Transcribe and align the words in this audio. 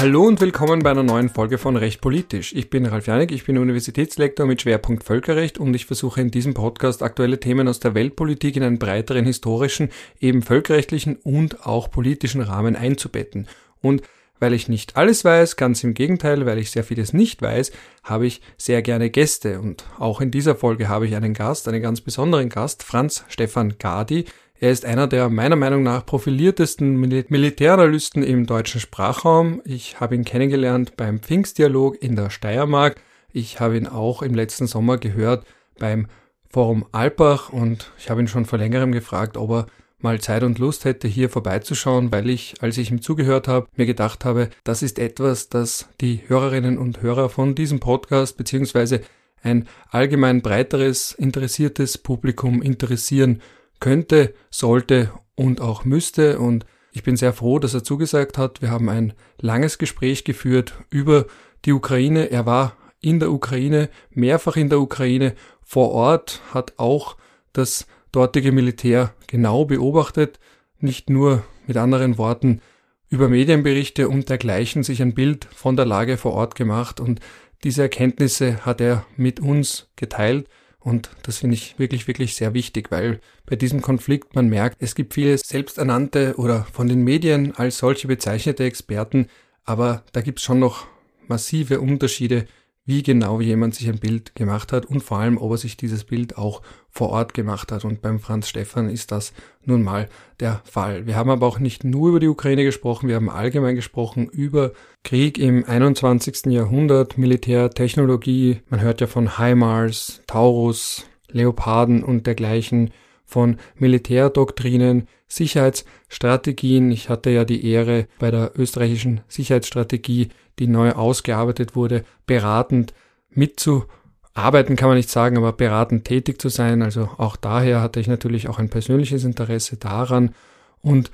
Hallo 0.00 0.26
und 0.26 0.40
willkommen 0.40 0.82
bei 0.82 0.92
einer 0.92 1.02
neuen 1.02 1.28
Folge 1.28 1.58
von 1.58 1.76
Recht 1.76 2.00
Politisch. 2.00 2.54
Ich 2.54 2.70
bin 2.70 2.86
Ralf 2.86 3.06
Janik, 3.06 3.32
ich 3.32 3.44
bin 3.44 3.58
Universitätslektor 3.58 4.46
mit 4.46 4.62
Schwerpunkt 4.62 5.04
Völkerrecht 5.04 5.58
und 5.58 5.74
ich 5.74 5.84
versuche 5.84 6.22
in 6.22 6.30
diesem 6.30 6.54
Podcast 6.54 7.02
aktuelle 7.02 7.38
Themen 7.38 7.68
aus 7.68 7.80
der 7.80 7.94
Weltpolitik 7.94 8.56
in 8.56 8.62
einen 8.62 8.78
breiteren 8.78 9.26
historischen, 9.26 9.90
eben 10.18 10.40
völkerrechtlichen 10.40 11.16
und 11.16 11.66
auch 11.66 11.90
politischen 11.90 12.40
Rahmen 12.40 12.76
einzubetten. 12.76 13.46
Und 13.82 14.00
weil 14.40 14.54
ich 14.54 14.68
nicht 14.68 14.96
alles 14.96 15.24
weiß, 15.24 15.56
ganz 15.56 15.84
im 15.84 15.94
Gegenteil, 15.94 16.44
weil 16.46 16.58
ich 16.58 16.70
sehr 16.72 16.82
vieles 16.82 17.12
nicht 17.12 17.40
weiß, 17.42 17.70
habe 18.02 18.26
ich 18.26 18.40
sehr 18.56 18.82
gerne 18.82 19.10
Gäste. 19.10 19.60
Und 19.60 19.84
auch 19.98 20.20
in 20.20 20.30
dieser 20.30 20.56
Folge 20.56 20.88
habe 20.88 21.06
ich 21.06 21.14
einen 21.14 21.34
Gast, 21.34 21.68
einen 21.68 21.82
ganz 21.82 22.00
besonderen 22.00 22.48
Gast, 22.48 22.82
Franz 22.82 23.24
Stefan 23.28 23.74
Gadi. 23.78 24.24
Er 24.58 24.70
ist 24.70 24.84
einer 24.84 25.06
der 25.06 25.30
meiner 25.30 25.56
Meinung 25.56 25.82
nach 25.82 26.04
profiliertesten 26.04 26.98
Mil 26.98 27.24
Militäranalysten 27.28 28.22
im 28.22 28.46
deutschen 28.46 28.80
Sprachraum. 28.80 29.62
Ich 29.64 30.00
habe 30.00 30.14
ihn 30.14 30.24
kennengelernt 30.24 30.96
beim 30.96 31.20
Pfingstdialog 31.20 32.02
in 32.02 32.16
der 32.16 32.30
Steiermark. 32.30 33.00
Ich 33.32 33.60
habe 33.60 33.76
ihn 33.76 33.86
auch 33.86 34.22
im 34.22 34.34
letzten 34.34 34.66
Sommer 34.66 34.98
gehört 34.98 35.46
beim 35.78 36.08
Forum 36.48 36.84
Alpbach 36.92 37.50
und 37.50 37.92
ich 37.98 38.10
habe 38.10 38.20
ihn 38.20 38.28
schon 38.28 38.44
vor 38.44 38.58
längerem 38.58 38.92
gefragt, 38.92 39.36
ob 39.36 39.50
er 39.50 39.66
mal 40.02 40.20
Zeit 40.20 40.42
und 40.42 40.58
Lust 40.58 40.84
hätte, 40.84 41.08
hier 41.08 41.28
vorbeizuschauen, 41.28 42.12
weil 42.12 42.28
ich, 42.30 42.54
als 42.60 42.78
ich 42.78 42.90
ihm 42.90 43.02
zugehört 43.02 43.48
habe, 43.48 43.68
mir 43.76 43.86
gedacht 43.86 44.24
habe, 44.24 44.50
das 44.64 44.82
ist 44.82 44.98
etwas, 44.98 45.48
das 45.48 45.88
die 46.00 46.22
Hörerinnen 46.26 46.78
und 46.78 47.02
Hörer 47.02 47.28
von 47.28 47.54
diesem 47.54 47.80
Podcast 47.80 48.36
beziehungsweise 48.36 49.00
ein 49.42 49.66
allgemein 49.90 50.42
breiteres, 50.42 51.12
interessiertes 51.12 51.98
Publikum 51.98 52.62
interessieren 52.62 53.40
könnte, 53.80 54.34
sollte 54.50 55.10
und 55.34 55.60
auch 55.60 55.84
müsste. 55.84 56.38
Und 56.38 56.66
ich 56.92 57.02
bin 57.02 57.16
sehr 57.16 57.32
froh, 57.32 57.58
dass 57.58 57.74
er 57.74 57.84
zugesagt 57.84 58.38
hat. 58.38 58.62
Wir 58.62 58.70
haben 58.70 58.88
ein 58.88 59.14
langes 59.40 59.78
Gespräch 59.78 60.24
geführt 60.24 60.74
über 60.90 61.26
die 61.64 61.72
Ukraine. 61.72 62.30
Er 62.30 62.46
war 62.46 62.76
in 63.00 63.18
der 63.18 63.32
Ukraine, 63.32 63.88
mehrfach 64.10 64.56
in 64.56 64.68
der 64.68 64.80
Ukraine 64.80 65.34
vor 65.62 65.90
Ort, 65.92 66.42
hat 66.52 66.74
auch 66.76 67.16
das 67.52 67.86
dortige 68.12 68.52
Militär 68.52 69.14
genau 69.26 69.64
beobachtet, 69.64 70.38
nicht 70.78 71.10
nur 71.10 71.44
mit 71.66 71.76
anderen 71.76 72.18
Worten 72.18 72.60
über 73.08 73.28
Medienberichte 73.28 74.08
und 74.08 74.28
dergleichen 74.28 74.82
sich 74.82 75.02
ein 75.02 75.14
Bild 75.14 75.46
von 75.52 75.76
der 75.76 75.86
Lage 75.86 76.16
vor 76.16 76.32
Ort 76.32 76.54
gemacht. 76.54 77.00
Und 77.00 77.20
diese 77.64 77.82
Erkenntnisse 77.82 78.64
hat 78.64 78.80
er 78.80 79.04
mit 79.16 79.40
uns 79.40 79.90
geteilt. 79.96 80.48
Und 80.78 81.10
das 81.24 81.38
finde 81.38 81.54
ich 81.54 81.78
wirklich, 81.78 82.06
wirklich 82.06 82.34
sehr 82.34 82.54
wichtig, 82.54 82.90
weil 82.90 83.20
bei 83.44 83.56
diesem 83.56 83.82
Konflikt 83.82 84.34
man 84.34 84.48
merkt, 84.48 84.76
es 84.80 84.94
gibt 84.94 85.12
viele 85.12 85.36
selbsternannte 85.36 86.34
oder 86.36 86.66
von 86.72 86.88
den 86.88 87.02
Medien 87.02 87.54
als 87.54 87.78
solche 87.78 88.08
bezeichnete 88.08 88.64
Experten, 88.64 89.26
aber 89.64 90.04
da 90.12 90.22
gibt 90.22 90.38
es 90.38 90.44
schon 90.44 90.58
noch 90.58 90.86
massive 91.28 91.80
Unterschiede 91.80 92.46
wie 92.90 93.04
genau 93.04 93.40
jemand 93.40 93.76
sich 93.76 93.88
ein 93.88 94.00
Bild 94.00 94.34
gemacht 94.34 94.72
hat 94.72 94.84
und 94.84 95.00
vor 95.00 95.18
allem, 95.18 95.38
ob 95.38 95.52
er 95.52 95.58
sich 95.58 95.76
dieses 95.76 96.02
Bild 96.02 96.36
auch 96.36 96.60
vor 96.90 97.10
Ort 97.10 97.34
gemacht 97.34 97.70
hat. 97.70 97.84
Und 97.84 98.02
beim 98.02 98.18
Franz 98.18 98.48
Stefan 98.48 98.90
ist 98.90 99.12
das 99.12 99.32
nun 99.64 99.84
mal 99.84 100.08
der 100.40 100.60
Fall. 100.64 101.06
Wir 101.06 101.14
haben 101.14 101.30
aber 101.30 101.46
auch 101.46 101.60
nicht 101.60 101.84
nur 101.84 102.08
über 102.08 102.18
die 102.18 102.26
Ukraine 102.26 102.64
gesprochen, 102.64 103.08
wir 103.08 103.14
haben 103.14 103.30
allgemein 103.30 103.76
gesprochen 103.76 104.26
über 104.26 104.72
Krieg 105.04 105.38
im 105.38 105.64
21. 105.64 106.46
Jahrhundert, 106.46 107.16
Militärtechnologie. 107.16 108.60
Man 108.70 108.80
hört 108.80 109.00
ja 109.00 109.06
von 109.06 109.38
HIMARS, 109.38 110.22
Taurus, 110.26 111.06
Leoparden 111.28 112.02
und 112.02 112.26
dergleichen, 112.26 112.90
von 113.30 113.56
Militärdoktrinen, 113.76 115.08
Sicherheitsstrategien. 115.28 116.90
Ich 116.90 117.08
hatte 117.08 117.30
ja 117.30 117.44
die 117.44 117.64
Ehre, 117.64 118.06
bei 118.18 118.30
der 118.30 118.52
österreichischen 118.56 119.20
Sicherheitsstrategie 119.28 120.28
die 120.58 120.66
neu 120.66 120.92
ausgearbeitet 120.92 121.74
wurde, 121.74 122.04
beratend 122.26 122.92
mitzuarbeiten, 123.30 124.76
kann 124.76 124.88
man 124.88 124.96
nicht 124.98 125.08
sagen, 125.08 125.38
aber 125.38 125.52
beratend 125.52 126.04
tätig 126.04 126.40
zu 126.40 126.50
sein. 126.50 126.82
Also 126.82 127.08
auch 127.16 127.36
daher 127.36 127.80
hatte 127.80 127.98
ich 127.98 128.06
natürlich 128.06 128.48
auch 128.48 128.58
ein 128.58 128.68
persönliches 128.68 129.24
Interesse 129.24 129.78
daran. 129.78 130.34
Und 130.82 131.10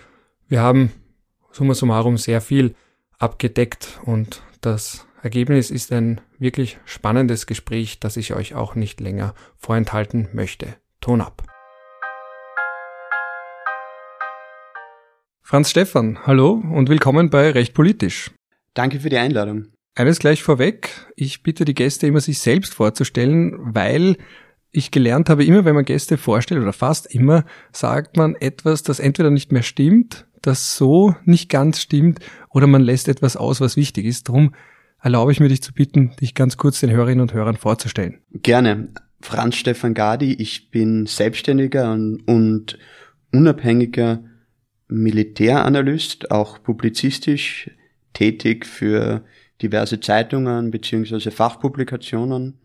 wir 0.48 0.60
haben 0.60 0.92
summa 1.52 1.74
summarum 1.74 2.18
sehr 2.18 2.41
viel 2.41 2.74
abgedeckt 3.18 4.00
und 4.04 4.42
das 4.60 5.06
Ergebnis 5.22 5.70
ist 5.70 5.92
ein 5.92 6.20
wirklich 6.38 6.78
spannendes 6.84 7.46
Gespräch, 7.46 7.98
das 7.98 8.16
ich 8.16 8.34
euch 8.34 8.54
auch 8.54 8.74
nicht 8.74 9.00
länger 9.00 9.34
vorenthalten 9.56 10.28
möchte. 10.32 10.76
Ton 11.00 11.20
ab. 11.20 11.55
Franz 15.48 15.70
Stefan, 15.70 16.18
hallo 16.26 16.60
und 16.72 16.88
willkommen 16.88 17.30
bei 17.30 17.52
Recht 17.52 17.72
Politisch. 17.72 18.32
Danke 18.74 18.98
für 18.98 19.10
die 19.10 19.16
Einladung. 19.16 19.66
Eines 19.94 20.18
gleich 20.18 20.42
vorweg. 20.42 20.90
Ich 21.14 21.44
bitte 21.44 21.64
die 21.64 21.72
Gäste 21.72 22.08
immer, 22.08 22.18
sich 22.18 22.40
selbst 22.40 22.74
vorzustellen, 22.74 23.54
weil 23.56 24.16
ich 24.72 24.90
gelernt 24.90 25.30
habe, 25.30 25.44
immer 25.44 25.64
wenn 25.64 25.76
man 25.76 25.84
Gäste 25.84 26.18
vorstellt 26.18 26.60
oder 26.60 26.72
fast 26.72 27.14
immer, 27.14 27.44
sagt 27.70 28.16
man 28.16 28.34
etwas, 28.34 28.82
das 28.82 28.98
entweder 28.98 29.30
nicht 29.30 29.52
mehr 29.52 29.62
stimmt, 29.62 30.26
das 30.42 30.76
so 30.76 31.14
nicht 31.24 31.48
ganz 31.48 31.80
stimmt 31.80 32.18
oder 32.50 32.66
man 32.66 32.82
lässt 32.82 33.06
etwas 33.06 33.36
aus, 33.36 33.60
was 33.60 33.76
wichtig 33.76 34.04
ist. 34.04 34.28
Darum 34.28 34.52
erlaube 35.00 35.30
ich 35.30 35.38
mir 35.38 35.48
dich 35.48 35.62
zu 35.62 35.72
bitten, 35.72 36.16
dich 36.20 36.34
ganz 36.34 36.56
kurz 36.56 36.80
den 36.80 36.90
Hörerinnen 36.90 37.20
und 37.20 37.34
Hörern 37.34 37.56
vorzustellen. 37.56 38.18
Gerne. 38.32 38.88
Franz 39.20 39.54
Stefan 39.54 39.94
Gadi, 39.94 40.34
ich 40.34 40.72
bin 40.72 41.06
selbstständiger 41.06 41.92
und, 41.92 42.26
und 42.26 42.78
unabhängiger 43.30 44.24
Militäranalyst, 44.88 46.30
auch 46.30 46.62
publizistisch 46.62 47.70
tätig 48.12 48.66
für 48.66 49.24
diverse 49.62 50.00
Zeitungen 50.00 50.70
beziehungsweise 50.70 51.30
Fachpublikationen, 51.30 52.58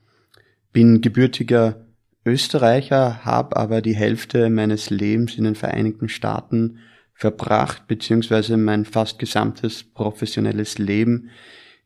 bin 0.71 1.01
gebürtiger 1.01 1.85
Österreicher, 2.25 3.25
habe 3.25 3.57
aber 3.57 3.81
die 3.81 3.95
Hälfte 3.95 4.49
meines 4.49 4.89
Lebens 4.89 5.37
in 5.37 5.43
den 5.43 5.55
Vereinigten 5.55 6.07
Staaten 6.07 6.79
verbracht, 7.13 7.87
beziehungsweise 7.87 8.57
mein 8.57 8.85
fast 8.85 9.19
gesamtes 9.19 9.83
professionelles 9.83 10.77
Leben 10.77 11.29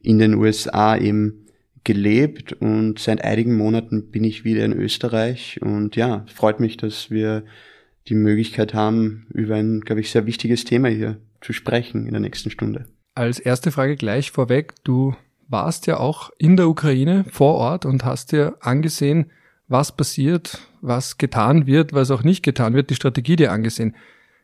in 0.01 0.19
den 0.19 0.35
USA 0.35 0.97
eben 0.97 1.45
gelebt 1.83 2.53
und 2.53 2.99
seit 2.99 3.23
einigen 3.23 3.55
Monaten 3.55 4.11
bin 4.11 4.23
ich 4.23 4.43
wieder 4.43 4.65
in 4.65 4.73
Österreich 4.73 5.59
und 5.61 5.95
ja, 5.95 6.25
freut 6.33 6.59
mich, 6.59 6.77
dass 6.77 7.11
wir 7.11 7.45
die 8.07 8.15
Möglichkeit 8.15 8.73
haben, 8.73 9.27
über 9.33 9.55
ein, 9.55 9.81
glaube 9.81 10.01
ich, 10.01 10.11
sehr 10.11 10.25
wichtiges 10.25 10.63
Thema 10.63 10.89
hier 10.89 11.17
zu 11.41 11.53
sprechen 11.53 12.05
in 12.05 12.11
der 12.11 12.21
nächsten 12.21 12.51
Stunde. 12.51 12.85
Als 13.15 13.39
erste 13.39 13.71
Frage 13.71 13.95
gleich 13.95 14.31
vorweg, 14.31 14.73
du 14.83 15.15
warst 15.47 15.87
ja 15.87 15.97
auch 15.97 16.31
in 16.37 16.57
der 16.57 16.67
Ukraine 16.67 17.25
vor 17.29 17.55
Ort 17.55 17.85
und 17.85 18.03
hast 18.03 18.31
dir 18.31 18.57
angesehen, 18.61 19.31
was 19.67 19.95
passiert, 19.95 20.59
was 20.81 21.17
getan 21.17 21.65
wird, 21.65 21.93
was 21.93 22.11
auch 22.11 22.23
nicht 22.23 22.43
getan 22.43 22.73
wird, 22.73 22.89
die 22.89 22.95
Strategie 22.95 23.35
dir 23.35 23.51
angesehen. 23.51 23.95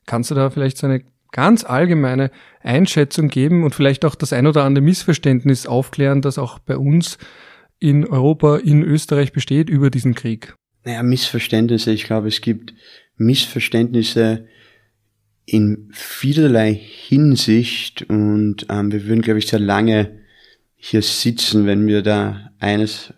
Kannst 0.05 0.31
du 0.31 0.35
da 0.35 0.49
vielleicht 0.49 0.77
so 0.77 0.87
eine 0.87 1.03
ganz 1.31 1.63
allgemeine 1.63 2.31
Einschätzung 2.61 3.29
geben 3.29 3.63
und 3.63 3.75
vielleicht 3.75 4.05
auch 4.05 4.15
das 4.15 4.33
ein 4.33 4.47
oder 4.47 4.63
andere 4.63 4.83
Missverständnis 4.83 5.65
aufklären, 5.65 6.21
das 6.21 6.37
auch 6.37 6.59
bei 6.59 6.77
uns 6.77 7.17
in 7.79 8.05
Europa, 8.05 8.57
in 8.57 8.83
Österreich 8.83 9.31
besteht 9.31 9.69
über 9.69 9.89
diesen 9.89 10.13
Krieg? 10.13 10.55
Naja, 10.83 11.03
Missverständnisse. 11.03 11.91
Ich 11.91 12.05
glaube, 12.05 12.27
es 12.27 12.41
gibt 12.41 12.73
Missverständnisse 13.21 14.47
in 15.45 15.89
vielerlei 15.91 16.73
Hinsicht 16.73 18.03
und 18.03 18.65
ähm, 18.69 18.91
wir 18.91 19.05
würden, 19.05 19.21
glaube 19.21 19.39
ich, 19.39 19.47
sehr 19.47 19.59
lange 19.59 20.19
hier 20.75 21.01
sitzen, 21.01 21.65
wenn 21.65 21.87
wir 21.87 22.01
da 22.01 22.51
eines 22.59 23.13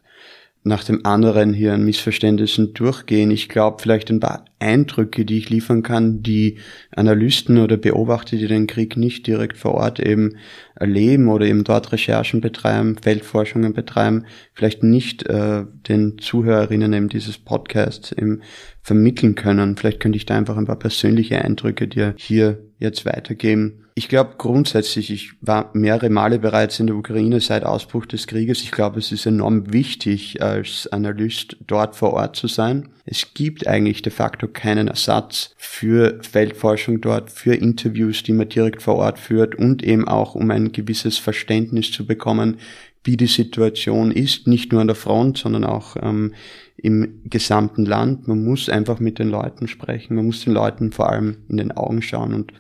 nach 0.66 0.84
dem 0.86 1.06
anderen 1.06 1.54
hier 1.54 1.74
an 1.74 1.84
Missverständnissen 1.84 2.74
durchgehen. 2.74 3.32
Ich 3.32 3.50
glaube, 3.50 3.82
vielleicht 3.82 4.10
ein 4.10 4.22
paar 4.22 4.46
Eindrücke, 4.60 5.26
die 5.26 5.38
ich 5.38 5.50
liefern 5.50 5.84
kann, 5.84 6.24
die 6.24 6.58
Analysten 6.92 7.58
oder 7.58 7.76
Beobachter, 7.76 8.38
die 8.38 8.48
den 8.48 8.68
Krieg 8.68 8.96
nicht 8.96 9.28
direkt 9.28 9.58
vor 9.58 9.74
Ort 9.74 10.00
eben 10.00 10.38
erleben 10.76 11.28
oder 11.28 11.46
eben 11.46 11.66
dort 11.66 11.92
Recherchen 11.92 12.40
betreiben, 12.40 12.98
Feldforschungen 12.98 13.74
betreiben, 13.74 14.26
vielleicht 14.54 14.84
nicht 14.84 15.28
äh, 15.28 15.66
den 15.90 16.18
Zuhörerinnen 16.18 16.94
eben 16.94 17.10
dieses 17.10 17.38
Podcasts 17.38 18.14
eben 18.14 18.42
vermitteln 18.82 19.36
können. 19.36 19.76
Vielleicht 19.76 20.00
könnte 20.00 20.18
ich 20.18 20.26
da 20.26 20.38
einfach 20.38 20.56
ein 20.56 20.66
paar 20.66 20.80
persönliche 20.80 21.44
Eindrücke 21.44 21.90
dir 21.90 22.16
hier 22.18 22.60
jetzt 22.80 23.06
weitergeben. 23.06 23.83
Ich 23.96 24.10
glaube 24.10 24.36
grundsätzlich, 24.40 25.12
ich 25.12 25.34
war 25.42 25.70
mehrere 25.74 26.10
Male 26.10 26.40
bereits 26.40 26.80
in 26.80 26.88
der 26.88 26.96
Ukraine 26.96 27.40
seit 27.40 27.64
Ausbruch 27.64 28.08
des 28.08 28.26
Krieges. 28.26 28.64
Ich 28.64 28.72
glaube, 28.72 28.98
es 28.98 29.12
ist 29.12 29.28
enorm 29.28 29.72
wichtig, 29.72 30.42
als 30.42 30.88
Analyst 30.88 31.58
dort 31.68 31.96
vor 31.96 32.14
Ort 32.14 32.36
zu 32.36 32.48
sein. 32.48 32.90
Es 33.06 33.36
gibt 33.36 33.68
eigentlich 33.68 34.02
de 34.02 34.12
facto 34.12 34.48
keinen 34.48 34.88
Ersatz 34.88 35.54
für 35.58 36.20
Feldforschung 36.24 37.02
dort, 37.02 37.30
für 37.30 37.54
Interviews, 37.54 38.24
die 38.24 38.34
man 38.34 38.50
direkt 38.50 38.82
vor 38.82 38.96
Ort 38.96 39.20
führt 39.20 39.54
und 39.54 39.84
eben 39.84 40.08
auch 40.08 40.34
um 40.34 40.50
ein 40.50 40.72
gewisses 40.72 41.20
Verständnis 41.20 41.92
zu 41.92 42.08
bekommen, 42.08 42.58
wie 43.04 43.18
die 43.18 43.28
Situation 43.28 44.12
ist, 44.12 44.48
nicht 44.48 44.72
nur 44.72 44.82
an 44.82 44.88
der 44.88 44.96
Front, 44.96 45.38
sondern 45.38 45.66
auch 45.66 45.98
ähm, 46.02 46.34
im 46.78 47.22
gesamten 47.26 47.86
Land. 47.86 48.28
Man 48.28 48.44
muss 48.44 48.70
einfach 48.70 49.00
mit 49.00 49.20
den 49.20 49.30
Leuten 49.30 49.68
sprechen, 49.68 50.16
man 50.16 50.26
muss 50.26 50.44
den 50.44 50.54
Leuten 50.54 50.92
vor 50.92 51.10
allem 51.10 51.38
in 51.48 51.58
den 51.58 51.72
Augen 51.74 52.02
schauen 52.02 52.34
und 52.34 52.54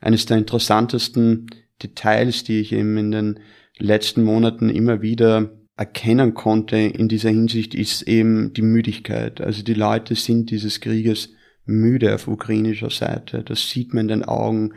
eines 0.00 0.26
der 0.26 0.38
interessantesten 0.38 1.46
Details, 1.82 2.44
die 2.44 2.60
ich 2.60 2.72
eben 2.72 2.96
in 2.96 3.10
den 3.10 3.40
letzten 3.78 4.22
Monaten 4.22 4.70
immer 4.70 5.02
wieder 5.02 5.50
erkennen 5.76 6.34
konnte 6.34 6.76
in 6.76 7.08
dieser 7.08 7.30
Hinsicht, 7.30 7.74
ist 7.74 8.02
eben 8.02 8.52
die 8.54 8.62
Müdigkeit. 8.62 9.40
Also 9.40 9.62
die 9.62 9.74
Leute 9.74 10.14
sind 10.14 10.50
dieses 10.50 10.80
Krieges 10.80 11.30
müde 11.66 12.14
auf 12.14 12.28
ukrainischer 12.28 12.90
Seite. 12.90 13.42
Das 13.42 13.68
sieht 13.68 13.92
man 13.92 14.02
in 14.02 14.08
den 14.08 14.24
Augen. 14.24 14.72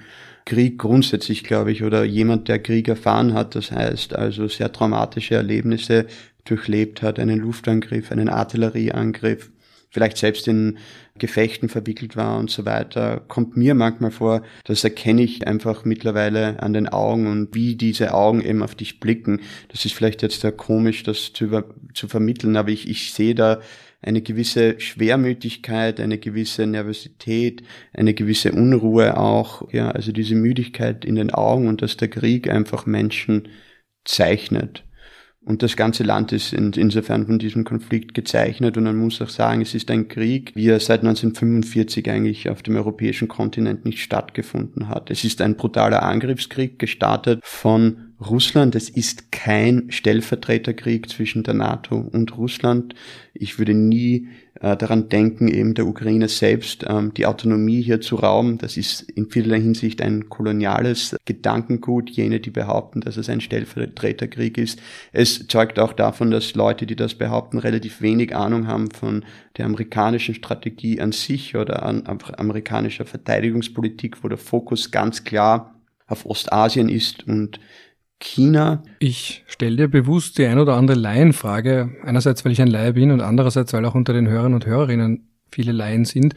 Krieg 0.45 0.79
grundsätzlich, 0.79 1.43
glaube 1.43 1.71
ich, 1.71 1.83
oder 1.83 2.03
jemand, 2.03 2.47
der 2.47 2.59
Krieg 2.59 2.87
erfahren 2.87 3.33
hat, 3.33 3.55
das 3.55 3.71
heißt 3.71 4.15
also 4.15 4.47
sehr 4.47 4.71
traumatische 4.71 5.35
Erlebnisse 5.35 6.07
durchlebt 6.43 7.01
hat, 7.03 7.19
einen 7.19 7.39
Luftangriff, 7.39 8.11
einen 8.11 8.29
Artillerieangriff, 8.29 9.51
vielleicht 9.91 10.17
selbst 10.17 10.47
in 10.47 10.79
Gefechten 11.19 11.69
verwickelt 11.69 12.15
war 12.15 12.39
und 12.39 12.49
so 12.49 12.65
weiter, 12.65 13.21
kommt 13.27 13.55
mir 13.55 13.75
manchmal 13.75 14.11
vor, 14.11 14.41
das 14.63 14.83
erkenne 14.83 15.21
ich 15.21 15.47
einfach 15.47 15.85
mittlerweile 15.85 16.61
an 16.63 16.73
den 16.73 16.87
Augen 16.87 17.27
und 17.27 17.53
wie 17.53 17.75
diese 17.75 18.13
Augen 18.13 18.41
eben 18.41 18.63
auf 18.63 18.75
dich 18.75 18.99
blicken. 18.99 19.41
Das 19.67 19.85
ist 19.85 19.93
vielleicht 19.93 20.21
jetzt 20.21 20.41
sehr 20.41 20.51
komisch, 20.51 21.03
das 21.03 21.33
zu, 21.33 21.45
über, 21.45 21.65
zu 21.93 22.07
vermitteln, 22.07 22.55
aber 22.55 22.69
ich, 22.69 22.89
ich 22.89 23.13
sehe 23.13 23.35
da 23.35 23.59
eine 24.01 24.21
gewisse 24.21 24.79
Schwermütigkeit, 24.79 25.99
eine 25.99 26.17
gewisse 26.17 26.65
Nervosität, 26.65 27.63
eine 27.93 28.13
gewisse 28.13 28.53
Unruhe 28.53 29.17
auch, 29.17 29.71
ja, 29.73 29.91
also 29.91 30.11
diese 30.11 30.35
Müdigkeit 30.35 31.03
in 31.03 31.15
den 31.15 31.31
Augen 31.31 31.67
und 31.67 31.81
dass 31.81 31.97
der 31.97 32.07
Krieg 32.07 32.49
einfach 32.49 32.85
Menschen 32.85 33.49
zeichnet. 34.05 34.83
Und 35.49 35.63
das 35.63 35.75
ganze 35.75 36.03
Land 36.03 36.31
ist 36.31 36.53
insofern 36.53 37.25
von 37.25 37.39
diesem 37.39 37.63
Konflikt 37.63 38.13
gezeichnet. 38.13 38.77
Und 38.77 38.83
man 38.83 38.95
muss 38.95 39.19
auch 39.19 39.29
sagen, 39.29 39.61
es 39.61 39.73
ist 39.73 39.89
ein 39.89 40.07
Krieg, 40.07 40.51
wie 40.53 40.67
er 40.67 40.79
seit 40.79 40.99
1945 40.99 42.07
eigentlich 42.07 42.51
auf 42.51 42.61
dem 42.61 42.75
europäischen 42.75 43.27
Kontinent 43.27 43.83
nicht 43.83 43.99
stattgefunden 43.99 44.89
hat. 44.89 45.09
Es 45.09 45.23
ist 45.23 45.41
ein 45.41 45.57
brutaler 45.57 46.03
Angriffskrieg 46.03 46.77
gestartet 46.77 47.39
von 47.43 48.08
Russland. 48.19 48.75
Es 48.75 48.89
ist 48.89 49.31
kein 49.31 49.91
Stellvertreterkrieg 49.91 51.09
zwischen 51.09 51.43
der 51.43 51.53
NATO 51.53 51.95
und 51.97 52.37
Russland. 52.37 52.93
Ich 53.33 53.59
würde 53.59 53.73
nie 53.73 54.27
äh, 54.59 54.75
daran 54.75 55.07
denken, 55.07 55.47
eben 55.47 55.73
der 55.73 55.87
Ukraine 55.87 56.27
selbst 56.27 56.85
ähm, 56.87 57.13
die 57.13 57.25
Autonomie 57.25 57.81
hier 57.81 58.01
zu 58.01 58.17
rauben. 58.17 58.57
Das 58.57 58.75
ist 58.75 59.01
in 59.01 59.29
vielerlei 59.29 59.61
Hinsicht 59.61 60.01
ein 60.01 60.27
koloniales 60.27 61.15
Gedankengut. 61.23 62.09
Jene, 62.09 62.41
die 62.41 62.49
behaupten, 62.49 62.99
dass 62.99 63.15
es 63.15 63.29
ein 63.29 63.39
Stellvertreterkrieg 63.39 64.57
ist. 64.57 64.81
Es 65.13 65.47
zeugt 65.47 65.79
auch 65.79 65.93
davon, 65.93 66.29
dass 66.29 66.55
Leute, 66.55 66.85
die 66.85 66.97
das 66.97 67.13
behaupten, 67.13 67.57
relativ 67.57 68.01
wenig 68.01 68.35
Ahnung 68.35 68.67
haben 68.67 68.91
von 68.91 69.23
der 69.57 69.65
amerikanischen 69.65 70.35
Strategie 70.35 70.99
an 70.99 71.13
sich 71.13 71.55
oder 71.55 71.83
an 71.83 72.03
amerikanischer 72.05 73.05
Verteidigungspolitik, 73.05 74.23
wo 74.23 74.27
der 74.27 74.37
Fokus 74.37 74.91
ganz 74.91 75.23
klar 75.23 75.75
auf 76.07 76.25
Ostasien 76.25 76.89
ist 76.89 77.27
und 77.27 77.59
China. 78.19 78.83
Ich 78.99 79.43
stelle 79.47 79.77
dir 79.77 79.87
bewusst 79.87 80.37
die 80.37 80.45
ein 80.45 80.59
oder 80.59 80.75
andere 80.75 80.97
Laienfrage, 80.97 81.95
einerseits 82.03 82.43
weil 82.43 82.51
ich 82.51 82.61
ein 82.61 82.67
Laie 82.67 82.93
bin 82.93 83.11
und 83.11 83.21
andererseits 83.21 83.73
weil 83.73 83.85
auch 83.85 83.95
unter 83.95 84.13
den 84.13 84.27
Hörern 84.27 84.53
und 84.53 84.65
Hörerinnen 84.65 85.29
viele 85.51 85.71
Laien 85.71 86.05
sind. 86.05 86.35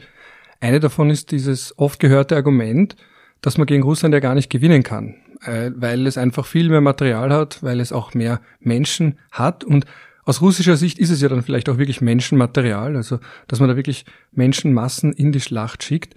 Eine 0.61 0.79
davon 0.79 1.09
ist 1.09 1.31
dieses 1.31 1.77
oft 1.77 1.99
gehörte 1.99 2.35
Argument, 2.35 2.95
dass 3.41 3.57
man 3.57 3.67
gegen 3.67 3.83
Russland 3.83 4.13
ja 4.13 4.21
gar 4.21 4.35
nicht 4.35 4.49
gewinnen 4.49 4.83
kann, 4.83 5.15
äh, 5.45 5.71
weil 5.75 6.07
es 6.07 6.17
einfach 6.17 6.45
viel 6.45 6.69
mehr 6.69 6.81
Material 6.81 7.33
hat, 7.33 7.61
weil 7.61 7.81
es 7.81 7.91
auch 7.91 8.13
mehr 8.13 8.39
Menschen 8.61 9.19
hat 9.31 9.63
und 9.63 9.85
aus 10.25 10.41
russischer 10.41 10.77
Sicht 10.77 10.99
ist 10.99 11.09
es 11.09 11.21
ja 11.21 11.27
dann 11.27 11.43
vielleicht 11.43 11.67
auch 11.67 11.77
wirklich 11.77 11.99
Menschenmaterial, 11.99 12.95
also 12.95 13.19
dass 13.47 13.59
man 13.59 13.67
da 13.67 13.75
wirklich 13.75 14.05
Menschenmassen 14.31 15.11
in 15.11 15.33
die 15.33 15.41
Schlacht 15.41 15.83
schickt. 15.83 16.15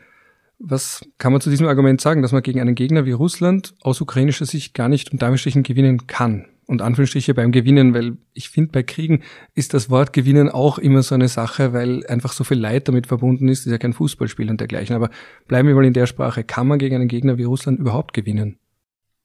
Was 0.58 1.06
kann 1.19 1.32
man 1.32 1.41
zu 1.41 1.50
diesem 1.50 1.67
Argument 1.67 2.00
sagen, 2.00 2.23
dass 2.23 2.32
man 2.32 2.43
gegen 2.43 2.61
einen 2.61 2.75
Gegner 2.75 3.05
wie 3.05 3.12
Russland 3.12 3.75
aus 3.82 4.00
ukrainischer 4.00 4.47
Sicht 4.47 4.75
gar 4.75 4.88
nicht 4.88 5.12
unter 5.12 5.26
Anführungsstrichen 5.26 5.62
gewinnen 5.62 6.06
kann? 6.06 6.47
Und 6.67 6.82
Anführungsstriche 6.82 7.32
beim 7.32 7.53
Gewinnen, 7.53 7.94
weil 7.94 8.17
ich 8.32 8.49
finde, 8.49 8.73
bei 8.73 8.82
Kriegen 8.82 9.23
ist 9.55 9.73
das 9.73 9.88
Wort 9.88 10.12
Gewinnen 10.12 10.49
auch 10.49 10.79
immer 10.79 11.03
so 11.03 11.14
eine 11.14 11.29
Sache, 11.29 11.73
weil 11.73 12.05
einfach 12.06 12.32
so 12.32 12.43
viel 12.43 12.58
Leid 12.58 12.88
damit 12.88 13.06
verbunden 13.06 13.49
ist, 13.49 13.67
ist 13.67 13.70
ja 13.73 13.79
kein 13.79 13.93
Fußballspiel 13.93 14.50
und 14.50 14.61
dergleichen. 14.61 14.97
Aber 14.97 15.11
bleiben 15.47 15.69
wir 15.69 15.76
mal 15.76 15.85
in 15.85 15.93
der 15.93 16.06
Sprache. 16.06 16.43
Kann 16.43 16.67
man 16.67 16.81
gegen 16.81 16.97
einen 16.97 17.09
Gegner 17.09 17.38
wie 17.38 17.44
Russland 17.44 17.79
überhaupt 17.79 18.14
gewinnen? 18.14 18.59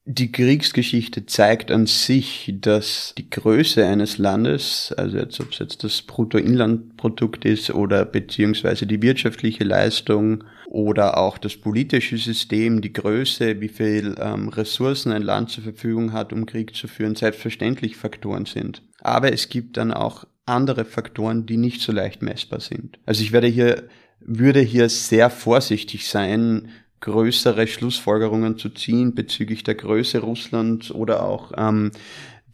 Die 0.06 0.32
Kriegsgeschichte 0.32 1.28
zeigt 1.28 1.70
an 1.70 1.86
sich, 1.86 2.52
dass 2.60 3.14
die 3.20 3.30
Größe 3.30 3.86
eines 3.86 4.18
Landes, 4.18 4.92
also 4.98 5.18
jetzt, 5.18 5.40
ob 5.40 5.52
es 5.52 5.60
jetzt 5.60 5.84
das 5.84 6.02
Bruttoinlandprodukt 6.02 7.46
ist 7.46 7.70
oder 7.70 8.06
beziehungsweise 8.06 8.88
die 8.88 9.04
wirtschaftliche 9.04 9.64
Leistung 9.64 10.44
oder 10.66 11.20
auch 11.20 11.38
das 11.38 11.56
politische 11.56 12.18
System, 12.18 12.82
die 12.82 12.94
Größe, 12.94 13.62
wie 13.62 13.68
viel 13.68 14.16
ähm, 14.20 14.50
Ressourcen 14.50 15.12
ein 15.12 15.22
Land 15.22 15.52
zur 15.52 15.66
Verfügung 15.66 16.14
hat, 16.14 16.34
um 16.34 16.48
Krieg 16.48 16.76
zu 16.76 16.88
führen, 16.88 17.16
selbstverständlich 17.16 17.96
Faktoren 17.96 18.46
sind. 18.46 18.82
Aber 19.02 19.32
es 19.32 19.50
gibt 19.50 19.78
dann 19.78 19.94
auch 19.94 20.26
andere 20.48 20.84
Faktoren, 20.84 21.46
die 21.46 21.58
nicht 21.58 21.82
so 21.82 21.92
leicht 21.92 22.24
messbar 22.24 22.60
sind. 22.60 22.98
Also 23.06 23.22
ich 23.22 23.34
werde 23.34 23.48
hier 23.48 23.88
würde 24.22 24.60
hier 24.60 24.88
sehr 24.90 25.30
vorsichtig 25.30 26.08
sein, 26.08 26.70
größere 27.02 27.68
Schlussfolgerungen 27.68 28.58
zu 28.58 28.70
ziehen 28.70 29.14
bezüglich 29.14 29.64
der 29.64 29.76
Größe 29.76 30.20
Russlands 30.20 30.92
oder 30.92 31.24
auch 31.24 31.52
ähm, 31.58 31.92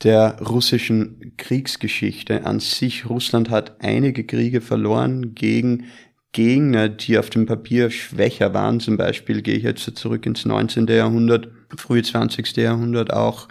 der 0.04 0.40
russischen 0.42 1.34
Kriegsgeschichte 1.38 2.46
an 2.46 2.60
sich. 2.60 3.10
Russland 3.10 3.50
hat 3.50 3.82
einige 3.82 4.24
Kriege 4.24 4.62
verloren 4.62 5.36
gegen 5.36 5.86
Gegner, 6.32 6.88
die 6.90 7.18
auf 7.18 7.30
dem 7.30 7.46
Papier 7.46 7.90
schwächer 7.90 8.54
waren. 8.54 8.80
Zum 8.80 8.98
Beispiel 8.98 9.42
gehe 9.42 9.56
ich 9.56 9.64
jetzt 9.64 9.84
zurück 9.96 10.26
ins 10.26 10.46
19. 10.46 10.88
Jahrhundert, 10.88 11.50
frühe 11.76 12.04
20. 12.04 12.56
Jahrhundert 12.58 13.12
auch 13.12 13.48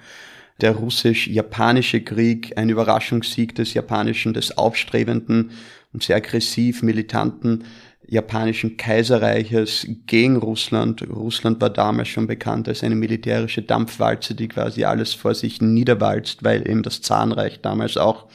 der 0.61 0.73
russisch-japanische 0.73 2.01
Krieg, 2.03 2.57
ein 2.57 2.71
Überraschungssieg 2.71 3.55
des 3.55 3.75
japanischen, 3.75 4.33
des 4.33 4.57
aufstrebenden 4.57 5.51
und 5.93 6.03
sehr 6.03 6.17
aggressiv 6.17 6.83
militanten 6.83 7.65
japanischen 8.09 8.77
Kaiserreiches 8.77 9.87
gegen 10.07 10.37
Russland. 10.37 11.03
Russland 11.09 11.61
war 11.61 11.71
damals 11.71 12.09
schon 12.09 12.27
bekannt 12.27 12.69
als 12.69 12.85
eine 12.85 12.95
militärische 12.95 13.63
Dampfwalze, 13.63 14.35
die 14.35 14.49
quasi 14.49 14.85
alles 14.85 15.15
vor 15.15 15.35
sich 15.35 15.61
niederwalzt, 15.61 16.45
weil 16.45 16.69
eben 16.69 16.83
das 16.83 17.03
Zahnreich 17.03 17.61
damals 17.61 17.97
auch, 17.97 18.27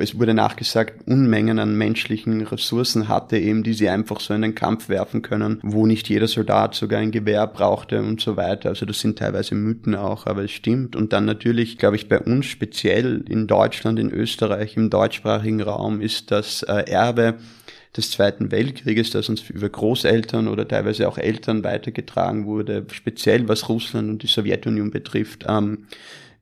es 0.00 0.18
wurde 0.18 0.34
nachgesagt, 0.34 1.06
Unmengen 1.06 1.58
an 1.58 1.74
menschlichen 1.74 2.42
Ressourcen 2.42 3.08
hatte, 3.08 3.38
eben 3.38 3.62
die 3.62 3.72
sie 3.72 3.88
einfach 3.88 4.20
so 4.20 4.34
in 4.34 4.42
den 4.42 4.54
Kampf 4.54 4.90
werfen 4.90 5.22
können, 5.22 5.60
wo 5.62 5.86
nicht 5.86 6.10
jeder 6.10 6.28
Soldat 6.28 6.74
sogar 6.74 7.00
ein 7.00 7.10
Gewehr 7.10 7.46
brauchte 7.46 8.02
und 8.02 8.20
so 8.20 8.36
weiter. 8.36 8.68
Also 8.68 8.84
das 8.84 9.00
sind 9.00 9.18
teilweise 9.18 9.54
Mythen 9.54 9.94
auch, 9.94 10.26
aber 10.26 10.44
es 10.44 10.50
stimmt. 10.50 10.94
Und 10.94 11.14
dann 11.14 11.24
natürlich, 11.24 11.78
glaube 11.78 11.96
ich, 11.96 12.08
bei 12.08 12.20
uns 12.20 12.44
speziell 12.44 13.24
in 13.30 13.46
Deutschland, 13.46 13.98
in 13.98 14.10
Österreich, 14.10 14.76
im 14.76 14.90
deutschsprachigen 14.90 15.62
Raum 15.62 16.02
ist 16.02 16.30
das 16.32 16.64
äh, 16.64 16.82
Erbe 16.90 17.36
des 17.96 18.10
Zweiten 18.10 18.50
Weltkrieges, 18.50 19.10
das 19.10 19.28
uns 19.28 19.48
über 19.50 19.68
Großeltern 19.68 20.48
oder 20.48 20.66
teilweise 20.66 21.08
auch 21.08 21.18
Eltern 21.18 21.64
weitergetragen 21.64 22.46
wurde, 22.46 22.86
speziell 22.92 23.48
was 23.48 23.68
Russland 23.68 24.10
und 24.10 24.22
die 24.22 24.26
Sowjetunion 24.26 24.90
betrifft, 24.90 25.46
ähm, 25.48 25.86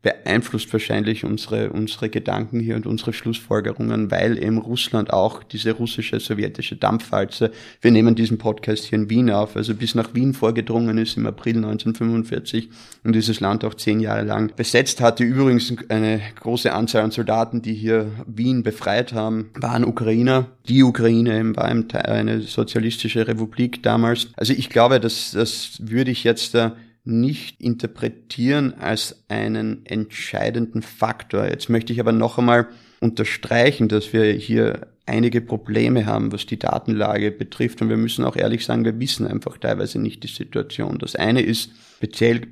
beeinflusst 0.03 0.73
wahrscheinlich 0.73 1.25
unsere, 1.25 1.71
unsere 1.71 2.09
Gedanken 2.09 2.61
hier 2.61 2.77
und 2.77 2.87
unsere 2.87 3.13
Schlussfolgerungen, 3.13 4.11
weil 4.11 4.43
eben 4.43 4.59
Russland 4.59 5.13
auch 5.13 5.43
diese 5.43 5.73
russische, 5.73 6.21
sowjetische 6.21 6.77
Dampfwalze, 6.77 7.51
wir 7.81 7.91
nehmen 7.91 8.15
diesen 8.15 8.39
Podcast 8.39 8.85
hier 8.85 8.99
in 8.99 9.11
Wien 9.11 9.31
auf, 9.31 9.57
also 9.57 9.75
bis 9.75 9.95
nach 9.95 10.15
Wien 10.15 10.33
vorgedrungen 10.33 10.99
ist 10.99 11.17
im 11.17 11.27
April 11.27 11.57
1945 11.57 12.69
und 13.03 13.15
dieses 13.15 13.41
Land 13.41 13.65
auch 13.65 13.75
zehn 13.75 13.99
Jahre 13.99 14.25
lang 14.25 14.55
besetzt 14.55 15.01
hatte. 15.01 15.25
Übrigens 15.25 15.75
eine 15.89 16.21
große 16.41 16.73
Anzahl 16.73 17.03
an 17.03 17.11
Soldaten, 17.11 17.63
die 17.63 17.75
hier 17.75 18.11
Wien 18.27 18.63
befreit 18.63 19.13
haben, 19.13 19.51
waren 19.55 19.85
Ukrainer. 19.85 20.47
Die 20.69 20.83
Ukraine 20.83 21.57
war 21.57 21.65
eine 21.65 22.43
sozialistische 22.43 23.27
Republik 23.27 23.83
damals. 23.83 24.29
Also 24.37 24.53
ich 24.53 24.71
glaube, 24.71 25.01
das, 25.01 25.33
das 25.33 25.79
würde 25.81 26.11
ich 26.11 26.23
jetzt 26.23 26.55
da 26.55 26.77
nicht 27.07 27.61
interpretieren 27.61 28.75
als 28.75 29.25
einen 29.29 29.87
entscheidenden 29.87 30.83
Faktor. 30.83 31.47
Jetzt 31.47 31.71
möchte 31.71 31.93
ich 31.93 32.01
aber 32.01 32.13
noch 32.13 32.39
einmal 32.39 32.67
unterstreichen, 33.01 33.89
dass 33.89 34.13
wir 34.13 34.33
hier 34.33 34.89
einige 35.07 35.41
Probleme 35.41 36.05
haben, 36.07 36.33
was 36.33 36.47
die 36.47 36.59
Datenlage 36.59 37.31
betrifft. 37.31 37.81
Und 37.81 37.91
wir 37.91 37.97
müssen 37.97 38.25
auch 38.25 38.35
ehrlich 38.35 38.65
sagen, 38.65 38.85
wir 38.85 38.99
wissen 38.99 39.25
einfach 39.27 39.57
teilweise 39.59 40.01
nicht 40.01 40.25
die 40.25 40.29
Situation. 40.29 40.99
Das 40.99 41.15
eine 41.15 41.43
ist 41.43 41.71
speziell, 41.97 42.49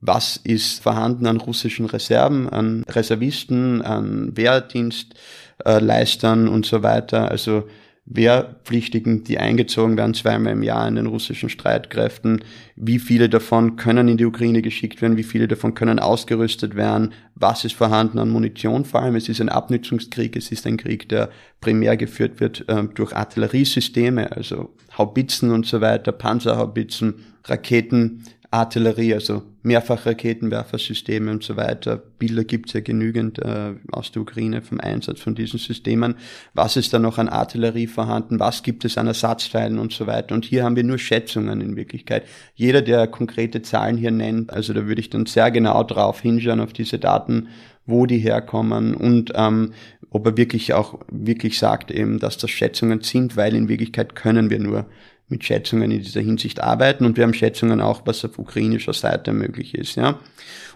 was 0.00 0.36
ist 0.36 0.82
vorhanden 0.82 1.26
an 1.26 1.36
russischen 1.36 1.86
Reserven, 1.86 2.48
an 2.48 2.82
Reservisten, 2.88 3.82
an 3.82 4.36
Wehrdienstleistern 4.36 6.48
und 6.48 6.66
so 6.66 6.82
weiter. 6.82 7.30
Also 7.30 7.68
Wehrpflichtigen, 8.04 9.22
die 9.22 9.38
eingezogen 9.38 9.96
werden, 9.96 10.14
zweimal 10.14 10.54
im 10.54 10.62
Jahr 10.62 10.88
in 10.88 10.96
den 10.96 11.06
russischen 11.06 11.48
Streitkräften. 11.48 12.42
Wie 12.74 12.98
viele 12.98 13.28
davon 13.28 13.76
können 13.76 14.08
in 14.08 14.16
die 14.16 14.24
Ukraine 14.24 14.60
geschickt 14.60 15.00
werden? 15.00 15.16
Wie 15.16 15.22
viele 15.22 15.46
davon 15.46 15.74
können 15.74 16.00
ausgerüstet 16.00 16.74
werden? 16.74 17.12
Was 17.36 17.64
ist 17.64 17.74
vorhanden 17.74 18.18
an 18.18 18.28
Munition? 18.28 18.84
Vor 18.84 19.02
allem, 19.02 19.14
es 19.14 19.28
ist 19.28 19.40
ein 19.40 19.48
Abnutzungskrieg. 19.48 20.34
Es 20.36 20.50
ist 20.50 20.66
ein 20.66 20.78
Krieg, 20.78 21.08
der 21.08 21.30
primär 21.60 21.96
geführt 21.96 22.40
wird 22.40 22.68
äh, 22.68 22.84
durch 22.92 23.14
Artilleriesysteme, 23.14 24.32
also 24.32 24.74
Haubitzen 24.98 25.52
und 25.52 25.64
so 25.64 25.80
weiter, 25.80 26.10
Panzerhaubitzen, 26.10 27.24
Raketen, 27.44 28.24
Artillerie, 28.52 29.14
also 29.14 29.42
Mehrfachraketenwerfersysteme 29.62 31.30
und 31.30 31.42
so 31.42 31.56
weiter. 31.56 31.96
Bilder 31.96 32.44
gibt's 32.44 32.74
ja 32.74 32.80
genügend 32.80 33.38
äh, 33.38 33.72
aus 33.90 34.12
der 34.12 34.20
Ukraine 34.20 34.60
vom 34.60 34.78
Einsatz 34.78 35.20
von 35.20 35.34
diesen 35.34 35.58
Systemen. 35.58 36.16
Was 36.52 36.76
ist 36.76 36.92
da 36.92 36.98
noch 36.98 37.16
an 37.16 37.30
Artillerie 37.30 37.86
vorhanden? 37.86 38.38
Was 38.40 38.62
gibt 38.62 38.84
es 38.84 38.98
an 38.98 39.06
Ersatzteilen 39.06 39.78
und 39.78 39.94
so 39.94 40.06
weiter? 40.06 40.34
Und 40.34 40.44
hier 40.44 40.64
haben 40.64 40.76
wir 40.76 40.84
nur 40.84 40.98
Schätzungen 40.98 41.62
in 41.62 41.76
Wirklichkeit. 41.76 42.24
Jeder, 42.54 42.82
der 42.82 43.06
konkrete 43.06 43.62
Zahlen 43.62 43.96
hier 43.96 44.10
nennt, 44.10 44.52
also 44.52 44.74
da 44.74 44.86
würde 44.86 45.00
ich 45.00 45.08
dann 45.08 45.24
sehr 45.24 45.50
genau 45.50 45.82
drauf 45.82 46.20
hinschauen 46.20 46.60
auf 46.60 46.74
diese 46.74 46.98
Daten, 46.98 47.48
wo 47.86 48.04
die 48.04 48.18
herkommen 48.18 48.94
und 48.94 49.32
ähm, 49.34 49.72
ob 50.10 50.26
er 50.26 50.36
wirklich 50.36 50.74
auch 50.74 51.00
wirklich 51.10 51.58
sagt 51.58 51.90
eben, 51.90 52.18
dass 52.18 52.36
das 52.36 52.50
Schätzungen 52.50 53.00
sind, 53.00 53.36
weil 53.36 53.54
in 53.54 53.68
Wirklichkeit 53.68 54.14
können 54.14 54.50
wir 54.50 54.58
nur 54.58 54.86
mit 55.28 55.44
Schätzungen 55.44 55.90
in 55.90 56.02
dieser 56.02 56.20
Hinsicht 56.20 56.60
arbeiten 56.60 57.04
und 57.04 57.16
wir 57.16 57.24
haben 57.24 57.34
Schätzungen 57.34 57.80
auch, 57.80 58.02
was 58.04 58.24
auf 58.24 58.38
ukrainischer 58.38 58.92
Seite 58.92 59.32
möglich 59.32 59.74
ist, 59.74 59.96
ja. 59.96 60.18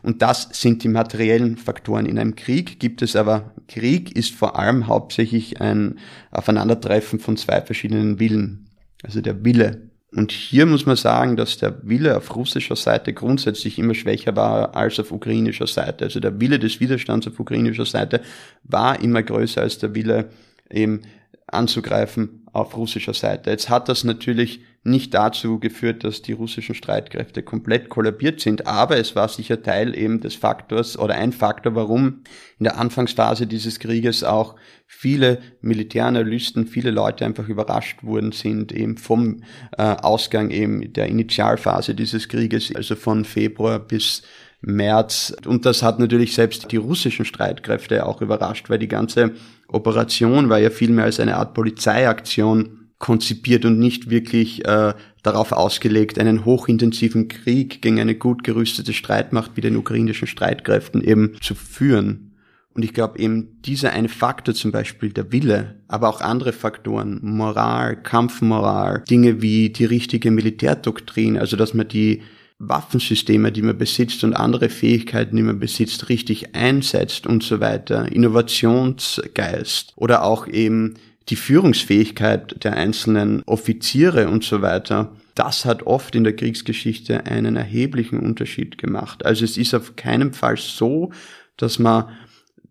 Und 0.03 0.23
das 0.23 0.49
sind 0.53 0.85
die 0.85 0.89
materiellen 0.89 1.57
Faktoren. 1.57 2.07
In 2.07 2.19
einem 2.19 2.37
Krieg 2.37 2.79
gibt 2.79 3.03
es 3.03 3.17
aber, 3.17 3.53
Krieg 3.67 4.17
ist 4.17 4.35
vor 4.35 4.59
allem 4.59 4.87
hauptsächlich 4.87 5.61
ein 5.61 5.99
Aufeinandertreffen 6.31 7.19
von 7.19 7.37
zwei 7.37 7.61
verschiedenen 7.61 8.21
Willen. 8.21 8.69
Also 9.03 9.21
der 9.21 9.45
Wille. 9.45 9.91
Und 10.13 10.33
hier 10.33 10.65
muss 10.67 10.87
man 10.87 10.97
sagen, 10.97 11.37
dass 11.37 11.59
der 11.59 11.87
Wille 11.87 12.17
auf 12.17 12.35
russischer 12.35 12.77
Seite 12.77 13.13
grundsätzlich 13.13 13.79
immer 13.79 13.95
schwächer 13.95 14.37
war 14.37 14.75
als 14.77 14.99
auf 15.01 15.13
ukrainischer 15.13 15.67
Seite. 15.67 16.05
Also 16.05 16.21
der 16.21 16.41
Wille 16.41 16.59
des 16.59 16.81
Widerstands 16.81 17.27
auf 17.27 17.39
ukrainischer 17.39 17.85
Seite 17.85 18.23
war 18.63 19.01
immer 19.01 19.23
größer 19.23 19.61
als 19.61 19.79
der 19.79 19.95
Wille 19.95 20.31
eben 20.71 21.03
anzugreifen 21.47 22.47
auf 22.53 22.77
russischer 22.77 23.15
Seite. 23.15 23.51
Jetzt 23.51 23.69
hat 23.69 23.89
das 23.89 24.03
natürlich 24.03 24.61
nicht 24.83 25.15
dazu 25.15 25.59
geführt, 25.59 26.05
dass 26.05 26.23
die 26.23 26.33
russischen 26.33 26.75
Streitkräfte 26.75 27.43
komplett 27.43 27.89
kollabiert 27.89 28.41
sind, 28.41 28.67
aber 28.67 28.97
es 28.97 29.17
war 29.17 29.29
sicher 29.29 29.63
Teil 29.63 29.97
eben 29.97 30.21
des 30.21 30.37
Faktors 30.37 30.97
oder 30.97 31.15
ein 31.15 31.33
Faktor, 31.33 31.75
warum 31.75 32.23
in 32.59 32.65
der 32.65 32.79
Anfangsphase 32.79 33.47
dieses 33.47 33.81
Krieges 33.81 34.23
auch 34.23 34.55
viele 34.87 35.41
Militäranalysten, 35.61 36.67
viele 36.67 36.93
Leute 36.93 37.25
einfach 37.25 37.49
überrascht 37.49 38.05
worden 38.05 38.33
sind 38.33 38.73
eben 38.73 38.97
vom 38.97 39.43
äh, 39.77 39.83
Ausgang 39.83 40.51
eben 40.51 40.93
der 40.93 41.09
Initialphase 41.09 41.95
dieses 41.95 42.29
Krieges, 42.29 42.75
also 42.75 42.95
von 42.95 43.25
Februar 43.25 43.81
bis 43.81 44.23
März. 44.67 45.35
Und 45.47 45.65
das 45.65 45.83
hat 45.83 45.99
natürlich 45.99 46.35
selbst 46.35 46.71
die 46.73 46.77
russischen 46.77 47.25
Streitkräfte 47.25 48.05
auch 48.05 48.21
überrascht, 48.21 48.69
weil 48.69 48.79
die 48.79 48.89
ganze 48.89 49.33
Operation 49.69 50.49
war 50.49 50.59
ja 50.59 50.71
vielmehr 50.71 51.05
als 51.05 51.21
eine 51.21 51.37
Art 51.37 51.55
Polizeiaktion 51.55 52.91
konzipiert 52.99 53.65
und 53.65 53.79
nicht 53.79 54.11
wirklich 54.11 54.65
äh, 54.65 54.95
darauf 55.23 55.53
ausgelegt, 55.53 56.19
einen 56.19 56.45
hochintensiven 56.45 57.29
Krieg 57.29 57.83
gegen 57.83 58.01
eine 58.01 58.15
gut 58.15 58.43
gerüstete 58.43 58.93
Streitmacht 58.93 59.53
wie 59.55 59.61
den 59.61 59.77
ukrainischen 59.77 60.27
Streitkräften 60.27 61.03
eben 61.03 61.37
zu 61.41 61.55
führen. 61.55 62.33
Und 62.73 62.85
ich 62.85 62.93
glaube 62.93 63.19
eben 63.19 63.61
dieser 63.63 63.93
eine 63.93 64.09
Faktor 64.09 64.55
zum 64.55 64.71
Beispiel 64.71 65.11
der 65.11 65.33
Wille, 65.33 65.77
aber 65.89 66.09
auch 66.09 66.21
andere 66.21 66.53
Faktoren, 66.53 67.21
Moral, 67.23 67.97
Kampfmoral, 67.97 69.03
Dinge 69.09 69.41
wie 69.41 69.71
die 69.71 69.87
richtige 69.87 70.31
Militärdoktrin, 70.31 71.39
also 71.39 71.57
dass 71.57 71.73
man 71.73 71.89
die 71.89 72.23
Waffensysteme, 72.59 73.53
die 73.53 73.63
man 73.63 73.77
besitzt 73.77 74.25
und 74.25 74.35
andere 74.35 74.69
Fähigkeiten, 74.69 75.37
die 75.37 75.43
man 75.43 75.59
besitzt, 75.59 76.09
richtig 76.09 76.55
einsetzt 76.55 77.27
und 77.27 77.43
so 77.43 77.61
weiter, 77.61 78.11
Innovationsgeist. 78.11 79.93
Oder 79.97 80.25
auch 80.25 80.47
eben 80.47 80.95
die 81.29 81.37
Führungsfähigkeit 81.37 82.65
der 82.65 82.75
einzelnen 82.75 83.43
Offiziere 83.45 84.29
und 84.29 84.45
so 84.45 84.63
weiter, 84.63 85.13
das 85.35 85.67
hat 85.67 85.83
oft 85.83 86.15
in 86.15 86.25
der 86.25 86.35
Kriegsgeschichte 86.35 87.27
einen 87.27 87.57
erheblichen 87.57 88.21
Unterschied 88.21 88.79
gemacht. 88.79 89.27
Also 89.27 89.45
es 89.45 89.59
ist 89.59 89.75
auf 89.75 89.97
keinen 89.97 90.33
Fall 90.33 90.57
so, 90.57 91.13
dass 91.59 91.79
man 91.79 92.09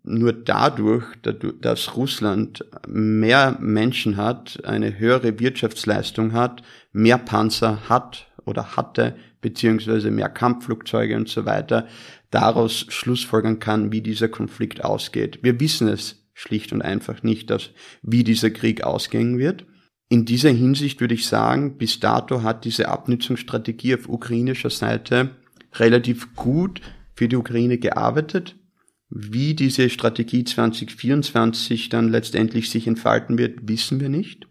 nur 0.04 0.34
dadurch, 0.34 1.06
dass 1.62 1.96
Russland 1.96 2.66
mehr 2.88 3.58
Menschen 3.60 4.18
hat, 4.18 4.64
eine 4.64 4.98
höhere 4.98 5.40
Wirtschaftsleistung 5.40 6.34
hat, 6.34 6.64
mehr 6.92 7.18
Panzer 7.18 7.90
hat 7.90 8.28
oder 8.46 8.76
hatte, 8.78 9.16
beziehungsweise 9.46 10.10
mehr 10.10 10.30
Kampfflugzeuge 10.30 11.16
und 11.16 11.30
so 11.30 11.46
weiter, 11.46 11.88
daraus 12.32 12.88
schlussfolgern 12.90 13.60
kann, 13.60 13.92
wie 13.92 14.02
dieser 14.02 14.28
Konflikt 14.28 14.84
ausgeht. 14.84 15.38
Wir 15.44 15.60
wissen 15.60 15.88
es 15.88 16.26
schlicht 16.34 16.74
und 16.74 16.82
einfach 16.82 17.22
nicht, 17.22 17.52
dass, 17.52 17.70
wie 18.02 18.24
dieser 18.24 18.50
Krieg 18.50 18.84
ausgehen 18.84 19.38
wird. 19.38 19.68
In 20.10 20.26
dieser 20.26 20.50
Hinsicht 20.50 21.00
würde 21.00 21.14
ich 21.14 21.28
sagen, 21.28 21.78
bis 21.78 22.00
dato 22.00 22.42
hat 22.42 22.66
diese 22.66 22.90
Abnützungsstrategie 22.90 23.94
auf 23.94 24.10
ukrainischer 24.10 24.72
Seite 24.72 25.36
relativ 25.74 26.34
gut 26.34 26.82
für 27.14 27.28
die 27.28 27.36
Ukraine 27.36 27.78
gearbeitet. 27.78 28.56
Wie 29.10 29.54
diese 29.54 29.92
Strategie 29.92 30.44
2024 30.44 31.90
dann 31.90 32.10
letztendlich 32.10 32.72
sich 32.72 32.88
entfalten 32.88 33.38
wird, 33.38 33.60
wissen 33.70 34.00
wir 34.00 34.10
nicht. 34.10 34.48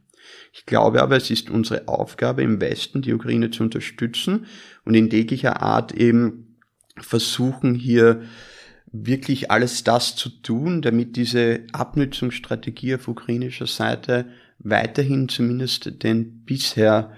Ich 0.57 0.67
glaube 0.67 1.03
aber, 1.03 1.17
es 1.17 1.31
ist 1.31 1.51
unsere 1.51 1.89
Aufgabe 1.89 2.43
im 2.43 2.61
Westen, 2.61 3.03
die 3.03 3.13
Ukraine 3.13 3.51
zu 3.51 3.65
unterstützen 3.65 4.47
und 4.85 4.95
in 4.95 5.11
jeglicher 5.11 5.63
Art 5.63 5.91
eben 5.91 6.57
versuchen 6.97 7.75
hier 7.75 8.23
wirklich 8.93 9.51
alles 9.51 9.83
das 9.83 10.15
zu 10.15 10.29
tun, 10.29 10.81
damit 10.81 11.17
diese 11.17 11.65
Abnützungsstrategie 11.73 12.95
auf 12.95 13.09
ukrainischer 13.09 13.67
Seite 13.67 14.27
weiterhin 14.61 15.29
zumindest 15.29 16.05
den 16.05 16.45
bisher 16.45 17.11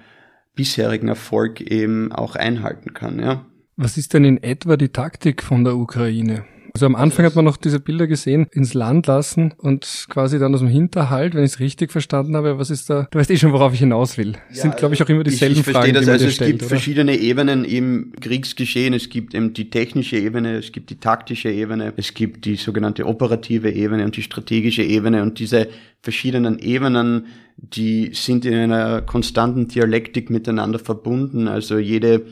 bisherigen 0.55 1.09
Erfolg 1.09 1.61
eben 1.61 2.13
auch 2.13 2.37
einhalten 2.37 2.95
kann, 2.95 3.19
ja. 3.19 3.45
Was 3.77 3.99
ist 3.99 4.15
denn 4.15 4.25
in 4.25 4.43
etwa 4.43 4.79
die 4.79 4.89
Taktik 4.89 5.43
von 5.43 5.63
der 5.63 5.77
Ukraine? 5.77 6.47
Also 6.77 6.85
am 6.85 6.95
Anfang 6.95 7.25
hat 7.25 7.35
man 7.35 7.47
noch 7.47 7.57
diese 7.57 7.81
Bilder 7.81 8.07
gesehen, 8.07 8.49
ins 8.53 8.75
Land 8.75 9.07
lassen 9.07 9.55
und 9.57 10.05
quasi 10.11 10.39
dann 10.39 10.53
aus 10.53 10.61
dem 10.61 10.69
Hinterhalt, 10.69 11.35
wenn 11.35 11.43
ich 11.43 11.53
es 11.53 11.59
richtig 11.59 11.91
verstanden 11.91 12.37
habe, 12.37 12.59
was 12.59 12.69
ist 12.69 12.91
da, 12.91 13.09
du 13.11 13.19
weißt 13.19 13.31
eh 13.31 13.39
schon, 13.39 13.53
worauf 13.53 13.73
ich 13.73 13.79
hinaus 13.79 14.19
will. 14.19 14.35
Es 14.51 14.59
ja, 14.59 14.63
sind, 14.65 14.77
glaube 14.77 14.95
ich, 14.95 15.03
auch 15.03 15.09
immer 15.09 15.25
dieselben 15.25 15.59
ich, 15.59 15.67
ich 15.67 15.73
Fragen, 15.73 15.95
das. 15.95 16.03
die 16.03 16.07
man 16.07 16.13
also 16.13 16.27
es 16.27 16.35
stellt, 16.35 16.51
gibt 16.51 16.63
oder? 16.65 16.69
verschiedene 16.69 17.17
Ebenen 17.17 17.65
im 17.65 18.13
Kriegsgeschehen. 18.21 18.93
Es 18.93 19.09
gibt 19.09 19.35
eben 19.35 19.55
die 19.55 19.71
technische 19.71 20.19
Ebene, 20.19 20.57
es 20.57 20.71
gibt 20.71 20.91
die 20.91 21.01
taktische 21.01 21.51
Ebene, 21.51 21.95
es 21.97 22.13
gibt 22.13 22.45
die 22.45 22.57
sogenannte 22.57 23.07
operative 23.07 23.73
Ebene 23.73 24.05
und 24.05 24.15
die 24.15 24.23
strategische 24.23 24.83
Ebene 24.83 25.23
und 25.23 25.39
diese 25.39 25.69
verschiedenen 26.03 26.59
Ebenen, 26.59 27.25
die 27.57 28.11
sind 28.13 28.45
in 28.45 28.53
einer 28.53 29.01
konstanten 29.01 29.69
Dialektik 29.69 30.29
miteinander 30.29 30.79
verbunden. 30.79 31.49
Also 31.49 31.79
jede 31.79 32.27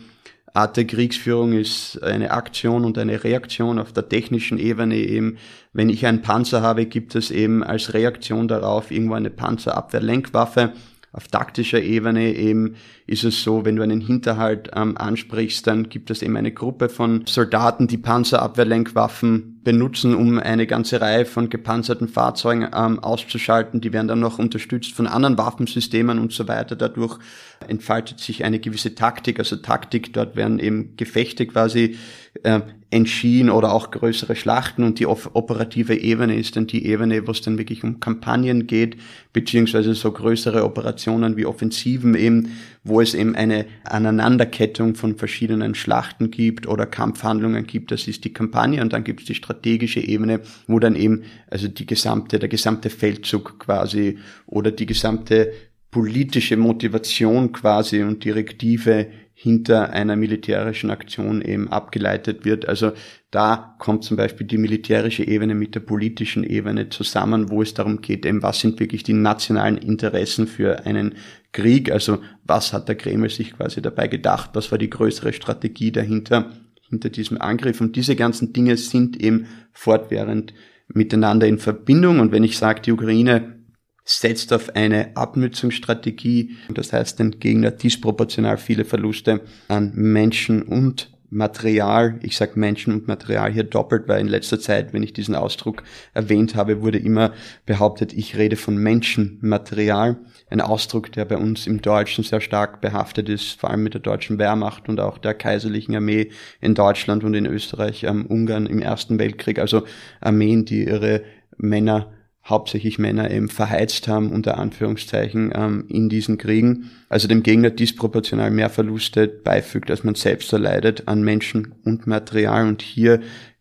Art 0.54 0.76
der 0.76 0.87
Kriegsführung 0.87 1.52
ist 1.52 2.00
eine 2.04 2.30
Aktion 2.30 2.84
und 2.84 2.96
eine 2.96 3.25
Reaktion 3.25 3.80
auf 3.80 3.92
der 3.92 4.08
technischen 4.08 4.56
Ebene 4.56 4.94
eben. 4.94 5.37
Wenn 5.73 5.88
ich 5.88 6.06
einen 6.06 6.23
Panzer 6.23 6.62
habe, 6.62 6.87
gibt 6.87 7.16
es 7.16 7.32
eben 7.32 7.64
als 7.64 7.92
Reaktion 7.92 8.46
darauf 8.46 8.92
irgendwo 8.92 9.14
eine 9.14 9.30
Panzerabwehrlenkwaffe. 9.30 10.73
Auf 11.16 11.28
taktischer 11.28 11.80
Ebene 11.80 12.35
eben 12.35 12.75
ist 13.06 13.23
es 13.23 13.44
so, 13.44 13.64
wenn 13.64 13.76
du 13.76 13.83
einen 13.85 14.00
Hinterhalt 14.00 14.73
ähm, 14.75 14.97
ansprichst, 14.97 15.64
dann 15.64 15.88
gibt 15.88 16.11
es 16.11 16.23
eben 16.23 16.37
eine 16.37 16.50
Gruppe 16.50 16.88
von 16.88 17.25
Soldaten, 17.26 17.87
die 17.87 17.99
Panzerabwehrlenkwaffen 17.99 19.61
benutzen, 19.62 20.16
um 20.16 20.40
eine 20.40 20.66
ganze 20.66 21.00
Reihe 21.00 21.25
von 21.25 21.50
gepanzerten 21.50 22.09
Fahrzeugen 22.09 22.68
ähm, 22.75 22.99
auszuschalten. 22.99 23.80
Die 23.80 23.92
werden 23.92 24.09
dann 24.09 24.18
noch 24.18 24.40
unterstützt 24.40 24.92
von 24.92 25.06
anderen 25.06 25.38
Waffensystemen 25.38 26.18
und 26.18 26.33
so 26.33 26.49
weiter. 26.49 26.75
Dadurch 26.75 27.21
entfaltet 27.68 28.18
sich 28.18 28.42
eine 28.42 28.59
gewisse 28.59 28.97
Taktik, 28.97 29.38
also 29.38 29.54
Taktik, 29.54 30.12
dort 30.14 30.35
werden 30.35 30.59
eben 30.59 30.97
Gefechte 30.97 31.47
quasi 31.47 31.97
äh, 32.42 32.61
entschieden 32.94 33.50
oder 33.50 33.72
auch 33.72 33.90
größere 33.90 34.36
Schlachten 34.36 34.84
und 34.84 35.00
die 35.00 35.06
operative 35.06 35.96
Ebene 35.96 36.36
ist 36.36 36.54
dann 36.54 36.68
die 36.68 36.86
Ebene, 36.86 37.26
wo 37.26 37.32
es 37.32 37.40
dann 37.40 37.58
wirklich 37.58 37.82
um 37.82 37.98
Kampagnen 37.98 38.68
geht, 38.68 38.96
beziehungsweise 39.32 39.94
so 39.94 40.12
größere 40.12 40.64
Operationen 40.64 41.36
wie 41.36 41.44
Offensiven 41.44 42.14
eben, 42.14 42.52
wo 42.84 43.00
es 43.00 43.14
eben 43.14 43.34
eine 43.34 43.66
Aneinanderkettung 43.82 44.94
von 44.94 45.16
verschiedenen 45.16 45.74
Schlachten 45.74 46.30
gibt 46.30 46.68
oder 46.68 46.86
Kampfhandlungen 46.86 47.66
gibt, 47.66 47.90
das 47.90 48.06
ist 48.06 48.24
die 48.24 48.32
Kampagne 48.32 48.80
und 48.80 48.92
dann 48.92 49.02
gibt 49.02 49.20
es 49.22 49.26
die 49.26 49.34
strategische 49.34 50.00
Ebene, 50.00 50.40
wo 50.68 50.78
dann 50.78 50.94
eben 50.94 51.24
also 51.50 51.66
die 51.66 51.86
gesamte, 51.86 52.38
der 52.38 52.48
gesamte 52.48 52.90
Feldzug 52.90 53.58
quasi 53.58 54.18
oder 54.46 54.70
die 54.70 54.86
gesamte 54.86 55.52
politische 55.90 56.56
Motivation 56.56 57.50
quasi 57.50 58.02
und 58.02 58.24
Direktive 58.24 59.08
hinter 59.36 59.90
einer 59.90 60.14
militärischen 60.14 60.90
Aktion 60.90 61.42
eben 61.42 61.68
abgeleitet 61.70 62.44
wird. 62.44 62.68
Also 62.68 62.92
da 63.32 63.74
kommt 63.80 64.04
zum 64.04 64.16
Beispiel 64.16 64.46
die 64.46 64.58
militärische 64.58 65.26
Ebene 65.26 65.56
mit 65.56 65.74
der 65.74 65.80
politischen 65.80 66.44
Ebene 66.44 66.88
zusammen, 66.88 67.50
wo 67.50 67.60
es 67.60 67.74
darum 67.74 68.00
geht, 68.00 68.24
eben 68.24 68.44
was 68.44 68.60
sind 68.60 68.78
wirklich 68.78 69.02
die 69.02 69.12
nationalen 69.12 69.76
Interessen 69.76 70.46
für 70.46 70.86
einen 70.86 71.16
Krieg, 71.52 71.90
also 71.90 72.18
was 72.44 72.72
hat 72.72 72.88
der 72.88 72.94
Kreml 72.94 73.28
sich 73.28 73.52
quasi 73.56 73.82
dabei 73.82 74.06
gedacht, 74.06 74.50
was 74.54 74.70
war 74.70 74.78
die 74.78 74.90
größere 74.90 75.32
Strategie 75.32 75.90
dahinter, 75.90 76.52
hinter 76.88 77.10
diesem 77.10 77.40
Angriff. 77.40 77.80
Und 77.80 77.96
diese 77.96 78.14
ganzen 78.14 78.52
Dinge 78.52 78.76
sind 78.76 79.20
eben 79.20 79.46
fortwährend 79.72 80.54
miteinander 80.88 81.48
in 81.48 81.58
Verbindung. 81.58 82.20
Und 82.20 82.30
wenn 82.30 82.44
ich 82.44 82.56
sage, 82.56 82.82
die 82.82 82.92
Ukraine 82.92 83.63
setzt 84.04 84.52
auf 84.52 84.76
eine 84.76 85.16
Abnützungsstrategie, 85.16 86.56
das 86.68 86.92
heißt 86.92 87.18
den 87.18 87.38
Gegner 87.40 87.70
disproportional 87.70 88.58
viele 88.58 88.84
Verluste 88.84 89.40
an 89.68 89.92
Menschen 89.94 90.62
und 90.62 91.11
Material, 91.34 92.20
ich 92.23 92.37
sage 92.37 92.52
Menschen 92.54 92.92
und 92.92 93.08
Material 93.08 93.50
hier 93.52 93.64
doppelt, 93.64 94.06
weil 94.06 94.20
in 94.20 94.28
letzter 94.28 94.61
Zeit, 94.61 94.92
wenn 94.92 95.02
ich 95.02 95.12
diesen 95.12 95.34
Ausdruck 95.34 95.82
erwähnt 96.12 96.54
habe, 96.54 96.80
wurde 96.80 96.99
immer 96.99 97.32
behauptet, 97.66 98.12
ich 98.12 98.37
rede 98.37 98.54
von 98.54 98.76
Menschenmaterial. 98.76 100.16
Ein 100.49 100.61
Ausdruck, 100.61 101.11
der 101.11 101.25
bei 101.25 101.37
uns 101.37 101.66
im 101.66 101.82
Deutschen 101.82 102.23
sehr 102.23 102.40
stark 102.40 102.80
behaftet 102.80 103.28
ist, 103.28 103.58
vor 103.58 103.70
allem 103.70 103.82
mit 103.82 103.94
der 103.94 104.00
deutschen 104.00 104.38
Wehrmacht 104.38 104.88
und 104.88 105.00
auch 105.00 105.18
der 105.18 105.34
kaiserlichen 105.34 105.96
Armee 105.96 106.30
in 106.61 106.76
Deutschland 106.76 107.25
und 107.25 107.34
in 107.34 107.46
Österreich, 107.46 108.04
ähm, 108.04 108.26
Ungarn 108.26 108.66
im 108.66 108.80
Ersten 108.80 109.18
Weltkrieg, 109.18 109.58
also 109.58 109.82
Armeen, 110.20 110.64
die 110.64 110.84
ihre 110.84 111.25
Männer 111.56 112.12
hauptsächlich 112.46 112.98
Männer 112.98 113.30
eben 113.30 113.48
verheizt 113.48 114.06
haben, 114.06 114.30
unter 114.30 114.58
Anführungszeichen, 114.58 115.52
ähm, 115.54 115.84
in 115.88 116.08
diesen 116.08 116.36
Kriegen. 116.36 116.90
Also 117.08 117.26
dem 117.26 117.42
Gegner 117.42 117.70
disproportional 117.70 118.50
mehr 118.50 118.68
Verluste 118.68 119.28
beifügt, 119.28 119.90
als 119.90 120.04
man 120.04 120.14
selbst 120.14 120.52
erleidet 120.52 121.08
an 121.08 121.22
Menschen 121.22 121.74
und 121.84 122.06
Material. 122.06 122.68
Und 122.68 122.82
hier 122.82 123.20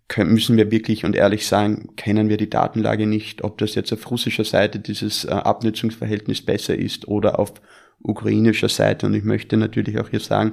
können, 0.09 0.33
müssen 0.33 0.57
wir 0.57 0.69
wirklich 0.69 1.05
und 1.05 1.15
ehrlich 1.15 1.47
sagen, 1.47 1.95
kennen 1.95 2.27
wir 2.27 2.37
die 2.37 2.49
Datenlage 2.49 3.07
nicht, 3.07 3.43
ob 3.43 3.57
das 3.57 3.75
jetzt 3.75 3.93
auf 3.93 4.11
russischer 4.11 4.43
Seite 4.43 4.79
dieses 4.79 5.23
äh, 5.23 5.29
Abnutzungsverhältnis 5.29 6.41
besser 6.41 6.77
ist 6.77 7.07
oder 7.07 7.39
auf 7.39 7.53
ukrainischer 8.01 8.69
Seite. 8.69 9.05
Und 9.05 9.13
ich 9.13 9.23
möchte 9.23 9.55
natürlich 9.55 9.97
auch 9.97 10.09
hier 10.09 10.19
sagen, 10.19 10.51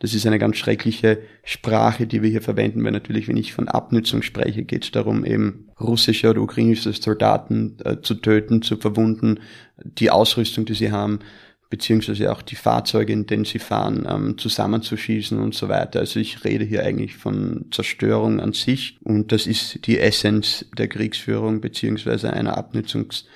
das 0.00 0.14
ist 0.14 0.26
eine 0.26 0.38
ganz 0.38 0.56
schreckliche 0.56 1.18
Sprache, 1.44 2.06
die 2.06 2.22
wir 2.22 2.30
hier 2.30 2.40
verwenden, 2.42 2.82
weil 2.82 2.92
natürlich, 2.92 3.28
wenn 3.28 3.36
ich 3.36 3.52
von 3.52 3.68
Abnützung 3.68 4.22
spreche, 4.22 4.64
geht 4.64 4.84
es 4.84 4.90
darum, 4.90 5.26
eben 5.26 5.68
russische 5.78 6.30
oder 6.30 6.40
ukrainische 6.40 6.92
Soldaten 6.94 7.76
äh, 7.84 8.00
zu 8.00 8.14
töten, 8.14 8.62
zu 8.62 8.78
verwunden, 8.78 9.40
die 9.84 10.10
Ausrüstung, 10.10 10.64
die 10.64 10.74
sie 10.74 10.90
haben, 10.90 11.20
beziehungsweise 11.68 12.32
auch 12.32 12.40
die 12.40 12.56
Fahrzeuge, 12.56 13.12
in 13.12 13.26
denen 13.26 13.44
sie 13.44 13.58
fahren, 13.58 14.06
ähm, 14.10 14.38
zusammenzuschießen 14.38 15.38
und 15.38 15.54
so 15.54 15.68
weiter. 15.68 16.00
Also 16.00 16.18
ich 16.18 16.44
rede 16.44 16.64
hier 16.64 16.82
eigentlich 16.82 17.16
von 17.16 17.66
Zerstörung 17.70 18.40
an 18.40 18.54
sich 18.54 18.98
und 19.04 19.32
das 19.32 19.46
ist 19.46 19.86
die 19.86 19.98
Essenz 19.98 20.64
der 20.76 20.88
Kriegsführung 20.88 21.60
beziehungsweise 21.60 22.32
einer 22.32 22.56
Abnützungs 22.56 23.26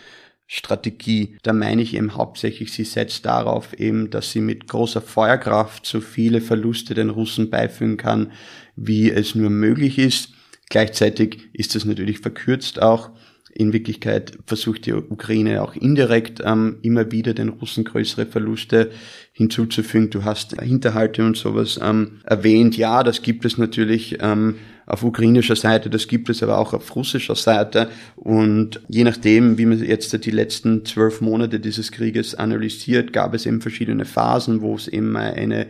Strategie. 0.56 1.37
Da 1.42 1.52
meine 1.52 1.82
ich 1.82 1.94
eben 1.94 2.14
hauptsächlich, 2.14 2.73
sie 2.73 2.84
setzt 2.84 3.26
darauf 3.26 3.73
eben, 3.75 4.11
dass 4.11 4.30
sie 4.30 4.40
mit 4.40 4.68
großer 4.68 5.00
Feuerkraft 5.00 5.84
so 5.84 6.00
viele 6.00 6.40
Verluste 6.40 6.94
den 6.94 7.11
Russen 7.11 7.50
beifügen 7.50 7.96
kann, 7.96 8.30
wie 8.76 9.11
es 9.11 9.34
nur 9.34 9.50
möglich 9.50 9.99
ist. 9.99 10.28
Gleichzeitig 10.70 11.49
ist 11.52 11.75
das 11.75 11.84
natürlich 11.84 12.20
verkürzt 12.20 12.80
auch. 12.80 13.11
In 13.52 13.73
Wirklichkeit 13.73 14.38
versucht 14.46 14.87
die 14.87 14.92
Ukraine 14.92 15.61
auch 15.61 15.75
indirekt 15.75 16.40
ähm, 16.44 16.78
immer 16.82 17.11
wieder 17.11 17.34
den 17.34 17.49
Russen 17.49 17.82
größere 17.82 18.26
Verluste 18.26 18.92
hinzuzufügen. 19.34 20.10
Du 20.10 20.24
hast 20.24 20.60
Hinterhalte 20.60 21.24
und 21.26 21.36
sowas 21.36 21.78
ähm, 21.82 22.20
erwähnt. 22.24 22.76
Ja, 22.76 23.02
das 23.02 23.20
gibt 23.20 23.44
es 23.44 23.58
natürlich. 23.58 24.18
Ähm, 24.20 24.56
auf 24.86 25.02
ukrainischer 25.02 25.56
Seite, 25.56 25.88
das 25.88 26.08
gibt 26.08 26.28
es 26.28 26.42
aber 26.42 26.58
auch 26.58 26.74
auf 26.74 26.94
russischer 26.94 27.34
Seite. 27.34 27.88
Und 28.16 28.82
je 28.88 29.04
nachdem, 29.04 29.56
wie 29.56 29.66
man 29.66 29.82
jetzt 29.82 30.24
die 30.24 30.30
letzten 30.30 30.84
zwölf 30.84 31.20
Monate 31.20 31.58
dieses 31.58 31.90
Krieges 31.90 32.34
analysiert, 32.34 33.12
gab 33.12 33.34
es 33.34 33.46
eben 33.46 33.62
verschiedene 33.62 34.04
Phasen, 34.04 34.60
wo 34.60 34.74
es 34.74 34.86
eben 34.86 35.16
eine 35.16 35.68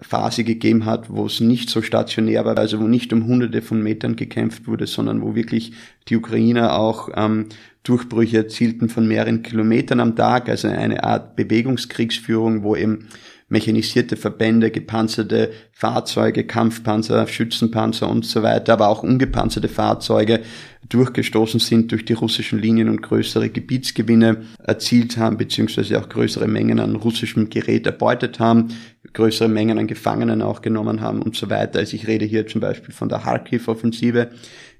Phase 0.00 0.44
gegeben 0.44 0.84
hat, 0.84 1.10
wo 1.10 1.26
es 1.26 1.40
nicht 1.40 1.70
so 1.70 1.82
stationär 1.82 2.44
war, 2.44 2.56
also 2.58 2.80
wo 2.80 2.86
nicht 2.86 3.12
um 3.12 3.26
hunderte 3.26 3.62
von 3.62 3.82
Metern 3.82 4.16
gekämpft 4.16 4.66
wurde, 4.66 4.86
sondern 4.86 5.22
wo 5.22 5.34
wirklich 5.34 5.72
die 6.08 6.16
Ukrainer 6.16 6.78
auch 6.78 7.08
ähm, 7.16 7.46
Durchbrüche 7.84 8.38
erzielten 8.38 8.88
von 8.88 9.06
mehreren 9.06 9.42
Kilometern 9.42 10.00
am 10.00 10.16
Tag, 10.16 10.48
also 10.48 10.68
eine 10.68 11.04
Art 11.04 11.36
Bewegungskriegsführung, 11.36 12.62
wo 12.62 12.74
eben 12.74 13.08
mechanisierte 13.48 14.16
Verbände, 14.16 14.70
gepanzerte 14.70 15.52
Fahrzeuge, 15.70 16.44
Kampfpanzer, 16.44 17.26
Schützenpanzer 17.26 18.08
und 18.08 18.24
so 18.24 18.42
weiter, 18.42 18.72
aber 18.72 18.88
auch 18.88 19.02
ungepanzerte 19.02 19.68
Fahrzeuge 19.68 20.40
durchgestoßen 20.88 21.60
sind 21.60 21.92
durch 21.92 22.04
die 22.04 22.14
russischen 22.14 22.58
Linien 22.58 22.88
und 22.88 23.02
größere 23.02 23.50
Gebietsgewinne 23.50 24.42
erzielt 24.62 25.16
haben, 25.16 25.36
beziehungsweise 25.36 26.00
auch 26.00 26.08
größere 26.08 26.48
Mengen 26.48 26.80
an 26.80 26.96
russischem 26.96 27.50
Gerät 27.50 27.86
erbeutet 27.86 28.38
haben, 28.38 28.68
größere 29.12 29.48
Mengen 29.48 29.78
an 29.78 29.86
Gefangenen 29.86 30.42
auch 30.42 30.62
genommen 30.62 31.00
haben 31.00 31.22
und 31.22 31.36
so 31.36 31.48
weiter. 31.50 31.78
Also 31.78 31.96
ich 31.96 32.06
rede 32.06 32.24
hier 32.24 32.46
zum 32.46 32.60
Beispiel 32.60 32.94
von 32.94 33.08
der 33.08 33.20
Kharkiv-Offensive 33.20 34.30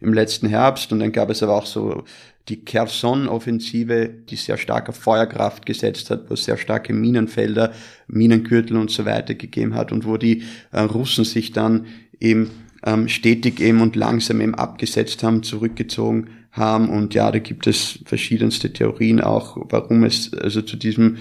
im 0.00 0.12
letzten 0.12 0.48
Herbst 0.48 0.92
und 0.92 1.00
dann 1.00 1.12
gab 1.12 1.30
es 1.30 1.42
aber 1.42 1.54
auch 1.54 1.66
so 1.66 2.04
die 2.48 2.64
Kherson-Offensive, 2.64 4.10
die 4.28 4.36
sehr 4.36 4.58
stark 4.58 4.88
auf 4.88 4.96
Feuerkraft 4.96 5.64
gesetzt 5.64 6.10
hat, 6.10 6.28
wo 6.28 6.34
es 6.34 6.44
sehr 6.44 6.58
starke 6.58 6.92
Minenfelder, 6.92 7.72
Minengürtel 8.06 8.76
und 8.76 8.90
so 8.90 9.06
weiter 9.06 9.34
gegeben 9.34 9.74
hat 9.74 9.92
und 9.92 10.04
wo 10.04 10.18
die 10.18 10.42
äh, 10.70 10.80
Russen 10.80 11.24
sich 11.24 11.52
dann 11.52 11.86
eben 12.20 12.50
ähm, 12.84 13.08
stetig 13.08 13.60
eben 13.60 13.80
und 13.80 13.96
langsam 13.96 14.42
eben 14.42 14.54
abgesetzt 14.54 15.22
haben, 15.22 15.42
zurückgezogen 15.42 16.28
haben. 16.52 16.90
Und 16.90 17.14
ja, 17.14 17.32
da 17.32 17.38
gibt 17.38 17.66
es 17.66 18.00
verschiedenste 18.04 18.72
Theorien 18.72 19.20
auch, 19.22 19.56
warum 19.70 20.04
es 20.04 20.32
also 20.34 20.60
zu 20.60 20.76
diesem 20.76 21.16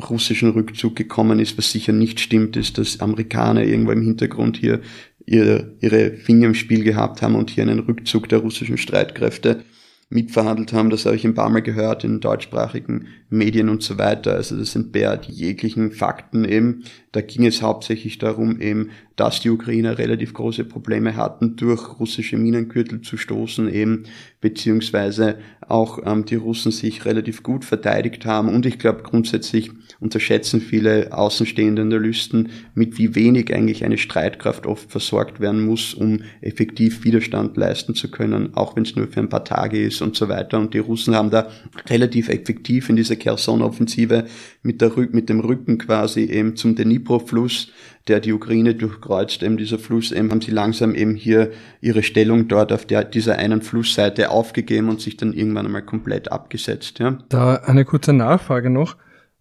russischen 0.00 0.50
Rückzug 0.50 0.94
gekommen 0.94 1.40
ist. 1.40 1.58
Was 1.58 1.72
sicher 1.72 1.92
nicht 1.92 2.20
stimmt, 2.20 2.56
ist, 2.56 2.78
dass 2.78 3.00
Amerikaner 3.00 3.64
irgendwo 3.64 3.90
im 3.90 4.02
Hintergrund 4.02 4.56
hier 4.56 4.80
ihre, 5.26 5.74
ihre 5.80 6.12
Finger 6.12 6.46
im 6.46 6.54
Spiel 6.54 6.84
gehabt 6.84 7.20
haben 7.20 7.34
und 7.34 7.50
hier 7.50 7.64
einen 7.64 7.80
Rückzug 7.80 8.28
der 8.28 8.38
russischen 8.38 8.78
Streitkräfte 8.78 9.64
mitverhandelt 10.10 10.72
haben. 10.72 10.88
Das 10.88 11.04
habe 11.04 11.16
ich 11.16 11.24
ein 11.24 11.34
paar 11.34 11.50
Mal 11.50 11.60
gehört 11.60 12.02
in 12.02 12.20
deutschsprachigen 12.20 13.08
Medien 13.28 13.68
und 13.68 13.82
so 13.82 13.98
weiter. 13.98 14.34
Also 14.34 14.56
das 14.56 14.72
die 15.16 15.32
jeglichen 15.32 15.92
Fakten 15.92 16.44
eben. 16.44 16.84
Da 17.12 17.20
ging 17.20 17.44
es 17.44 17.60
hauptsächlich 17.60 18.18
darum 18.18 18.60
eben, 18.60 18.90
dass 19.16 19.40
die 19.40 19.50
Ukrainer 19.50 19.98
relativ 19.98 20.32
große 20.32 20.64
Probleme 20.64 21.16
hatten, 21.16 21.56
durch 21.56 22.00
russische 22.00 22.38
Minengürtel 22.38 23.02
zu 23.02 23.16
stoßen 23.16 23.68
eben, 23.68 24.04
beziehungsweise 24.40 25.38
auch 25.68 26.00
ähm, 26.04 26.24
die 26.24 26.36
Russen 26.36 26.72
sich 26.72 27.04
relativ 27.04 27.42
gut 27.42 27.64
verteidigt 27.64 28.24
haben. 28.26 28.48
Und 28.48 28.66
ich 28.66 28.78
glaube 28.78 29.02
grundsätzlich 29.02 29.70
unterschätzen 30.00 30.60
viele 30.60 31.12
außenstehende 31.12 31.82
Analysten, 31.82 32.50
mit 32.74 32.98
wie 32.98 33.14
wenig 33.14 33.54
eigentlich 33.54 33.84
eine 33.84 33.98
Streitkraft 33.98 34.66
oft 34.66 34.90
versorgt 34.90 35.40
werden 35.40 35.64
muss, 35.64 35.94
um 35.94 36.22
effektiv 36.40 37.04
Widerstand 37.04 37.56
leisten 37.56 37.94
zu 37.94 38.10
können, 38.10 38.54
auch 38.54 38.76
wenn 38.76 38.84
es 38.84 38.96
nur 38.96 39.08
für 39.08 39.20
ein 39.20 39.28
paar 39.28 39.44
Tage 39.44 39.82
ist 39.84 40.00
und 40.00 40.16
so 40.16 40.28
weiter. 40.28 40.58
Und 40.58 40.74
die 40.74 40.78
Russen 40.78 41.14
haben 41.14 41.30
da 41.30 41.48
relativ 41.88 42.28
effektiv 42.28 42.88
in 42.88 42.96
dieser 42.96 43.16
Kherson-Offensive 43.16 44.24
mit, 44.62 44.80
der, 44.80 44.92
mit 45.12 45.28
dem 45.28 45.40
Rücken 45.40 45.78
quasi 45.78 46.22
eben 46.24 46.56
zum 46.56 46.74
Dnipro-Fluss, 46.74 47.72
der 48.08 48.20
die 48.20 48.32
Ukraine 48.32 48.74
durchkreuzt, 48.74 49.42
eben 49.42 49.56
dieser 49.56 49.78
Fluss, 49.78 50.12
eben 50.12 50.30
haben 50.30 50.40
sie 50.40 50.50
langsam 50.50 50.94
eben 50.94 51.14
hier 51.14 51.50
ihre 51.80 52.02
Stellung 52.02 52.48
dort 52.48 52.72
auf 52.72 52.86
der, 52.86 53.04
dieser 53.04 53.36
einen 53.36 53.62
Flussseite 53.62 54.30
aufgegeben 54.30 54.88
und 54.88 55.00
sich 55.00 55.16
dann 55.16 55.32
irgendwann 55.32 55.66
einmal 55.66 55.84
komplett 55.84 56.32
abgesetzt. 56.32 56.98
Ja. 56.98 57.18
Da 57.28 57.56
eine 57.56 57.84
kurze 57.84 58.12
Nachfrage 58.12 58.70
noch. 58.70 58.96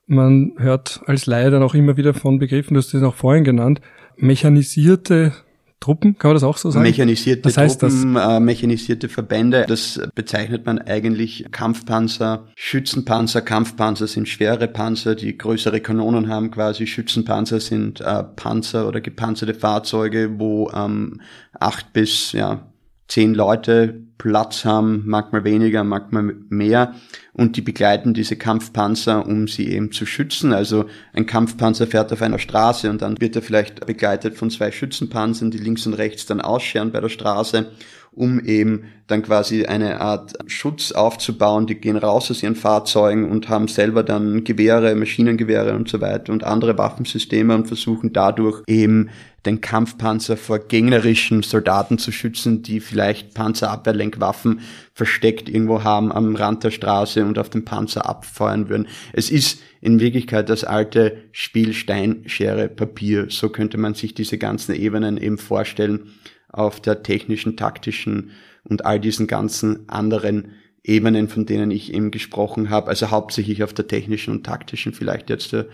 Man 0.06 0.54
hört 0.58 1.02
als 1.06 1.26
Laie 1.26 1.52
dann 1.52 1.64
auch 1.64 1.74
immer 1.74 1.98
wieder 1.98 2.14
von 2.14 2.40
Begriffen, 2.40 2.76
du 2.76 2.80
hast 2.80 2.94
das 2.94 3.04
auch 3.04 3.16
vorhin 3.16 3.44
genannt, 3.44 3.82
mechanisierte 4.16 5.34
Truppen, 5.80 6.18
kann 6.18 6.30
man 6.30 6.36
das 6.36 6.44
auch 6.44 6.58
so 6.58 6.72
sagen? 6.72 6.84
Mechanisierte 6.84 7.46
Was 7.46 7.58
heißt 7.58 7.82
Truppen, 7.82 8.16
das? 8.16 8.38
Äh, 8.38 8.40
mechanisierte 8.40 9.10
Verbände, 9.10 9.66
das 9.68 10.02
bezeichnet 10.16 10.66
man 10.66 10.80
eigentlich 10.80 11.46
Kampfpanzer, 11.52 12.48
Schützenpanzer. 12.56 13.42
Kampfpanzer 13.42 14.08
sind 14.08 14.28
schwere 14.28 14.68
Panzer, 14.68 15.16
die 15.16 15.38
größere 15.38 15.80
Kanonen 15.80 16.30
haben 16.30 16.50
quasi. 16.50 16.88
Schützenpanzer 16.88 17.60
sind 17.60 18.02
äh, 18.02 18.24
Panzer 18.24 18.88
oder 18.88 19.02
gepanzerte 19.02 19.54
Fahrzeuge, 19.54 20.40
wo 20.40 20.72
ähm, 20.72 21.22
acht 21.54 21.94
bis 21.94 22.32
ja 22.32 22.68
zehn 23.08 23.36
Leute 23.36 24.07
Platz 24.28 24.66
haben, 24.66 25.04
manchmal 25.06 25.46
weniger, 25.46 25.86
manchmal 25.86 26.36
mehr, 26.50 26.94
und 27.32 27.56
die 27.56 27.62
begleiten 27.62 28.14
diese 28.14 28.36
Kampfpanzer, 28.36 29.26
um 29.26 29.48
sie 29.48 29.70
eben 29.70 29.94
zu 29.94 30.06
schützen. 30.06 30.52
Also 30.52 30.86
ein 31.14 31.26
Kampfpanzer 31.26 31.88
fährt 31.88 32.12
auf 32.12 32.22
einer 32.22 32.40
Straße 32.40 32.90
und 32.90 33.02
dann 33.02 33.22
wird 33.22 33.38
er 33.38 33.42
vielleicht 33.42 33.86
begleitet 33.86 34.36
von 34.36 34.50
zwei 34.50 34.72
Schützenpanzern, 34.72 35.50
die 35.50 35.60
links 35.60 35.86
und 35.86 35.94
rechts 35.94 36.26
dann 36.26 36.42
ausscheren 36.42 36.92
bei 36.92 37.00
der 37.00 37.10
Straße 37.10 37.68
um 38.18 38.40
eben 38.40 38.86
dann 39.06 39.22
quasi 39.22 39.66
eine 39.66 40.02
Art 40.02 40.34
Schutz 40.48 40.92
aufzubauen. 40.92 41.68
Die 41.68 41.76
gehen 41.76 41.96
raus 41.96 42.32
aus 42.32 42.42
ihren 42.42 42.56
Fahrzeugen 42.56 43.30
und 43.30 43.48
haben 43.48 43.68
selber 43.68 44.04
dann 44.04 44.44
Gewehre, 44.44 44.96
Maschinengewehre 44.96 45.76
und 45.76 45.88
so 45.88 46.02
weiter 46.02 46.34
und 46.34 46.44
andere 46.44 46.78
Waffensysteme 46.78 47.54
und 47.54 47.68
versuchen 47.68 48.12
dadurch 48.14 48.64
eben 48.68 49.10
den 49.46 49.62
Kampfpanzer 49.62 50.36
vor 50.36 50.60
gegnerischen 50.60 51.44
Soldaten 51.44 52.00
zu 52.00 52.12
schützen, 52.12 52.64
die 52.64 52.80
vielleicht 52.80 53.36
Panzerabwehrlenkwaffen 53.36 54.62
versteckt 54.94 55.48
irgendwo 55.48 55.84
haben 55.84 56.12
am 56.12 56.36
Rand 56.36 56.64
der 56.64 56.72
Straße 56.72 57.24
und 57.24 57.38
auf 57.38 57.50
den 57.50 57.64
Panzer 57.64 58.10
abfeuern 58.10 58.68
würden. 58.68 58.88
Es 59.14 59.30
ist 59.30 59.62
in 59.80 60.00
Wirklichkeit 60.00 60.50
das 60.50 60.64
alte 60.64 61.18
Spiel 61.32 61.74
Stein, 61.74 62.24
Schere, 62.26 62.68
Papier. 62.68 63.28
So 63.30 63.50
könnte 63.50 63.78
man 63.78 63.94
sich 63.94 64.16
diese 64.16 64.40
ganzen 64.40 64.74
Ebenen 64.76 65.18
eben 65.18 65.38
vorstellen 65.38 66.10
auf 66.58 66.82
der 66.82 67.04
technischen, 67.04 67.58
taktischen 67.58 68.32
und 68.64 68.86
all 68.86 69.00
diesen 69.00 69.28
ganzen 69.28 69.88
anderen 69.90 70.54
Ebenen, 70.84 71.28
von 71.28 71.46
denen 71.46 71.72
ich 71.72 71.94
eben 71.94 72.12
gesprochen 72.12 72.70
habe, 72.70 72.90
also 72.90 73.12
hauptsächlich 73.12 73.64
auf 73.64 73.74
der 73.74 73.88
technischen 73.88 74.32
und 74.34 74.46
taktischen 74.46 74.94
vielleicht 74.94 75.30
jetzt 75.30 75.54
äh, 75.54 75.66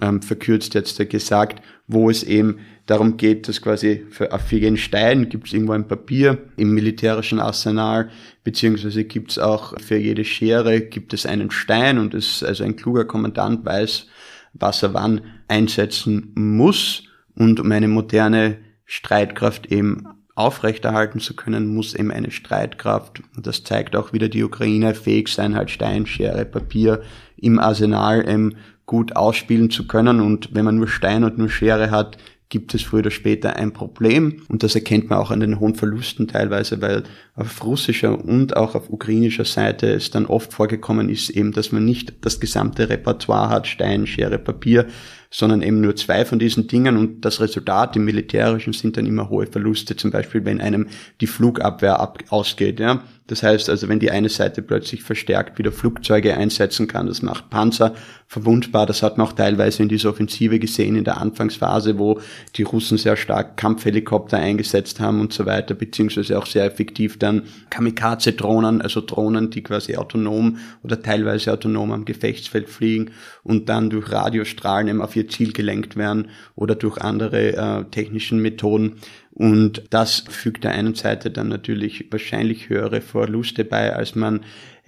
ähm, 0.00 0.20
verkürzt 0.22 0.74
jetzt 0.74 0.98
äh, 0.98 1.06
gesagt, 1.06 1.62
wo 1.86 2.10
es 2.10 2.22
eben 2.22 2.58
darum 2.86 3.16
geht, 3.16 3.48
dass 3.48 3.62
quasi 3.62 4.04
für, 4.10 4.32
auf 4.32 4.50
jeden 4.50 4.76
Stein 4.76 5.28
gibt 5.28 5.46
es 5.46 5.52
irgendwo 5.52 5.72
ein 5.72 5.86
Papier 5.86 6.38
im 6.56 6.72
militärischen 6.72 7.38
Arsenal, 7.38 8.10
beziehungsweise 8.42 9.04
gibt 9.04 9.32
es 9.32 9.38
auch 9.38 9.78
für 9.80 9.96
jede 9.96 10.24
Schere 10.24 10.80
gibt 10.80 11.12
es 11.14 11.26
einen 11.26 11.50
Stein 11.50 11.98
und 11.98 12.14
es 12.14 12.42
also 12.42 12.64
ein 12.64 12.76
kluger 12.76 13.04
Kommandant 13.04 13.64
weiß, 13.64 14.06
was 14.54 14.82
er 14.82 14.94
wann 14.94 15.20
einsetzen 15.48 16.32
muss 16.34 17.04
und 17.34 17.60
um 17.60 17.70
eine 17.70 17.88
moderne 17.88 18.58
Streitkraft 18.86 19.66
eben 19.66 20.04
aufrechterhalten 20.36 21.18
zu 21.18 21.34
können, 21.34 21.74
muss 21.74 21.94
eben 21.94 22.12
eine 22.12 22.30
Streitkraft, 22.30 23.22
das 23.36 23.64
zeigt 23.64 23.96
auch 23.96 24.12
wieder 24.12 24.28
die 24.28 24.44
Ukraine, 24.44 24.94
fähig 24.94 25.28
sein, 25.28 25.56
halt 25.56 25.70
Stein, 25.70 26.06
Schere, 26.06 26.44
Papier 26.44 27.02
im 27.36 27.58
Arsenal 27.58 28.28
eben 28.28 28.56
gut 28.84 29.16
ausspielen 29.16 29.70
zu 29.70 29.86
können. 29.86 30.20
Und 30.20 30.54
wenn 30.54 30.64
man 30.64 30.76
nur 30.76 30.88
Stein 30.88 31.24
und 31.24 31.38
nur 31.38 31.48
Schere 31.48 31.90
hat, 31.90 32.18
gibt 32.48 32.74
es 32.74 32.82
früher 32.82 33.00
oder 33.00 33.10
später 33.10 33.56
ein 33.56 33.72
Problem. 33.72 34.42
Und 34.48 34.62
das 34.62 34.74
erkennt 34.74 35.10
man 35.10 35.18
auch 35.18 35.30
an 35.30 35.40
den 35.40 35.58
hohen 35.58 35.74
Verlusten 35.74 36.28
teilweise, 36.28 36.80
weil 36.80 37.02
auf 37.36 37.62
russischer 37.62 38.24
und 38.24 38.56
auch 38.56 38.74
auf 38.74 38.88
ukrainischer 38.90 39.44
Seite 39.44 39.88
es 39.92 40.10
dann 40.10 40.24
oft 40.24 40.54
vorgekommen 40.54 41.10
ist, 41.10 41.28
eben, 41.28 41.52
dass 41.52 41.70
man 41.70 41.84
nicht 41.84 42.14
das 42.22 42.40
gesamte 42.40 42.88
Repertoire 42.88 43.50
hat, 43.50 43.66
Stein, 43.66 44.06
Schere, 44.06 44.38
Papier, 44.38 44.86
sondern 45.30 45.60
eben 45.60 45.80
nur 45.80 45.96
zwei 45.96 46.24
von 46.24 46.38
diesen 46.38 46.66
Dingen 46.66 46.96
und 46.96 47.24
das 47.24 47.40
Resultat 47.40 47.94
im 47.96 48.04
Militärischen 48.04 48.72
sind 48.72 48.96
dann 48.96 49.04
immer 49.04 49.28
hohe 49.28 49.46
Verluste, 49.46 49.96
zum 49.96 50.10
Beispiel 50.10 50.44
wenn 50.46 50.62
einem 50.62 50.88
die 51.20 51.26
Flugabwehr 51.26 52.00
ab 52.00 52.18
ausgeht. 52.30 52.80
Ja? 52.80 53.02
Das 53.26 53.42
heißt 53.42 53.68
also, 53.68 53.88
wenn 53.88 53.98
die 53.98 54.10
eine 54.10 54.28
Seite 54.28 54.62
plötzlich 54.62 55.02
verstärkt 55.02 55.58
wieder 55.58 55.72
Flugzeuge 55.72 56.36
einsetzen 56.36 56.86
kann, 56.86 57.08
das 57.08 57.22
macht 57.22 57.50
Panzer 57.50 57.94
verwundbar. 58.28 58.86
Das 58.86 59.02
hat 59.02 59.18
man 59.18 59.26
auch 59.26 59.32
teilweise 59.32 59.82
in 59.82 59.88
dieser 59.88 60.10
Offensive 60.10 60.58
gesehen 60.58 60.96
in 60.96 61.04
der 61.04 61.20
Anfangsphase, 61.20 61.98
wo 61.98 62.20
die 62.54 62.62
Russen 62.62 62.98
sehr 62.98 63.16
stark 63.16 63.56
Kampfhelikopter 63.56 64.38
eingesetzt 64.38 65.00
haben 65.00 65.20
und 65.20 65.32
so 65.32 65.44
weiter, 65.44 65.74
beziehungsweise 65.74 66.38
auch 66.38 66.46
sehr 66.46 66.64
effektiv 66.64 67.18
dann 67.26 67.42
Kamikaze-Drohnen, 67.70 68.80
also 68.80 69.00
Drohnen, 69.00 69.50
die 69.50 69.62
quasi 69.62 69.96
autonom 69.96 70.58
oder 70.82 71.02
teilweise 71.02 71.52
autonom 71.52 71.92
am 71.92 72.04
Gefechtsfeld 72.04 72.68
fliegen 72.68 73.10
und 73.42 73.68
dann 73.68 73.90
durch 73.90 74.10
Radiostrahlen 74.10 74.88
eben 74.88 75.02
auf 75.02 75.16
ihr 75.16 75.28
Ziel 75.28 75.52
gelenkt 75.52 75.96
werden 75.96 76.28
oder 76.54 76.74
durch 76.74 76.98
andere 76.98 77.56
äh, 77.56 77.84
technischen 77.90 78.40
Methoden. 78.40 78.96
Und 79.32 79.82
das 79.90 80.24
fügt 80.30 80.64
der 80.64 80.70
einen 80.70 80.94
Seite 80.94 81.30
dann 81.30 81.48
natürlich 81.48 82.06
wahrscheinlich 82.10 82.70
höhere 82.70 83.02
Verluste 83.02 83.66
bei, 83.66 83.94
als 83.94 84.14
man 84.14 84.40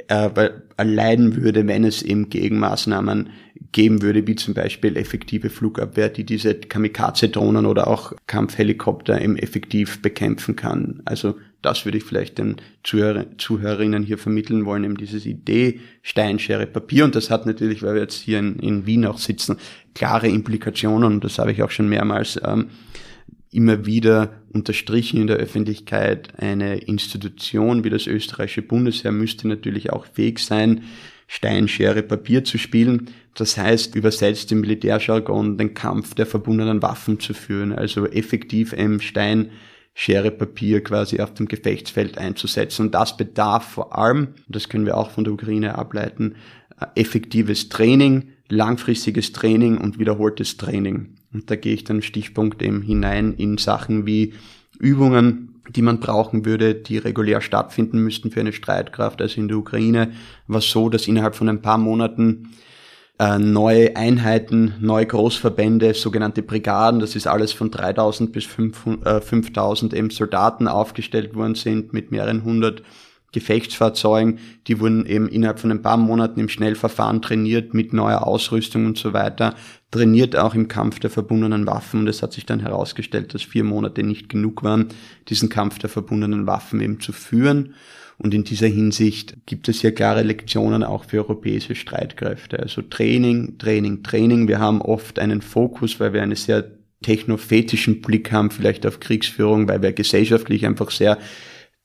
äh, 0.07 0.31
erleiden 0.79 1.37
würde, 1.37 1.67
wenn 1.67 1.85
es 1.85 2.03
eben 2.03 2.31
Gegenmaßnahmen 2.31 3.29
geben 3.73 4.01
würde, 4.01 4.27
wie 4.27 4.37
zum 4.37 4.55
Beispiel 4.55 4.97
effektive 4.97 5.51
Flugabwehr, 5.51 6.09
die 6.09 6.25
diese 6.25 6.55
Kamikaze-Drohnen 6.55 7.67
oder 7.67 7.89
auch 7.89 8.15
Kampfhelikopter 8.27 9.21
eben 9.21 9.37
effektiv 9.37 10.01
bekämpfen 10.01 10.57
kann. 10.57 11.03
Also 11.05 11.35
das 11.63 11.85
würde 11.85 11.99
ich 11.99 12.05
vielleicht 12.05 12.39
den 12.39 12.57
Zuhörer, 12.85 13.27
Zuhörerinnen 13.37 14.05
hier 14.05 14.19
vermitteln 14.19 14.65
wollen, 14.65 14.85
eben 14.85 14.97
dieses 14.97 15.27
Idee 15.27 15.81
Steinschere 16.03 16.67
Papier. 16.67 17.05
Und 17.05 17.15
das 17.15 17.31
hat 17.31 17.47
natürlich, 17.47 17.83
weil 17.83 17.95
wir 17.95 18.03
jetzt 18.03 18.21
hier 18.21 18.39
in, 18.39 18.59
in 18.61 18.87
Wien 18.87 19.05
auch 19.07 19.19
sitzen, 19.19 19.57
klare 19.95 20.29
Implikationen. 20.29 21.13
Und 21.13 21.25
das 21.25 21.39
habe 21.39 21.53
ich 21.53 21.63
auch 21.63 21.71
schon 21.71 21.89
mehrmals 21.89 22.39
ähm, 22.45 22.69
immer 23.51 23.87
wieder 23.87 24.43
unterstrichen 24.53 25.21
in 25.21 25.27
der 25.27 25.37
Öffentlichkeit. 25.37 26.39
Eine 26.39 26.79
Institution 26.79 27.83
wie 27.83 27.91
das 27.91 28.07
österreichische 28.07 28.63
Bundesheer 28.63 29.13
müsste 29.13 29.49
natürlich 29.49 29.91
auch 29.91 30.07
fähig 30.07 30.39
sein, 30.39 30.83
Steinschere 31.31 32.03
Papier 32.03 32.43
zu 32.43 32.57
spielen. 32.57 33.11
Das 33.35 33.59
heißt, 33.59 33.95
übersetzt 33.95 34.51
im 34.51 34.63
Militärjargon 34.63 35.59
den 35.59 35.75
Kampf 35.75 36.15
der 36.15 36.25
verbundenen 36.25 36.81
Waffen 36.81 37.21
zu 37.21 37.35
führen, 37.35 37.73
also 37.73 38.07
effektiv 38.07 38.73
im 38.73 39.01
Stein 39.01 39.51
Schere 39.95 40.31
Papier 40.31 40.83
quasi 40.83 41.21
auf 41.21 41.35
dem 41.35 41.49
Gefechtsfeld 41.49 42.19
einzusetzen. 42.19 42.87
Und 42.87 42.95
das 42.95 43.17
bedarf 43.17 43.65
vor 43.65 43.99
allem, 43.99 44.35
das 44.49 44.69
können 44.69 44.87
wir 44.87 44.97
auch 44.97 45.11
von 45.11 45.25
der 45.25 45.33
Ukraine 45.33 45.77
ableiten, 45.77 46.37
äh, 46.81 46.87
effektives 47.01 47.69
Training, 47.69 48.29
langfristiges 48.49 49.33
Training 49.33 49.79
und 49.79 49.99
wiederholtes 49.99 50.57
Training. 50.57 51.17
Und 51.33 51.51
da 51.51 51.57
gehe 51.57 51.75
ich 51.75 51.85
dann 51.85 52.03
Stichpunkt 52.03 52.63
eben 52.63 52.83
hinein 52.83 53.35
in 53.35 53.59
Sachen 53.59 54.07
wie 54.07 54.35
Übungen, 54.79 55.61
die 55.75 55.83
man 55.83 56.01
brauchen 56.01 56.45
würde, 56.45 56.75
die 56.75 56.99
regulär 56.99 57.41
stattfinden 57.41 58.03
müssten 58.03 58.31
für 58.31 58.41
eine 58.41 58.53
Streitkraft. 58.53 59.21
Also 59.21 59.41
in 59.41 59.49
der 59.49 59.59
Ukraine 59.59 60.13
war 60.47 60.61
so, 60.61 60.89
dass 60.89 61.09
innerhalb 61.09 61.35
von 61.35 61.49
ein 61.49 61.61
paar 61.63 61.79
Monaten 61.79 62.51
äh, 63.19 63.39
neue 63.39 63.97
Einheiten, 63.97 64.75
neue 64.81 65.07
Großverbände, 65.07 65.95
sogenannte 65.95 66.43
Brigaden, 66.43 67.01
das 67.01 67.17
ist 67.17 67.27
alles 67.27 67.53
von 67.53 67.71
3000 67.71 68.33
bis 68.33 68.45
5000 68.45 69.93
äh, 69.93 69.99
eben 69.99 70.11
Soldaten 70.11 70.69
aufgestellt 70.69 71.35
worden 71.35 71.55
sind 71.55 71.93
mit 71.93 72.11
mehreren 72.11 72.45
hundert 72.45 72.83
Gefechtsfahrzeugen, 73.33 74.39
die 74.69 74.81
wurden 74.81 75.05
eben 75.05 75.29
innerhalb 75.29 75.59
von 75.59 75.71
ein 75.71 75.83
paar 75.83 75.99
Monaten 75.99 76.41
im 76.41 76.49
Schnellverfahren 76.49 77.21
trainiert 77.21 77.75
mit 77.75 77.93
neuer 77.93 78.27
Ausrüstung 78.27 78.87
und 78.87 78.97
so 78.97 79.13
weiter, 79.13 79.55
trainiert 79.91 80.35
auch 80.35 80.55
im 80.55 80.69
Kampf 80.69 80.99
der 80.99 81.11
verbundenen 81.11 81.67
Waffen. 81.67 82.01
Und 82.01 82.09
es 82.09 82.23
hat 82.23 82.33
sich 82.33 82.47
dann 82.47 82.61
herausgestellt, 82.61 83.35
dass 83.35 83.43
vier 83.43 83.65
Monate 83.65 84.03
nicht 84.03 84.31
genug 84.31 84.63
waren, 84.63 84.89
diesen 85.29 85.51
Kampf 85.51 85.79
der 85.79 85.91
verbundenen 85.91 86.47
Waffen 86.47 86.81
eben 86.81 87.01
zu 87.01 87.13
führen 87.13 87.75
und 88.19 88.35
in 88.35 88.43
dieser 88.43 88.67
Hinsicht 88.67 89.47
gibt 89.47 89.69
es 89.69 89.83
ja 89.83 89.93
klare 89.93 90.23
Lektionen 90.23 90.83
auch 90.83 91.05
für 91.05 91.19
europäische 91.19 91.77
Streitkräfte. 91.77 92.59
Also 92.59 92.83
Training, 92.83 93.59
Training, 93.59 94.03
Training. 94.03 94.49
Wir 94.49 94.59
haben 94.59 94.83
oft 94.83 95.21
einen 95.21 95.41
Fokus, 95.41 96.01
weil 96.01 96.13
wir 96.13 96.23
einen 96.23 96.35
sehr 96.35 96.65
technofetischen 97.03 98.01
Blick 98.01 98.33
haben, 98.33 98.51
vielleicht 98.51 98.85
auf 98.87 98.99
Kriegsführung, 98.99 99.69
weil 99.69 99.83
wir 99.83 99.93
gesellschaftlich 99.93 100.67
einfach 100.67 100.91
sehr 100.91 101.19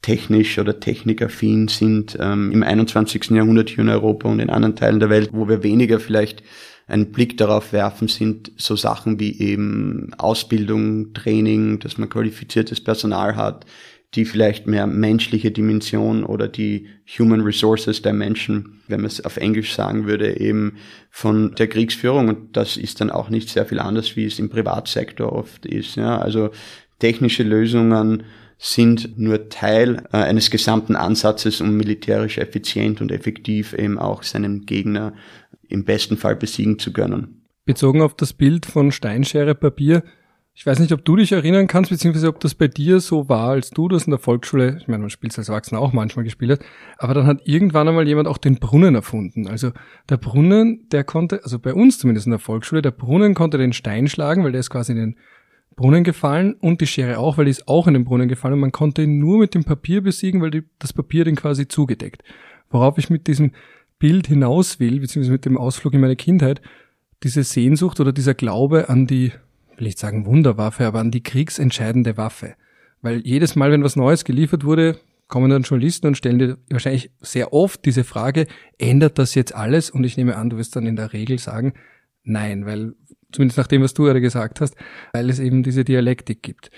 technisch 0.02 0.58
oder 0.58 0.80
technikaffin 0.80 1.68
sind 1.68 2.18
ähm, 2.20 2.52
im 2.52 2.64
21. 2.64 3.30
Jahrhundert 3.30 3.70
hier 3.70 3.80
in 3.80 3.90
Europa 3.90 4.28
und 4.28 4.40
in 4.40 4.50
anderen 4.50 4.76
Teilen 4.76 5.00
der 5.00 5.12
Welt, 5.12 5.30
wo 5.34 5.48
wir 5.48 5.62
weniger 5.62 6.00
vielleicht 6.00 6.44
einen 6.88 7.12
Blick 7.12 7.38
darauf 7.38 7.72
werfen, 7.72 8.08
sind 8.08 8.52
so 8.58 8.76
Sachen 8.76 9.20
wie 9.20 9.40
eben 9.40 10.14
Ausbildung, 10.18 11.14
Training, 11.14 11.80
dass 11.80 11.98
man 11.98 12.10
qualifiziertes 12.10 12.84
Personal 12.84 13.36
hat, 13.36 13.66
die 14.16 14.26
vielleicht 14.26 14.68
mehr 14.68 14.86
menschliche 14.86 15.52
Dimension 15.52 16.24
oder 16.24 16.48
die 16.48 16.88
Human 17.18 17.42
Resources 17.42 18.02
der 18.02 18.14
Menschen, 18.14 18.82
wenn 18.88 19.02
man 19.02 19.08
es 19.08 19.24
auf 19.26 19.38
Englisch 19.38 19.74
sagen 19.74 20.06
würde, 20.06 20.40
eben 20.40 20.78
von 21.10 21.56
der 21.56 21.68
Kriegsführung. 21.68 22.28
Und 22.28 22.56
das 22.56 22.78
ist 22.78 23.02
dann 23.02 23.10
auch 23.10 23.30
nicht 23.30 23.50
sehr 23.50 23.66
viel 23.66 23.80
anders, 23.80 24.16
wie 24.16 24.26
es 24.26 24.40
im 24.40 24.50
Privatsektor 24.50 25.32
oft 25.34 25.66
ist. 25.66 25.96
Ja, 25.96 26.20
also 26.20 26.52
technische 27.00 27.44
Lösungen 27.44 28.24
sind 28.58 29.18
nur 29.18 29.50
Teil 29.50 30.04
äh, 30.14 30.18
eines 30.18 30.50
gesamten 30.52 30.96
Ansatzes, 30.96 31.60
um 31.60 31.76
militärisch 31.76 32.38
effizient 32.38 33.02
und 33.02 33.12
effektiv 33.12 33.74
eben 33.74 33.98
auch 33.98 34.24
seinen 34.24 34.66
Gegner 34.66 35.14
im 35.68 35.84
besten 35.86 36.18
Fall 36.18 36.36
besiegen 36.36 36.80
zu 36.80 36.94
können. 36.94 37.42
Bezogen 37.66 38.02
auf 38.02 38.16
das 38.16 38.34
Bild 38.34 38.66
von 38.66 38.92
Steinschere 38.92 39.56
Papier, 39.56 40.04
ich 40.56 40.66
weiß 40.68 40.80
nicht, 40.80 40.92
ob 40.92 41.04
du 41.04 41.16
dich 41.16 41.32
erinnern 41.32 41.66
kannst, 41.66 41.90
beziehungsweise 41.90 42.28
ob 42.28 42.40
das 42.40 42.54
bei 42.54 42.68
dir 42.68 43.00
so 43.00 43.28
war, 43.28 43.50
als 43.50 43.72
du 43.72 43.88
das 43.88 44.06
in 44.06 44.12
der 44.12 44.20
Volksschule, 44.20 44.78
ich 44.80 44.88
meine, 44.88 45.02
man 45.02 45.10
spielt 45.10 45.34
es 45.34 45.40
als 45.40 45.50
Erwachsener 45.50 45.82
auch 45.82 45.94
manchmal 45.94 46.24
gespielt 46.24 46.52
hat, 46.52 46.60
aber 47.00 47.16
dann 47.16 47.26
hat 47.26 47.42
irgendwann 47.46 47.88
einmal 47.88 48.08
jemand 48.08 48.28
auch 48.28 48.38
den 48.38 48.60
Brunnen 48.60 48.94
erfunden. 48.94 49.48
Also 49.48 49.72
der 50.10 50.18
Brunnen, 50.18 50.88
der 50.92 51.04
konnte, 51.04 51.44
also 51.44 51.58
bei 51.58 51.74
uns 51.74 51.98
zumindest 51.98 52.28
in 52.28 52.32
der 52.32 52.40
Volksschule, 52.40 52.84
der 52.84 52.92
Brunnen 52.92 53.34
konnte 53.34 53.58
den 53.58 53.74
Stein 53.74 54.08
schlagen, 54.08 54.44
weil 54.44 54.52
der 54.52 54.60
ist 54.60 54.70
quasi 54.70 54.92
in 54.92 55.00
den 55.00 55.16
Brunnen 55.76 56.04
gefallen 56.04 56.54
und 56.54 56.82
die 56.82 56.88
Schere 56.88 57.18
auch, 57.18 57.40
weil 57.40 57.46
die 57.46 57.52
ist 57.52 57.68
auch 57.68 57.88
in 57.88 57.96
den 57.96 58.06
Brunnen 58.06 58.28
gefallen 58.28 58.54
und 58.54 58.60
man 58.60 58.72
konnte 58.72 59.02
ihn 59.02 59.18
nur 59.18 59.40
mit 59.40 59.56
dem 59.56 59.64
Papier 59.64 60.02
besiegen, 60.02 60.40
weil 60.40 60.52
die, 60.52 60.64
das 60.78 60.94
Papier 60.94 61.26
den 61.26 61.36
quasi 61.36 61.68
zugedeckt. 61.68 62.24
Worauf 62.70 63.00
ich 63.00 63.10
mit 63.10 63.26
diesem 63.26 63.54
Bild 63.98 64.28
hinaus 64.28 64.80
will, 64.80 65.00
beziehungsweise 65.00 65.32
mit 65.32 65.46
dem 65.46 65.58
Ausflug 65.58 65.96
in 65.96 66.02
meine 66.02 66.16
Kindheit, 66.16 66.62
diese 67.24 67.44
Sehnsucht 67.44 68.00
oder 68.00 68.12
dieser 68.12 68.36
Glaube 68.36 68.90
an 68.90 69.08
die 69.08 69.32
will 69.78 69.88
ich 69.88 69.98
sagen 69.98 70.26
Wunderwaffe, 70.26 70.86
aber 70.86 71.00
an 71.00 71.12
die 71.12 71.24
kriegsentscheidende 71.24 72.18
Waffe. 72.18 72.56
Weil 73.02 73.22
jedes 73.26 73.56
Mal, 73.56 73.72
wenn 73.72 73.84
was 73.84 73.96
Neues 73.96 74.24
geliefert 74.24 74.64
wurde, 74.64 75.00
kommen 75.28 75.50
dann 75.50 75.64
Journalisten 75.64 76.08
und 76.08 76.18
stellen 76.18 76.40
dir 76.40 76.58
wahrscheinlich 76.70 77.12
sehr 77.22 77.54
oft 77.54 77.86
diese 77.86 78.04
Frage, 78.04 78.48
ändert 78.78 79.18
das 79.18 79.36
jetzt 79.36 79.56
alles? 79.56 79.90
Und 79.90 80.04
ich 80.04 80.18
nehme 80.18 80.36
an, 80.36 80.50
du 80.50 80.58
wirst 80.58 80.76
dann 80.76 80.86
in 80.86 80.96
der 80.96 81.14
Regel 81.14 81.40
sagen, 81.40 81.74
nein, 82.24 82.66
weil, 82.66 82.94
zumindest 83.32 83.58
nach 83.58 83.68
dem, 83.68 83.82
was 83.82 83.94
du 83.94 84.04
gerade 84.04 84.22
gesagt 84.22 84.62
hast, 84.62 84.76
weil 85.12 85.30
es 85.30 85.40
eben 85.40 85.64
diese 85.64 85.84
Dialektik 85.84 86.44
gibt. 86.44 86.72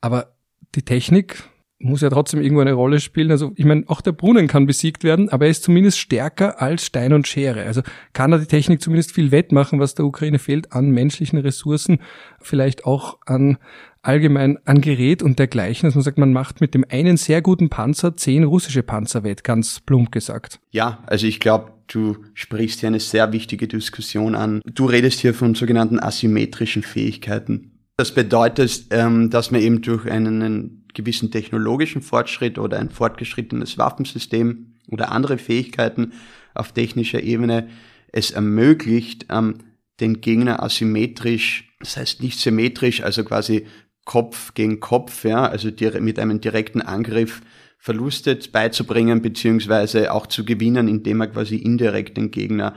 Aber 0.00 0.34
die 0.74 0.82
Technik 0.82 1.42
muss 1.82 2.00
ja 2.00 2.10
trotzdem 2.10 2.40
irgendwo 2.40 2.60
eine 2.60 2.72
Rolle 2.72 3.00
spielen. 3.00 3.30
Also 3.30 3.52
ich 3.56 3.64
meine, 3.64 3.84
auch 3.88 4.00
der 4.00 4.12
Brunnen 4.12 4.46
kann 4.46 4.66
besiegt 4.66 5.04
werden, 5.04 5.28
aber 5.28 5.46
er 5.46 5.50
ist 5.50 5.64
zumindest 5.64 5.98
stärker 5.98 6.60
als 6.62 6.86
Stein 6.86 7.12
und 7.12 7.26
Schere. 7.26 7.64
Also 7.64 7.82
kann 8.12 8.30
da 8.30 8.38
die 8.38 8.46
Technik 8.46 8.80
zumindest 8.80 9.12
viel 9.12 9.30
wettmachen, 9.30 9.80
was 9.80 9.94
der 9.94 10.04
Ukraine 10.04 10.38
fehlt 10.38 10.72
an 10.72 10.90
menschlichen 10.90 11.38
Ressourcen, 11.38 11.98
vielleicht 12.40 12.84
auch 12.84 13.18
an 13.26 13.58
allgemein 14.02 14.58
an 14.64 14.80
Gerät 14.80 15.22
und 15.22 15.38
dergleichen, 15.38 15.86
dass 15.86 15.94
man 15.94 16.02
sagt, 16.02 16.18
man 16.18 16.32
macht 16.32 16.60
mit 16.60 16.74
dem 16.74 16.84
einen 16.88 17.16
sehr 17.16 17.40
guten 17.40 17.70
Panzer 17.70 18.16
zehn 18.16 18.44
russische 18.44 18.82
Panzer 18.82 19.22
wett, 19.22 19.44
ganz 19.44 19.80
plump 19.80 20.10
gesagt. 20.12 20.60
Ja, 20.70 21.02
also 21.06 21.26
ich 21.26 21.38
glaube, 21.40 21.72
du 21.86 22.16
sprichst 22.34 22.80
hier 22.80 22.88
eine 22.88 23.00
sehr 23.00 23.32
wichtige 23.32 23.68
Diskussion 23.68 24.34
an. 24.34 24.60
Du 24.64 24.86
redest 24.86 25.20
hier 25.20 25.34
von 25.34 25.54
sogenannten 25.54 26.00
asymmetrischen 26.00 26.82
Fähigkeiten. 26.82 27.71
Das 27.96 28.14
bedeutet, 28.14 28.86
ähm, 28.90 29.30
dass 29.30 29.50
man 29.50 29.60
eben 29.60 29.82
durch 29.82 30.10
einen 30.10 30.86
gewissen 30.94 31.30
technologischen 31.30 32.02
Fortschritt 32.02 32.58
oder 32.58 32.78
ein 32.78 32.90
fortgeschrittenes 32.90 33.78
Waffensystem 33.78 34.74
oder 34.88 35.12
andere 35.12 35.38
Fähigkeiten 35.38 36.12
auf 36.54 36.72
technischer 36.72 37.22
Ebene 37.22 37.68
es 38.12 38.30
ermöglicht, 38.30 39.26
ähm, 39.30 39.58
den 40.00 40.20
Gegner 40.20 40.62
asymmetrisch, 40.62 41.74
das 41.80 41.96
heißt 41.96 42.22
nicht 42.22 42.38
symmetrisch, 42.38 43.02
also 43.02 43.24
quasi 43.24 43.66
Kopf 44.04 44.54
gegen 44.54 44.80
Kopf, 44.80 45.24
ja, 45.24 45.46
also 45.46 45.70
mit 46.00 46.18
einem 46.18 46.40
direkten 46.40 46.82
Angriff 46.82 47.40
Verluste 47.78 48.38
beizubringen, 48.52 49.22
beziehungsweise 49.22 50.12
auch 50.12 50.28
zu 50.28 50.44
gewinnen, 50.44 50.86
indem 50.88 51.20
er 51.20 51.26
quasi 51.28 51.56
indirekt 51.56 52.16
den 52.16 52.30
Gegner 52.30 52.76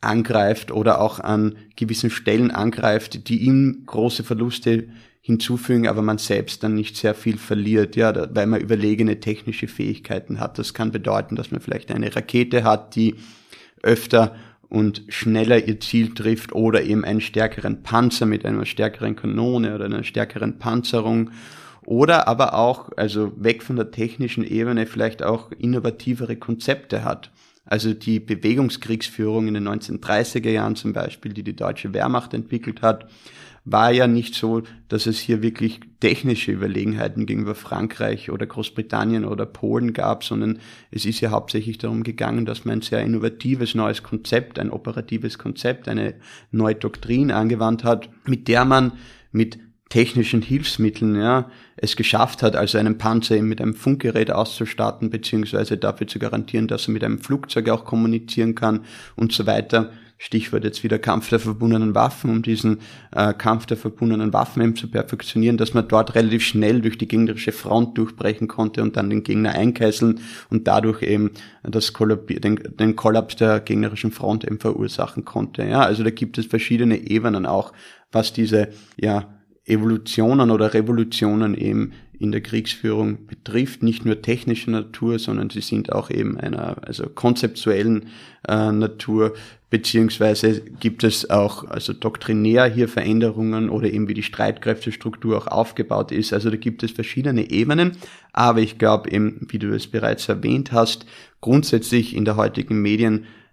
angreift 0.00 0.70
oder 0.70 1.00
auch 1.00 1.20
an 1.20 1.56
gewissen 1.76 2.10
Stellen 2.10 2.50
angreift, 2.50 3.28
die 3.28 3.42
ihm 3.42 3.82
große 3.86 4.24
Verluste 4.24 4.88
hinzufügen, 5.20 5.86
aber 5.86 6.02
man 6.02 6.18
selbst 6.18 6.62
dann 6.62 6.74
nicht 6.74 6.96
sehr 6.96 7.14
viel 7.14 7.36
verliert, 7.36 7.94
ja, 7.96 8.34
weil 8.34 8.46
man 8.46 8.60
überlegene 8.60 9.20
technische 9.20 9.68
Fähigkeiten 9.68 10.40
hat. 10.40 10.58
Das 10.58 10.72
kann 10.72 10.92
bedeuten, 10.92 11.36
dass 11.36 11.50
man 11.50 11.60
vielleicht 11.60 11.90
eine 11.90 12.14
Rakete 12.14 12.64
hat, 12.64 12.96
die 12.96 13.16
öfter 13.82 14.34
und 14.68 15.02
schneller 15.08 15.66
ihr 15.66 15.80
Ziel 15.80 16.14
trifft 16.14 16.52
oder 16.52 16.82
eben 16.82 17.04
einen 17.04 17.20
stärkeren 17.20 17.82
Panzer 17.82 18.24
mit 18.24 18.46
einer 18.46 18.64
stärkeren 18.64 19.16
Kanone 19.16 19.74
oder 19.74 19.84
einer 19.84 20.04
stärkeren 20.04 20.58
Panzerung 20.58 21.30
oder 21.84 22.28
aber 22.28 22.54
auch, 22.54 22.90
also 22.96 23.32
weg 23.36 23.62
von 23.62 23.76
der 23.76 23.90
technischen 23.90 24.44
Ebene, 24.44 24.86
vielleicht 24.86 25.22
auch 25.22 25.50
innovativere 25.52 26.36
Konzepte 26.36 27.04
hat. 27.04 27.30
Also 27.70 27.94
die 27.94 28.18
Bewegungskriegsführung 28.18 29.46
in 29.46 29.54
den 29.54 29.68
1930er 29.68 30.50
Jahren 30.50 30.74
zum 30.74 30.92
Beispiel, 30.92 31.32
die 31.32 31.44
die 31.44 31.54
deutsche 31.54 31.94
Wehrmacht 31.94 32.34
entwickelt 32.34 32.82
hat, 32.82 33.08
war 33.64 33.92
ja 33.92 34.08
nicht 34.08 34.34
so, 34.34 34.62
dass 34.88 35.06
es 35.06 35.20
hier 35.20 35.40
wirklich 35.40 35.78
technische 36.00 36.50
Überlegenheiten 36.50 37.26
gegenüber 37.26 37.54
Frankreich 37.54 38.30
oder 38.30 38.44
Großbritannien 38.44 39.24
oder 39.24 39.46
Polen 39.46 39.92
gab, 39.92 40.24
sondern 40.24 40.58
es 40.90 41.04
ist 41.04 41.20
ja 41.20 41.30
hauptsächlich 41.30 41.78
darum 41.78 42.02
gegangen, 42.02 42.44
dass 42.44 42.64
man 42.64 42.78
ein 42.78 42.82
sehr 42.82 43.02
innovatives 43.02 43.76
neues 43.76 44.02
Konzept, 44.02 44.58
ein 44.58 44.70
operatives 44.70 45.38
Konzept, 45.38 45.86
eine 45.86 46.14
neue 46.50 46.74
Doktrin 46.74 47.30
angewandt 47.30 47.84
hat, 47.84 48.08
mit 48.26 48.48
der 48.48 48.64
man 48.64 48.94
mit 49.30 49.60
technischen 49.90 50.40
Hilfsmitteln 50.40 51.20
ja, 51.20 51.50
es 51.76 51.96
geschafft 51.96 52.42
hat, 52.42 52.56
also 52.56 52.78
einen 52.78 52.96
Panzer 52.96 53.36
eben 53.36 53.48
mit 53.48 53.60
einem 53.60 53.74
Funkgerät 53.74 54.30
auszustatten, 54.30 55.10
beziehungsweise 55.10 55.76
dafür 55.76 56.06
zu 56.06 56.18
garantieren, 56.18 56.68
dass 56.68 56.88
er 56.88 56.94
mit 56.94 57.04
einem 57.04 57.18
Flugzeug 57.18 57.68
auch 57.68 57.84
kommunizieren 57.84 58.54
kann 58.54 58.84
und 59.16 59.32
so 59.32 59.46
weiter. 59.46 59.90
Stichwort 60.22 60.64
jetzt 60.64 60.84
wieder 60.84 60.98
Kampf 60.98 61.30
der 61.30 61.40
verbundenen 61.40 61.94
Waffen, 61.94 62.30
um 62.30 62.42
diesen 62.42 62.80
äh, 63.10 63.32
Kampf 63.32 63.64
der 63.64 63.78
verbundenen 63.78 64.34
Waffen 64.34 64.62
eben 64.62 64.76
zu 64.76 64.88
perfektionieren, 64.88 65.56
dass 65.56 65.72
man 65.72 65.88
dort 65.88 66.14
relativ 66.14 66.44
schnell 66.44 66.82
durch 66.82 66.98
die 66.98 67.08
gegnerische 67.08 67.52
Front 67.52 67.96
durchbrechen 67.96 68.46
konnte 68.46 68.82
und 68.82 68.98
dann 68.98 69.08
den 69.08 69.22
Gegner 69.22 69.52
einkesseln 69.52 70.20
und 70.50 70.68
dadurch 70.68 71.02
eben 71.02 71.30
das 71.62 71.94
Kollab 71.94 72.26
den, 72.26 72.60
den 72.78 72.96
Kollaps 72.96 73.36
der 73.36 73.60
gegnerischen 73.60 74.12
Front 74.12 74.44
eben 74.44 74.60
verursachen 74.60 75.24
konnte. 75.24 75.64
Ja, 75.64 75.80
also 75.80 76.04
da 76.04 76.10
gibt 76.10 76.36
es 76.36 76.44
verschiedene 76.44 76.98
Ebenen 76.98 77.46
auch, 77.46 77.72
was 78.12 78.34
diese 78.34 78.68
ja 79.00 79.26
Evolutionen 79.70 80.50
oder 80.50 80.74
Revolutionen 80.74 81.54
eben 81.54 81.92
in 82.18 82.32
der 82.32 82.42
Kriegsführung 82.42 83.26
betrifft, 83.26 83.82
nicht 83.82 84.04
nur 84.04 84.20
technischer 84.20 84.70
Natur, 84.70 85.18
sondern 85.18 85.48
sie 85.48 85.62
sind 85.62 85.90
auch 85.90 86.10
eben 86.10 86.38
einer 86.38 86.76
also 86.86 87.08
konzeptuellen 87.08 88.08
äh, 88.46 88.70
Natur, 88.72 89.32
beziehungsweise 89.70 90.60
gibt 90.60 91.02
es 91.02 91.30
auch 91.30 91.64
also 91.64 91.94
doktrinär 91.94 92.66
hier 92.66 92.88
Veränderungen 92.88 93.70
oder 93.70 93.90
eben 93.90 94.06
wie 94.06 94.14
die 94.14 94.22
Streitkräftestruktur 94.22 95.38
auch 95.38 95.46
aufgebaut 95.46 96.12
ist. 96.12 96.34
Also 96.34 96.50
da 96.50 96.56
gibt 96.56 96.82
es 96.82 96.90
verschiedene 96.90 97.50
Ebenen, 97.50 97.92
aber 98.34 98.60
ich 98.60 98.76
glaube 98.76 99.10
eben, 99.10 99.46
wie 99.48 99.58
du 99.58 99.74
es 99.74 99.86
bereits 99.86 100.28
erwähnt 100.28 100.72
hast, 100.72 101.06
grundsätzlich 101.40 102.14
in 102.14 102.26
der 102.26 102.36
heutigen 102.36 102.82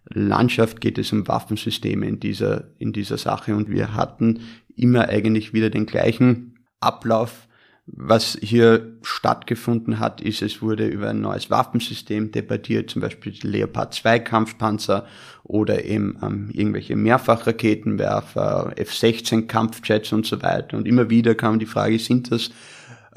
Medienlandschaft 0.10 0.82
geht 0.82 0.98
es 0.98 1.12
um 1.12 1.28
Waffensysteme 1.28 2.08
in 2.08 2.20
dieser, 2.20 2.65
in 2.80 2.93
dieser 2.93 3.17
Sache 3.17 3.56
und 3.56 3.70
wir 3.70 3.93
hatten 3.93 4.41
immer 4.76 5.10
eigentlich 5.10 5.54
wieder 5.54 5.70
den 5.70 5.86
gleichen 5.86 6.60
Ablauf 6.80 7.48
was 7.89 8.38
hier 8.41 8.98
stattgefunden 9.02 10.00
hat, 10.00 10.20
ist, 10.20 10.41
es 10.41 10.62
wurde 10.62 10.86
über 10.86 11.10
ein 11.10 11.22
neues 11.22 11.50
Waffensystem 11.50 12.32
debattiert, 12.32 12.89
zum 12.89 13.02
Beispiel 13.02 13.34
Leopard 13.43 13.93
2 13.93 14.20
Kampfpanzer 14.20 15.08
oder 15.43 15.86
eben 15.86 16.20
ähm, 16.22 16.50
irgendwelche 16.52 16.98
Mehrfachraketenwerfer, 16.98 18.74
F-16 18.76 19.48
Kampfjets 19.48 20.12
und 20.12 20.26
so 20.26 20.41
weiter. 20.41 20.76
Und 20.76 20.86
immer 20.86 21.10
wieder 21.10 21.34
kam 21.34 21.60
die 21.60 21.65
Frage, 21.65 21.98
sind 21.98 22.30
das 22.30 22.52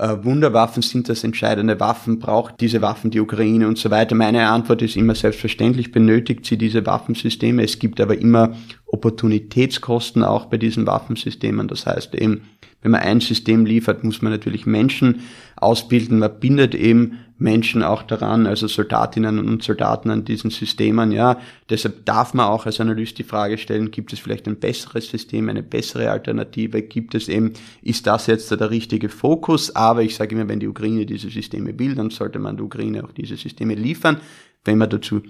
äh, 0.00 0.24
Wunderwaffen, 0.24 0.82
sind 0.82 1.08
das 1.08 1.24
entscheidende 1.24 1.78
Waffen, 1.78 2.18
braucht 2.18 2.60
diese 2.60 2.80
Waffen 2.80 3.10
die 3.10 3.20
Ukraine 3.20 3.68
und 3.68 3.76
so 3.76 3.90
weiter. 3.90 4.14
Meine 4.14 4.48
Antwort 4.48 4.80
ist 4.80 4.96
immer 4.96 5.14
selbstverständlich, 5.14 5.92
benötigt 5.92 6.46
sie 6.46 6.56
diese 6.56 6.86
Waffensysteme. 6.86 7.62
Es 7.62 7.78
gibt 7.78 8.00
aber 8.00 8.16
immer 8.16 8.54
Opportunitätskosten 8.92 10.24
auch 10.24 10.46
bei 10.46 10.57
diesen 10.57 10.87
Waffensystemen. 10.87 11.68
Das 11.68 11.87
heißt 11.87 12.14
eben, 12.14 12.42
wenn 12.83 12.92
man 12.92 13.03
ein 13.03 13.20
System 13.20 13.66
liefert, 13.66 14.05
muss 14.05 14.22
man 14.22 14.33
natürlich 14.33 14.64
Menschen 14.64 15.20
ausbilden. 15.57 16.18
Man 16.18 16.40
bindet 16.40 16.74
eben 16.74 17.18
Menschen 17.37 17.83
auch 17.83 18.03
daran, 18.03 18.46
also 18.46 18.68
Soldatinnen 18.68 19.38
und 19.38 19.62
Soldaten 19.62 20.11
an 20.11 20.24
diesen 20.24 20.50
Systemen. 20.50 21.12
Ja, 21.12 21.38
deshalb 21.68 22.05
darf 22.07 22.33
man 22.35 22.46
auch 22.46 22.66
als 22.66 22.81
Analyst 22.81 23.18
die 23.18 23.24
Frage 23.24 23.59
stellen: 23.59 23.90
Gibt 23.90 24.12
es 24.12 24.18
vielleicht 24.18 24.48
ein 24.48 24.59
besseres 24.59 25.09
System, 25.09 25.48
eine 25.48 25.62
bessere 25.62 26.11
Alternative? 26.11 26.83
Gibt 26.83 27.14
es 27.14 27.29
eben, 27.29 27.53
ist 27.83 28.07
das 28.07 28.26
jetzt 28.26 28.50
der 28.50 28.70
richtige 28.70 29.09
Fokus? 29.09 29.76
Aber 29.76 30.03
ich 30.03 30.14
sage 30.14 30.35
immer, 30.35 30.48
wenn 30.48 30.61
die 30.61 30.68
Ukraine 30.68 31.07
diese 31.07 31.29
Systeme 31.29 31.79
will, 31.79 31.94
dann 31.94 32.11
sollte 32.11 32.38
man 32.38 32.57
der 32.57 32.64
Ukraine 32.64 33.05
auch 33.05 33.12
diese 33.12 33.37
Systeme 33.37 33.74
liefern, 33.74 34.20
wenn 34.64 34.79
man 34.79 34.90
dazu 34.90 35.22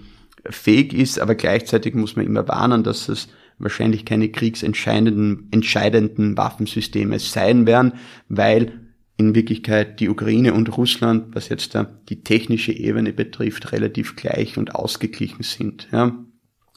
fähig 0.49 0.93
ist. 0.93 1.19
Aber 1.19 1.35
gleichzeitig 1.35 1.95
muss 1.95 2.15
man 2.15 2.25
immer 2.25 2.47
warnen, 2.47 2.83
dass 2.83 3.09
es 3.09 3.27
wahrscheinlich 3.63 4.05
keine 4.05 4.29
kriegsentscheidenden 4.29 5.47
entscheidenden 5.51 6.37
Waffensysteme 6.37 7.19
sein 7.19 7.65
werden, 7.65 7.93
weil 8.27 8.73
in 9.17 9.35
Wirklichkeit 9.35 9.99
die 9.99 10.09
Ukraine 10.09 10.53
und 10.53 10.75
Russland, 10.77 11.35
was 11.35 11.49
jetzt 11.49 11.75
da 11.75 11.83
die 12.09 12.23
technische 12.23 12.71
Ebene 12.71 13.13
betrifft, 13.13 13.71
relativ 13.71 14.15
gleich 14.15 14.57
und 14.57 14.75
ausgeglichen 14.75 15.43
sind. 15.43 15.87
Ja. 15.91 16.25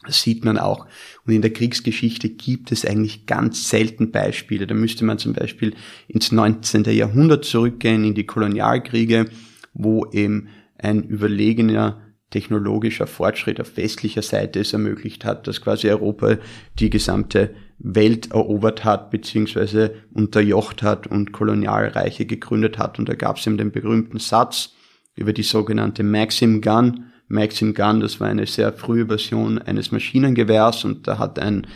Das 0.06 0.20
sieht 0.20 0.44
man 0.44 0.58
auch. 0.58 0.86
Und 1.26 1.32
in 1.32 1.40
der 1.40 1.52
Kriegsgeschichte 1.52 2.28
gibt 2.28 2.72
es 2.72 2.84
eigentlich 2.84 3.24
ganz 3.24 3.70
selten 3.70 4.10
Beispiele. 4.10 4.66
Da 4.66 4.74
müsste 4.74 5.06
man 5.06 5.18
zum 5.18 5.32
Beispiel 5.32 5.74
ins 6.08 6.30
19. 6.30 6.84
Jahrhundert 6.84 7.46
zurückgehen, 7.46 8.04
in 8.04 8.14
die 8.14 8.26
Kolonialkriege, 8.26 9.30
wo 9.72 10.06
eben 10.12 10.48
ein 10.76 11.04
überlegener 11.04 12.02
technologischer 12.34 13.06
Fortschritt 13.06 13.60
auf 13.60 13.76
westlicher 13.76 14.22
Seite 14.22 14.58
es 14.58 14.72
ermöglicht 14.72 15.24
hat, 15.24 15.46
dass 15.46 15.60
quasi 15.60 15.88
Europa 15.88 16.38
die 16.80 16.90
gesamte 16.90 17.54
Welt 17.78 18.32
erobert 18.32 18.84
hat, 18.84 19.12
beziehungsweise 19.12 19.94
unterjocht 20.12 20.82
hat 20.82 21.06
und 21.06 21.30
Kolonialreiche 21.30 22.26
gegründet 22.26 22.76
hat. 22.76 22.98
Und 22.98 23.08
da 23.08 23.14
gab 23.14 23.36
es 23.36 23.46
eben 23.46 23.56
den 23.56 23.70
berühmten 23.70 24.18
Satz 24.18 24.74
über 25.14 25.32
die 25.32 25.44
sogenannte 25.44 26.02
Maxim 26.02 26.60
Gun. 26.60 27.04
Maxim 27.28 27.72
Gun, 27.72 28.00
das 28.00 28.18
war 28.18 28.26
eine 28.26 28.46
sehr 28.46 28.72
frühe 28.72 29.06
Version 29.06 29.58
eines 29.58 29.92
Maschinengewehrs 29.92 30.84
und 30.84 31.06
da 31.06 31.18
hat 31.18 31.38
ein, 31.38 31.68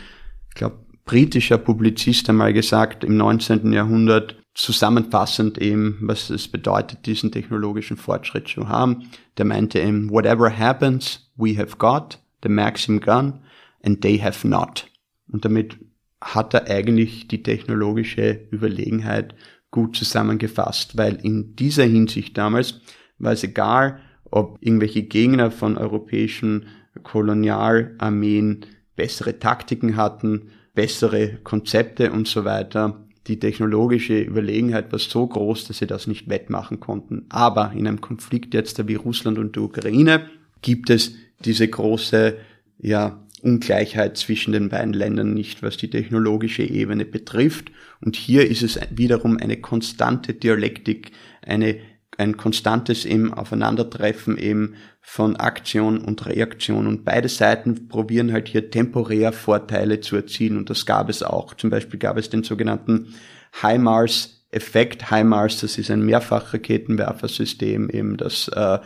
ich 0.49 0.55
glaube, 0.55 0.83
britischer 1.05 1.57
Publizist 1.57 2.29
einmal 2.29 2.51
gesagt, 2.51 3.05
im 3.05 3.15
19. 3.15 3.71
Jahrhundert, 3.71 4.35
zusammenfassend 4.53 5.57
eben, 5.57 5.99
was 6.01 6.29
es 6.29 6.47
bedeutet, 6.47 7.05
diesen 7.05 7.31
technologischen 7.31 7.97
Fortschritt 7.97 8.47
zu 8.47 8.67
haben. 8.67 9.09
Der 9.37 9.45
meinte 9.45 9.79
eben, 9.79 10.09
whatever 10.09 10.49
happens, 10.49 11.31
we 11.35 11.57
have 11.57 11.77
got 11.77 12.19
the 12.43 12.49
Maxim 12.49 12.99
Gun 12.99 13.41
and 13.83 14.01
they 14.01 14.17
have 14.17 14.47
not. 14.47 14.87
Und 15.31 15.45
damit 15.45 15.77
hat 16.21 16.53
er 16.53 16.67
eigentlich 16.67 17.27
die 17.27 17.43
technologische 17.43 18.47
Überlegenheit 18.51 19.35
gut 19.71 19.95
zusammengefasst, 19.95 20.97
weil 20.97 21.15
in 21.23 21.55
dieser 21.55 21.83
Hinsicht 21.83 22.37
damals 22.37 22.81
war 23.19 23.33
es 23.33 23.43
egal, 23.43 23.99
ob 24.31 24.57
irgendwelche 24.61 25.03
Gegner 25.03 25.51
von 25.51 25.77
europäischen 25.77 26.67
Kolonialarmeen 27.03 28.65
bessere 28.95 29.39
Taktiken 29.39 29.95
hatten, 29.95 30.49
bessere 30.73 31.39
Konzepte 31.43 32.11
und 32.11 32.27
so 32.27 32.45
weiter. 32.45 33.05
Die 33.29 33.39
technologische 33.39 34.19
Überlegenheit 34.19 34.91
war 34.91 34.97
so 34.97 35.27
groß, 35.27 35.67
dass 35.67 35.77
sie 35.77 35.85
das 35.85 36.07
nicht 36.07 36.29
wettmachen 36.29 36.79
konnten. 36.79 37.27
Aber 37.29 37.71
in 37.75 37.87
einem 37.87 38.01
Konflikt 38.01 38.55
jetzt 38.55 38.87
wie 38.87 38.95
Russland 38.95 39.37
und 39.37 39.55
die 39.55 39.59
Ukraine 39.59 40.27
gibt 40.63 40.89
es 40.89 41.13
diese 41.45 41.67
große 41.67 42.37
ja, 42.79 43.23
Ungleichheit 43.43 44.17
zwischen 44.17 44.51
den 44.51 44.69
beiden 44.69 44.93
Ländern 44.93 45.35
nicht, 45.35 45.61
was 45.61 45.77
die 45.77 45.91
technologische 45.91 46.63
Ebene 46.63 47.05
betrifft. 47.05 47.71
Und 48.01 48.15
hier 48.15 48.49
ist 48.49 48.63
es 48.63 48.79
wiederum 48.89 49.37
eine 49.37 49.57
konstante 49.57 50.33
Dialektik, 50.33 51.11
eine, 51.45 51.77
ein 52.19 52.35
konstantes 52.35 53.05
eben 53.05 53.33
Aufeinandertreffen 53.33 54.37
eben 54.37 54.75
von 55.01 55.37
Aktion 55.37 55.99
und 55.99 56.25
Reaktion. 56.25 56.85
Und 56.85 57.05
beide 57.05 57.29
Seiten 57.29 57.87
probieren 57.87 58.33
halt 58.33 58.49
hier 58.49 58.69
temporär 58.69 59.31
Vorteile 59.31 60.01
zu 60.01 60.17
erzielen. 60.17 60.57
Und 60.57 60.69
das 60.69 60.85
gab 60.85 61.09
es 61.09 61.23
auch. 61.23 61.53
Zum 61.53 61.69
Beispiel 61.69 61.97
gab 61.97 62.17
es 62.17 62.29
den 62.29 62.43
sogenannten 62.43 63.15
HIMARS-Effekt. 63.61 65.09
HIMARS, 65.09 65.61
das 65.61 65.77
ist 65.77 65.89
ein 65.89 66.05
Mehrfachraketenwerfersystem, 66.05 67.89
eben 67.89 68.17
das 68.17 68.49
äh, 68.49 68.79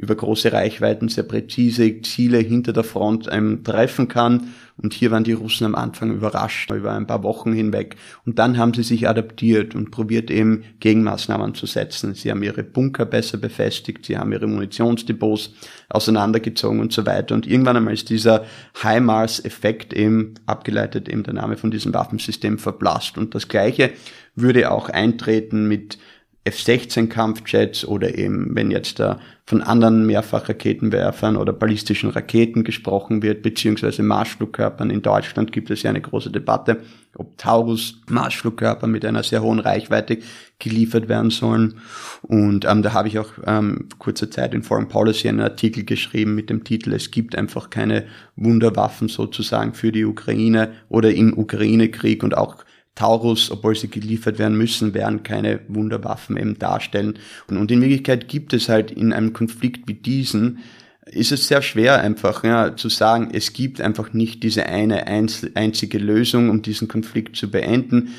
über 0.00 0.14
große 0.14 0.50
Reichweiten 0.50 1.08
sehr 1.08 1.24
präzise 1.24 2.00
Ziele 2.00 2.38
hinter 2.38 2.72
der 2.72 2.84
Front 2.84 3.28
ähm, 3.30 3.62
treffen 3.62 4.08
kann. 4.08 4.48
Und 4.78 4.94
hier 4.94 5.10
waren 5.10 5.24
die 5.24 5.34
Russen 5.34 5.66
am 5.66 5.74
Anfang 5.74 6.10
überrascht, 6.10 6.70
über 6.70 6.92
ein 6.92 7.06
paar 7.06 7.22
Wochen 7.22 7.52
hinweg. 7.52 7.96
Und 8.24 8.38
dann 8.38 8.56
haben 8.56 8.72
sie 8.72 8.82
sich 8.82 9.06
adaptiert 9.06 9.74
und 9.74 9.90
probiert 9.90 10.30
eben 10.30 10.64
Gegenmaßnahmen 10.80 11.54
zu 11.54 11.66
setzen. 11.66 12.14
Sie 12.14 12.30
haben 12.30 12.42
ihre 12.42 12.62
Bunker 12.62 13.04
besser 13.04 13.36
befestigt, 13.36 14.06
sie 14.06 14.16
haben 14.16 14.32
ihre 14.32 14.46
Munitionsdepots 14.46 15.52
auseinandergezogen 15.90 16.80
und 16.80 16.94
so 16.94 17.04
weiter. 17.04 17.34
Und 17.34 17.46
irgendwann 17.46 17.76
einmal 17.76 17.92
ist 17.92 18.08
dieser 18.08 18.46
HIMARS-Effekt 18.82 19.92
eben, 19.92 20.32
abgeleitet 20.46 21.10
eben 21.10 21.24
der 21.24 21.34
Name 21.34 21.58
von 21.58 21.70
diesem 21.70 21.92
Waffensystem, 21.92 22.58
verblasst. 22.58 23.18
Und 23.18 23.34
das 23.34 23.48
Gleiche 23.48 23.90
würde 24.34 24.70
auch 24.70 24.88
eintreten 24.88 25.68
mit 25.68 25.98
F-16-Kampfjets 26.44 27.84
oder 27.84 28.16
eben, 28.16 28.54
wenn 28.54 28.70
jetzt 28.70 28.98
da 28.98 29.20
von 29.44 29.60
anderen 29.60 30.06
Mehrfachraketenwerfern 30.06 31.36
oder 31.36 31.52
ballistischen 31.52 32.08
Raketen 32.08 32.64
gesprochen 32.64 33.22
wird, 33.22 33.42
beziehungsweise 33.42 34.02
Marschflugkörpern. 34.02 34.88
In 34.88 35.02
Deutschland 35.02 35.52
gibt 35.52 35.70
es 35.70 35.82
ja 35.82 35.90
eine 35.90 36.00
große 36.00 36.30
Debatte, 36.30 36.80
ob 37.16 37.36
Taurus 37.36 38.00
Marschflugkörper 38.08 38.86
mit 38.86 39.04
einer 39.04 39.22
sehr 39.22 39.42
hohen 39.42 39.58
Reichweite 39.58 40.18
geliefert 40.58 41.08
werden 41.08 41.30
sollen. 41.30 41.74
Und 42.22 42.64
ähm, 42.64 42.82
da 42.82 42.94
habe 42.94 43.08
ich 43.08 43.18
auch 43.18 43.32
ähm, 43.46 43.88
kurzer 43.98 44.30
Zeit 44.30 44.54
in 44.54 44.62
Foreign 44.62 44.88
Policy 44.88 45.28
einen 45.28 45.40
Artikel 45.40 45.84
geschrieben 45.84 46.34
mit 46.34 46.48
dem 46.48 46.64
Titel 46.64 46.94
Es 46.94 47.10
gibt 47.10 47.36
einfach 47.36 47.68
keine 47.68 48.04
Wunderwaffen 48.36 49.08
sozusagen 49.08 49.74
für 49.74 49.92
die 49.92 50.06
Ukraine 50.06 50.72
oder 50.88 51.12
im 51.12 51.36
Ukraine-Krieg 51.36 52.22
und 52.22 52.34
auch 52.34 52.64
Taurus, 52.94 53.50
obwohl 53.50 53.76
sie 53.76 53.88
geliefert 53.88 54.38
werden 54.38 54.58
müssen, 54.58 54.94
werden 54.94 55.22
keine 55.22 55.60
Wunderwaffen 55.68 56.36
eben 56.36 56.58
darstellen. 56.58 57.18
Und, 57.48 57.56
und 57.56 57.70
in 57.70 57.80
Wirklichkeit 57.80 58.28
gibt 58.28 58.52
es 58.52 58.68
halt 58.68 58.90
in 58.90 59.12
einem 59.12 59.32
Konflikt 59.32 59.88
wie 59.88 59.94
diesen, 59.94 60.58
ist 61.06 61.32
es 61.32 61.48
sehr 61.48 61.62
schwer 61.62 62.00
einfach 62.00 62.44
ja, 62.44 62.76
zu 62.76 62.88
sagen, 62.88 63.30
es 63.32 63.52
gibt 63.52 63.80
einfach 63.80 64.12
nicht 64.12 64.42
diese 64.42 64.66
eine 64.66 65.06
einzige 65.06 65.98
Lösung, 65.98 66.50
um 66.50 66.62
diesen 66.62 66.88
Konflikt 66.88 67.36
zu 67.36 67.50
beenden. 67.50 68.14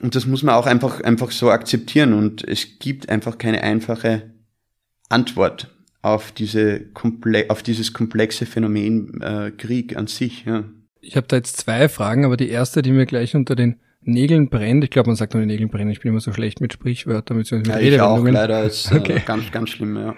Und 0.00 0.14
das 0.14 0.26
muss 0.26 0.42
man 0.42 0.54
auch 0.54 0.66
einfach, 0.66 1.00
einfach 1.00 1.30
so 1.30 1.50
akzeptieren. 1.50 2.12
Und 2.12 2.46
es 2.46 2.78
gibt 2.78 3.08
einfach 3.08 3.38
keine 3.38 3.62
einfache 3.62 4.34
Antwort 5.08 5.74
auf, 6.02 6.32
diese 6.32 6.80
komple 6.80 7.50
auf 7.50 7.62
dieses 7.62 7.92
komplexe 7.92 8.46
Phänomen 8.46 9.20
äh, 9.20 9.50
Krieg 9.50 9.96
an 9.96 10.06
sich. 10.06 10.44
Ja. 10.44 10.64
Ich 11.06 11.16
habe 11.16 11.28
da 11.28 11.36
jetzt 11.36 11.56
zwei 11.56 11.88
Fragen, 11.88 12.24
aber 12.24 12.36
die 12.36 12.48
erste, 12.48 12.82
die 12.82 12.90
mir 12.90 13.06
gleich 13.06 13.36
unter 13.36 13.54
den 13.54 13.78
Nägeln 14.06 14.48
brennt. 14.48 14.84
Ich 14.84 14.90
glaube, 14.90 15.08
man 15.08 15.16
sagt 15.16 15.34
nur 15.34 15.42
die 15.42 15.46
Nägeln 15.46 15.68
brennen. 15.68 15.90
Ich 15.90 16.00
bin 16.00 16.10
immer 16.10 16.20
so 16.20 16.32
schlecht 16.32 16.60
mit 16.60 16.72
Sprichwörtern, 16.72 17.36
mit, 17.36 17.50
mit 17.50 17.66
ja, 17.66 17.78
ich 17.78 18.00
auch 18.00 18.24
leider. 18.24 18.64
Ist 18.64 18.92
äh, 18.92 18.96
okay. 18.96 19.22
ganz, 19.24 19.50
ganz 19.50 19.70
schlimm, 19.70 19.96
ja. 19.96 20.14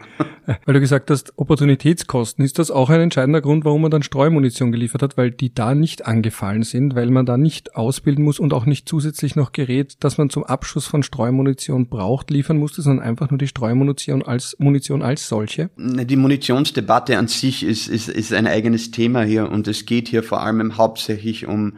Weil 0.65 0.75
du 0.75 0.81
gesagt 0.81 1.11
hast, 1.11 1.33
Opportunitätskosten. 1.37 2.45
Ist 2.45 2.59
das 2.59 2.71
auch 2.71 2.91
ein 2.91 3.01
entscheidender 3.01 3.41
Grund, 3.41 3.65
warum 3.65 3.83
man 3.83 3.91
dann 3.91 4.03
Streumunition 4.03 4.73
geliefert 4.73 5.03
hat? 5.03 5.17
Weil 5.17 5.31
die 5.31 5.55
da 5.55 5.75
nicht 5.75 6.07
angefallen 6.07 6.63
sind, 6.63 6.95
weil 6.95 7.11
man 7.11 7.27
da 7.27 7.37
nicht 7.37 7.77
ausbilden 7.77 8.25
muss 8.25 8.39
und 8.39 8.53
auch 8.53 8.67
nicht 8.67 8.89
zusätzlich 8.89 9.37
noch 9.37 9.53
Gerät, 9.53 9.97
das 10.01 10.19
man 10.19 10.31
zum 10.31 10.45
Abschuss 10.45 10.87
von 10.87 11.03
Streumunition 11.03 11.89
braucht, 11.89 12.31
liefern 12.31 12.59
musste, 12.59 12.83
sondern 12.83 13.05
einfach 13.05 13.31
nur 13.31 13.39
die 13.39 13.49
Streumunition 13.49 14.23
als 14.23 14.57
Munition 14.59 15.03
als 15.03 15.29
solche? 15.29 15.71
Die 15.77 16.17
Munitionsdebatte 16.17 17.19
an 17.19 17.29
sich 17.29 17.65
ist, 17.65 17.89
ist, 17.89 18.09
ist 18.09 18.33
ein 18.33 18.47
eigenes 18.47 18.91
Thema 18.91 19.23
hier 19.23 19.51
und 19.51 19.69
es 19.69 19.87
geht 19.87 20.09
hier 20.09 20.23
vor 20.23 20.43
allem 20.43 20.77
hauptsächlich 20.77 21.47
um 21.47 21.75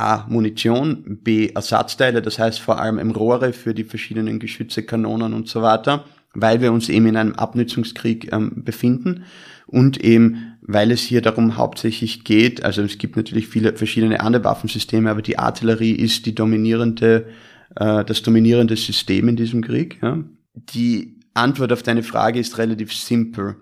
A. 0.00 0.26
Munition, 0.28 1.18
B. 1.22 1.48
Ersatzteile, 1.54 2.22
das 2.22 2.38
heißt 2.38 2.60
vor 2.60 2.80
allem 2.80 2.98
im 2.98 3.10
Rohre 3.10 3.52
für 3.52 3.74
die 3.74 3.84
verschiedenen 3.84 4.38
Geschütze, 4.38 4.82
Kanonen 4.82 5.34
und 5.34 5.48
so 5.48 5.60
weiter, 5.62 6.04
weil 6.34 6.60
wir 6.60 6.72
uns 6.72 6.88
eben 6.88 7.06
in 7.06 7.16
einem 7.16 7.34
Abnützungskrieg 7.34 8.32
ähm, 8.32 8.64
befinden 8.64 9.24
und 9.66 10.02
eben 10.02 10.56
weil 10.62 10.90
es 10.90 11.02
hier 11.02 11.20
darum 11.20 11.56
hauptsächlich 11.56 12.24
geht, 12.24 12.62
also 12.64 12.82
es 12.82 12.98
gibt 12.98 13.16
natürlich 13.16 13.48
viele 13.48 13.74
verschiedene 13.74 14.20
andere 14.20 14.44
Waffensysteme, 14.44 15.10
aber 15.10 15.22
die 15.22 15.38
Artillerie 15.38 15.92
ist 15.92 16.26
die 16.26 16.34
dominierende, 16.34 17.26
äh, 17.76 18.04
das 18.04 18.22
dominierende 18.22 18.76
System 18.76 19.28
in 19.28 19.36
diesem 19.36 19.62
Krieg. 19.62 19.98
Ja. 20.00 20.18
Die 20.54 21.18
Antwort 21.34 21.72
auf 21.72 21.82
deine 21.82 22.02
Frage 22.02 22.38
ist 22.38 22.58
relativ 22.58 22.92
simpel. 22.92 23.56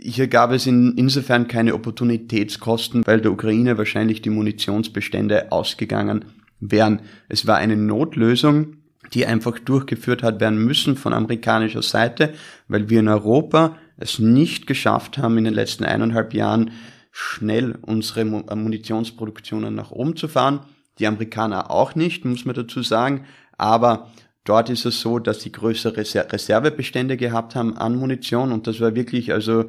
Hier 0.00 0.28
gab 0.28 0.52
es 0.52 0.66
in, 0.66 0.94
insofern 0.96 1.48
keine 1.48 1.74
Opportunitätskosten, 1.74 3.06
weil 3.06 3.20
der 3.20 3.32
Ukraine 3.32 3.78
wahrscheinlich 3.78 4.22
die 4.22 4.30
Munitionsbestände 4.30 5.50
ausgegangen 5.50 6.24
wären. 6.60 7.00
Es 7.28 7.46
war 7.46 7.56
eine 7.56 7.76
Notlösung, 7.76 8.78
die 9.12 9.26
einfach 9.26 9.58
durchgeführt 9.58 10.22
hat 10.22 10.40
werden 10.40 10.64
müssen 10.64 10.96
von 10.96 11.12
amerikanischer 11.12 11.82
Seite, 11.82 12.34
weil 12.68 12.88
wir 12.90 13.00
in 13.00 13.08
Europa 13.08 13.76
es 13.96 14.18
nicht 14.18 14.66
geschafft 14.66 15.18
haben, 15.18 15.38
in 15.38 15.44
den 15.44 15.54
letzten 15.54 15.84
eineinhalb 15.84 16.34
Jahren 16.34 16.70
schnell 17.10 17.76
unsere 17.82 18.20
äh, 18.20 18.54
Munitionsproduktionen 18.54 19.74
nach 19.74 19.90
oben 19.90 20.16
zu 20.16 20.28
fahren. 20.28 20.60
Die 20.98 21.06
Amerikaner 21.06 21.70
auch 21.70 21.94
nicht, 21.94 22.24
muss 22.24 22.44
man 22.44 22.54
dazu 22.54 22.82
sagen. 22.82 23.24
Aber 23.56 24.12
Dort 24.48 24.70
ist 24.70 24.86
es 24.86 25.02
so, 25.02 25.18
dass 25.18 25.42
sie 25.42 25.52
größere 25.52 25.98
Reservebestände 25.98 27.18
gehabt 27.18 27.54
haben 27.54 27.76
an 27.76 27.96
Munition 27.96 28.50
und 28.50 28.66
das 28.66 28.80
war 28.80 28.94
wirklich, 28.94 29.30
also, 29.30 29.66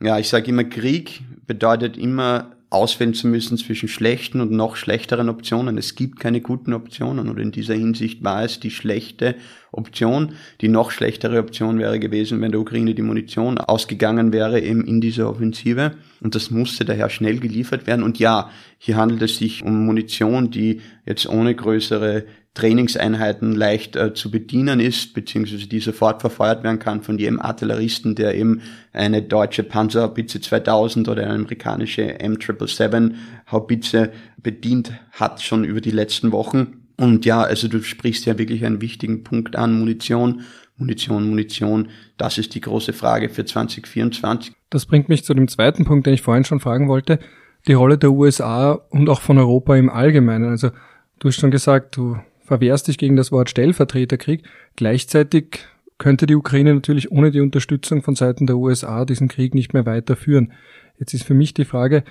ja, 0.00 0.20
ich 0.20 0.28
sage 0.28 0.50
immer, 0.50 0.62
Krieg 0.62 1.20
bedeutet 1.48 1.96
immer 1.96 2.52
auswählen 2.70 3.14
zu 3.14 3.26
müssen 3.26 3.56
zwischen 3.56 3.88
schlechten 3.88 4.40
und 4.40 4.52
noch 4.52 4.76
schlechteren 4.76 5.28
Optionen. 5.28 5.78
Es 5.78 5.94
gibt 5.94 6.20
keine 6.20 6.40
guten 6.40 6.74
Optionen 6.74 7.28
und 7.28 7.38
in 7.40 7.50
dieser 7.50 7.74
Hinsicht 7.74 8.22
war 8.22 8.44
es 8.44 8.60
die 8.60 8.70
schlechte 8.70 9.36
Option. 9.72 10.34
Die 10.60 10.68
noch 10.68 10.90
schlechtere 10.90 11.40
Option 11.40 11.78
wäre 11.78 11.98
gewesen, 11.98 12.40
wenn 12.40 12.52
der 12.52 12.60
Ukraine 12.60 12.94
die 12.94 13.02
Munition 13.02 13.58
ausgegangen 13.58 14.32
wäre 14.32 14.60
eben 14.60 14.84
in 14.84 15.00
dieser 15.00 15.30
Offensive 15.30 15.92
und 16.20 16.34
das 16.34 16.50
musste 16.50 16.84
daher 16.84 17.08
schnell 17.08 17.40
geliefert 17.40 17.86
werden. 17.86 18.02
Und 18.02 18.18
ja, 18.18 18.50
hier 18.78 18.96
handelt 18.96 19.22
es 19.22 19.38
sich 19.38 19.64
um 19.64 19.86
Munition, 19.86 20.50
die 20.50 20.82
jetzt 21.06 21.26
ohne 21.26 21.54
größere 21.54 22.26
Trainingseinheiten 22.54 23.54
leicht 23.54 23.94
äh, 23.96 24.14
zu 24.14 24.30
bedienen 24.30 24.80
ist, 24.80 25.14
beziehungsweise 25.14 25.68
die 25.68 25.80
sofort 25.80 26.20
verfeuert 26.20 26.64
werden 26.64 26.78
kann 26.78 27.02
von 27.02 27.18
jedem 27.18 27.40
Artilleristen, 27.40 28.14
der 28.14 28.34
eben 28.34 28.62
eine 28.92 29.22
deutsche 29.22 29.62
Panzerhaubitze 29.62 30.40
2000 30.40 31.08
oder 31.08 31.22
eine 31.22 31.34
amerikanische 31.34 32.18
M777 32.18 33.14
Haubitze 33.50 34.10
bedient 34.38 34.92
hat, 35.12 35.40
schon 35.40 35.64
über 35.64 35.80
die 35.80 35.92
letzten 35.92 36.32
Wochen. 36.32 36.88
Und 36.96 37.24
ja, 37.24 37.42
also 37.42 37.68
du 37.68 37.80
sprichst 37.82 38.26
ja 38.26 38.38
wirklich 38.38 38.64
einen 38.64 38.80
wichtigen 38.80 39.22
Punkt 39.22 39.54
an, 39.54 39.78
Munition. 39.78 40.42
Munition, 40.78 41.28
Munition, 41.28 41.88
das 42.18 42.38
ist 42.38 42.54
die 42.54 42.60
große 42.60 42.92
Frage 42.92 43.28
für 43.28 43.44
2024. 43.44 44.52
Das 44.70 44.86
bringt 44.86 45.08
mich 45.08 45.24
zu 45.24 45.34
dem 45.34 45.48
zweiten 45.48 45.84
Punkt, 45.84 46.06
den 46.06 46.14
ich 46.14 46.22
vorhin 46.22 46.44
schon 46.44 46.60
fragen 46.60 46.88
wollte, 46.88 47.18
die 47.66 47.72
Rolle 47.72 47.98
der 47.98 48.12
USA 48.12 48.72
und 48.90 49.08
auch 49.08 49.20
von 49.20 49.38
Europa 49.38 49.76
im 49.76 49.90
Allgemeinen. 49.90 50.48
Also 50.48 50.70
du 51.18 51.28
hast 51.28 51.40
schon 51.40 51.50
gesagt, 51.50 51.96
du 51.96 52.16
verwehrst 52.48 52.88
dich 52.88 52.98
gegen 52.98 53.14
das 53.14 53.30
Wort 53.30 53.50
Stellvertreterkrieg. 53.50 54.42
Gleichzeitig 54.74 55.60
könnte 55.98 56.26
die 56.26 56.34
Ukraine 56.34 56.74
natürlich 56.74 57.12
ohne 57.12 57.30
die 57.30 57.40
Unterstützung 57.40 58.02
von 58.02 58.14
Seiten 58.14 58.46
der 58.46 58.56
USA 58.56 59.04
diesen 59.04 59.28
Krieg 59.28 59.54
nicht 59.54 59.74
mehr 59.74 59.86
weiterführen. 59.86 60.52
Jetzt 60.98 61.14
ist 61.14 61.24
für 61.24 61.34
mich 61.34 61.54
die 61.54 61.64
Frage, 61.64 62.04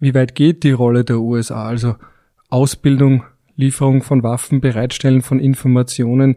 wie 0.00 0.14
weit 0.14 0.34
geht 0.34 0.64
die 0.64 0.72
Rolle 0.72 1.04
der 1.04 1.20
USA? 1.20 1.66
Also 1.66 1.96
Ausbildung, 2.48 3.24
Lieferung 3.56 4.02
von 4.02 4.22
Waffen, 4.22 4.60
Bereitstellen 4.60 5.22
von 5.22 5.38
Informationen, 5.38 6.36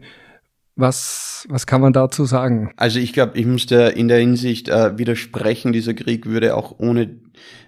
was, 0.76 1.46
was 1.48 1.66
kann 1.66 1.80
man 1.80 1.94
dazu 1.94 2.26
sagen? 2.26 2.70
Also 2.76 2.98
ich 2.98 3.14
glaube, 3.14 3.38
ich 3.38 3.46
muss 3.46 3.66
da 3.66 3.88
in 3.88 4.08
der 4.08 4.18
Hinsicht 4.18 4.68
äh, 4.68 4.98
widersprechen, 4.98 5.72
dieser 5.72 5.94
Krieg 5.94 6.26
würde 6.26 6.54
auch 6.54 6.78
ohne 6.78 7.16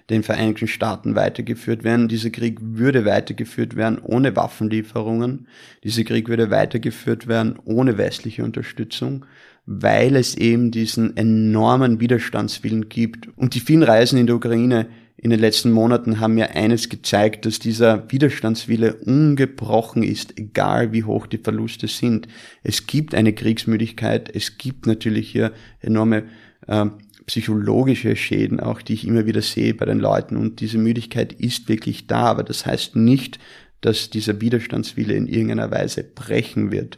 den 0.09 0.23
Vereinigten 0.23 0.67
Staaten 0.67 1.15
weitergeführt 1.15 1.83
werden. 1.83 2.07
Dieser 2.07 2.29
Krieg 2.29 2.59
würde 2.61 3.05
weitergeführt 3.05 3.75
werden 3.75 3.99
ohne 3.99 4.35
Waffenlieferungen. 4.35 5.47
Dieser 5.83 6.03
Krieg 6.03 6.29
würde 6.29 6.51
weitergeführt 6.51 7.27
werden 7.27 7.57
ohne 7.65 7.97
westliche 7.97 8.43
Unterstützung, 8.43 9.25
weil 9.65 10.15
es 10.15 10.35
eben 10.35 10.71
diesen 10.71 11.17
enormen 11.17 11.99
Widerstandswillen 11.99 12.89
gibt. 12.89 13.27
Und 13.37 13.55
die 13.55 13.59
vielen 13.59 13.83
Reisen 13.83 14.17
in 14.17 14.27
der 14.27 14.35
Ukraine 14.35 14.87
in 15.21 15.31
den 15.31 15.39
letzten 15.41 15.71
Monaten 15.71 16.21
haben 16.21 16.35
mir 16.35 16.55
eines 16.55 16.87
gezeigt, 16.87 17.45
dass 17.45 17.59
dieser 17.59 18.09
Widerstandswille 18.09 18.95
ungebrochen 18.95 20.01
ist, 20.01 20.39
egal 20.39 20.93
wie 20.93 21.03
hoch 21.03 21.27
die 21.27 21.37
Verluste 21.37 21.89
sind. 21.89 22.29
Es 22.63 22.87
gibt 22.87 23.13
eine 23.13 23.33
Kriegsmüdigkeit, 23.33 24.33
es 24.33 24.57
gibt 24.57 24.87
natürlich 24.87 25.29
hier 25.29 25.51
enorme 25.81 26.23
äh, 26.67 26.85
psychologische 27.25 28.15
Schäden 28.15 28.61
auch, 28.61 28.81
die 28.81 28.93
ich 28.93 29.05
immer 29.05 29.25
wieder 29.25 29.41
sehe 29.41 29.73
bei 29.73 29.85
den 29.85 29.99
Leuten. 29.99 30.37
Und 30.37 30.61
diese 30.61 30.77
Müdigkeit 30.77 31.33
ist 31.33 31.67
wirklich 31.67 32.07
da, 32.07 32.23
aber 32.23 32.43
das 32.43 32.65
heißt 32.65 32.95
nicht, 32.95 33.39
dass 33.81 34.09
dieser 34.09 34.39
Widerstandswille 34.39 35.15
in 35.15 35.27
irgendeiner 35.27 35.69
Weise 35.69 36.03
brechen 36.03 36.71
wird. 36.71 36.97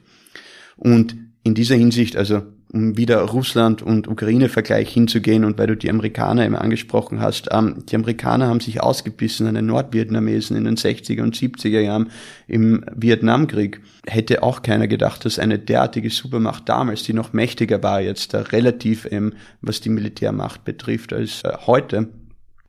Und 0.78 1.16
in 1.44 1.56
dieser 1.56 1.76
Hinsicht, 1.76 2.16
also 2.16 2.44
um 2.74 2.96
wieder 2.98 3.20
Russland 3.22 3.82
und 3.82 4.08
Ukraine-Vergleich 4.08 4.90
hinzugehen 4.94 5.44
und 5.44 5.58
weil 5.58 5.68
du 5.68 5.76
die 5.76 5.90
Amerikaner 5.90 6.46
immer 6.46 6.62
angesprochen 6.62 7.20
hast, 7.20 7.50
ähm, 7.52 7.84
die 7.90 7.96
Amerikaner 7.96 8.48
haben 8.48 8.62
sich 8.62 8.82
ausgebissen 8.82 9.48
an 9.48 9.56
den 9.56 9.66
Nordvietnamesen 9.66 10.56
in 10.56 10.64
den 10.64 10.78
60er 10.78 11.22
und 11.22 11.36
70er 11.36 11.82
Jahren 11.82 12.12
im 12.48 12.86
Vietnamkrieg. 12.96 13.82
Hätte 14.08 14.44
auch 14.44 14.62
keiner 14.62 14.88
gedacht, 14.88 15.26
dass 15.26 15.38
eine 15.38 15.60
derartige 15.60 16.10
Supermacht 16.10 16.70
damals, 16.70 17.04
die 17.04 17.14
noch 17.14 17.34
mächtiger 17.34 17.84
war 17.84 18.02
jetzt, 18.02 18.34
relativ, 18.34 19.08
ähm, 19.12 19.34
was 19.62 19.82
die 19.82 19.90
Militärmacht 19.90 20.64
betrifft, 20.64 21.12
als 21.12 21.44
äh, 21.44 21.52
heute, 21.66 22.08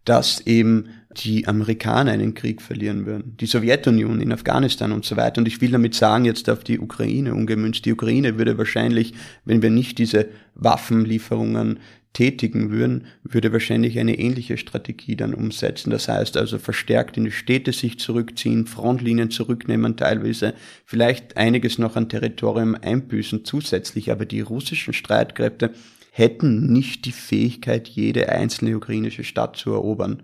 dass 0.05 0.41
eben 0.41 0.87
die 1.17 1.47
Amerikaner 1.47 2.13
einen 2.13 2.35
Krieg 2.35 2.63
verlieren 2.63 3.07
würden, 3.07 3.37
die 3.39 3.47
Sowjetunion 3.47 4.21
in 4.21 4.33
Afghanistan 4.33 4.93
und 4.93 5.05
so 5.05 5.17
weiter. 5.17 5.41
Und 5.41 5.49
ich 5.49 5.61
will 5.61 5.71
damit 5.71 5.95
sagen, 5.95 6.25
jetzt 6.25 6.49
auf 6.49 6.65
die 6.65 6.79
Ukraine 6.79 7.35
ungemünzt, 7.35 7.85
die 7.85 7.93
Ukraine 7.93 8.39
würde 8.39 8.57
wahrscheinlich, 8.59 9.13
wenn 9.45 9.63
wir 9.63 9.71
nicht 9.71 9.99
diese 9.99 10.29
Waffenlieferungen 10.55 11.79
tätigen 12.13 12.71
würden, 12.71 13.07
würde 13.25 13.53
wahrscheinlich 13.53 13.99
eine 13.99 14.19
ähnliche 14.19 14.59
Strategie 14.59 15.17
dann 15.17 15.35
umsetzen. 15.35 15.91
Das 15.91 16.09
heißt 16.09 16.37
also 16.37 16.59
verstärkt 16.59 17.17
in 17.17 17.25
die 17.25 17.31
Städte 17.31 17.73
sich 17.73 17.99
zurückziehen, 17.99 18.67
Frontlinien 18.67 19.31
zurücknehmen 19.31 19.97
teilweise, 19.97 20.55
vielleicht 20.85 21.37
einiges 21.37 21.79
noch 21.79 21.97
an 21.97 22.09
Territorium 22.09 22.75
einbüßen 22.75 23.45
zusätzlich, 23.45 24.11
aber 24.11 24.27
die 24.27 24.43
russischen 24.43 24.93
Streitkräfte 24.93 25.71
hätten 26.11 26.71
nicht 26.71 27.07
die 27.07 27.13
Fähigkeit, 27.13 27.89
jede 27.89 28.29
einzelne 28.29 28.77
ukrainische 28.77 29.25
Stadt 29.25 29.57
zu 29.57 29.73
erobern. 29.73 30.23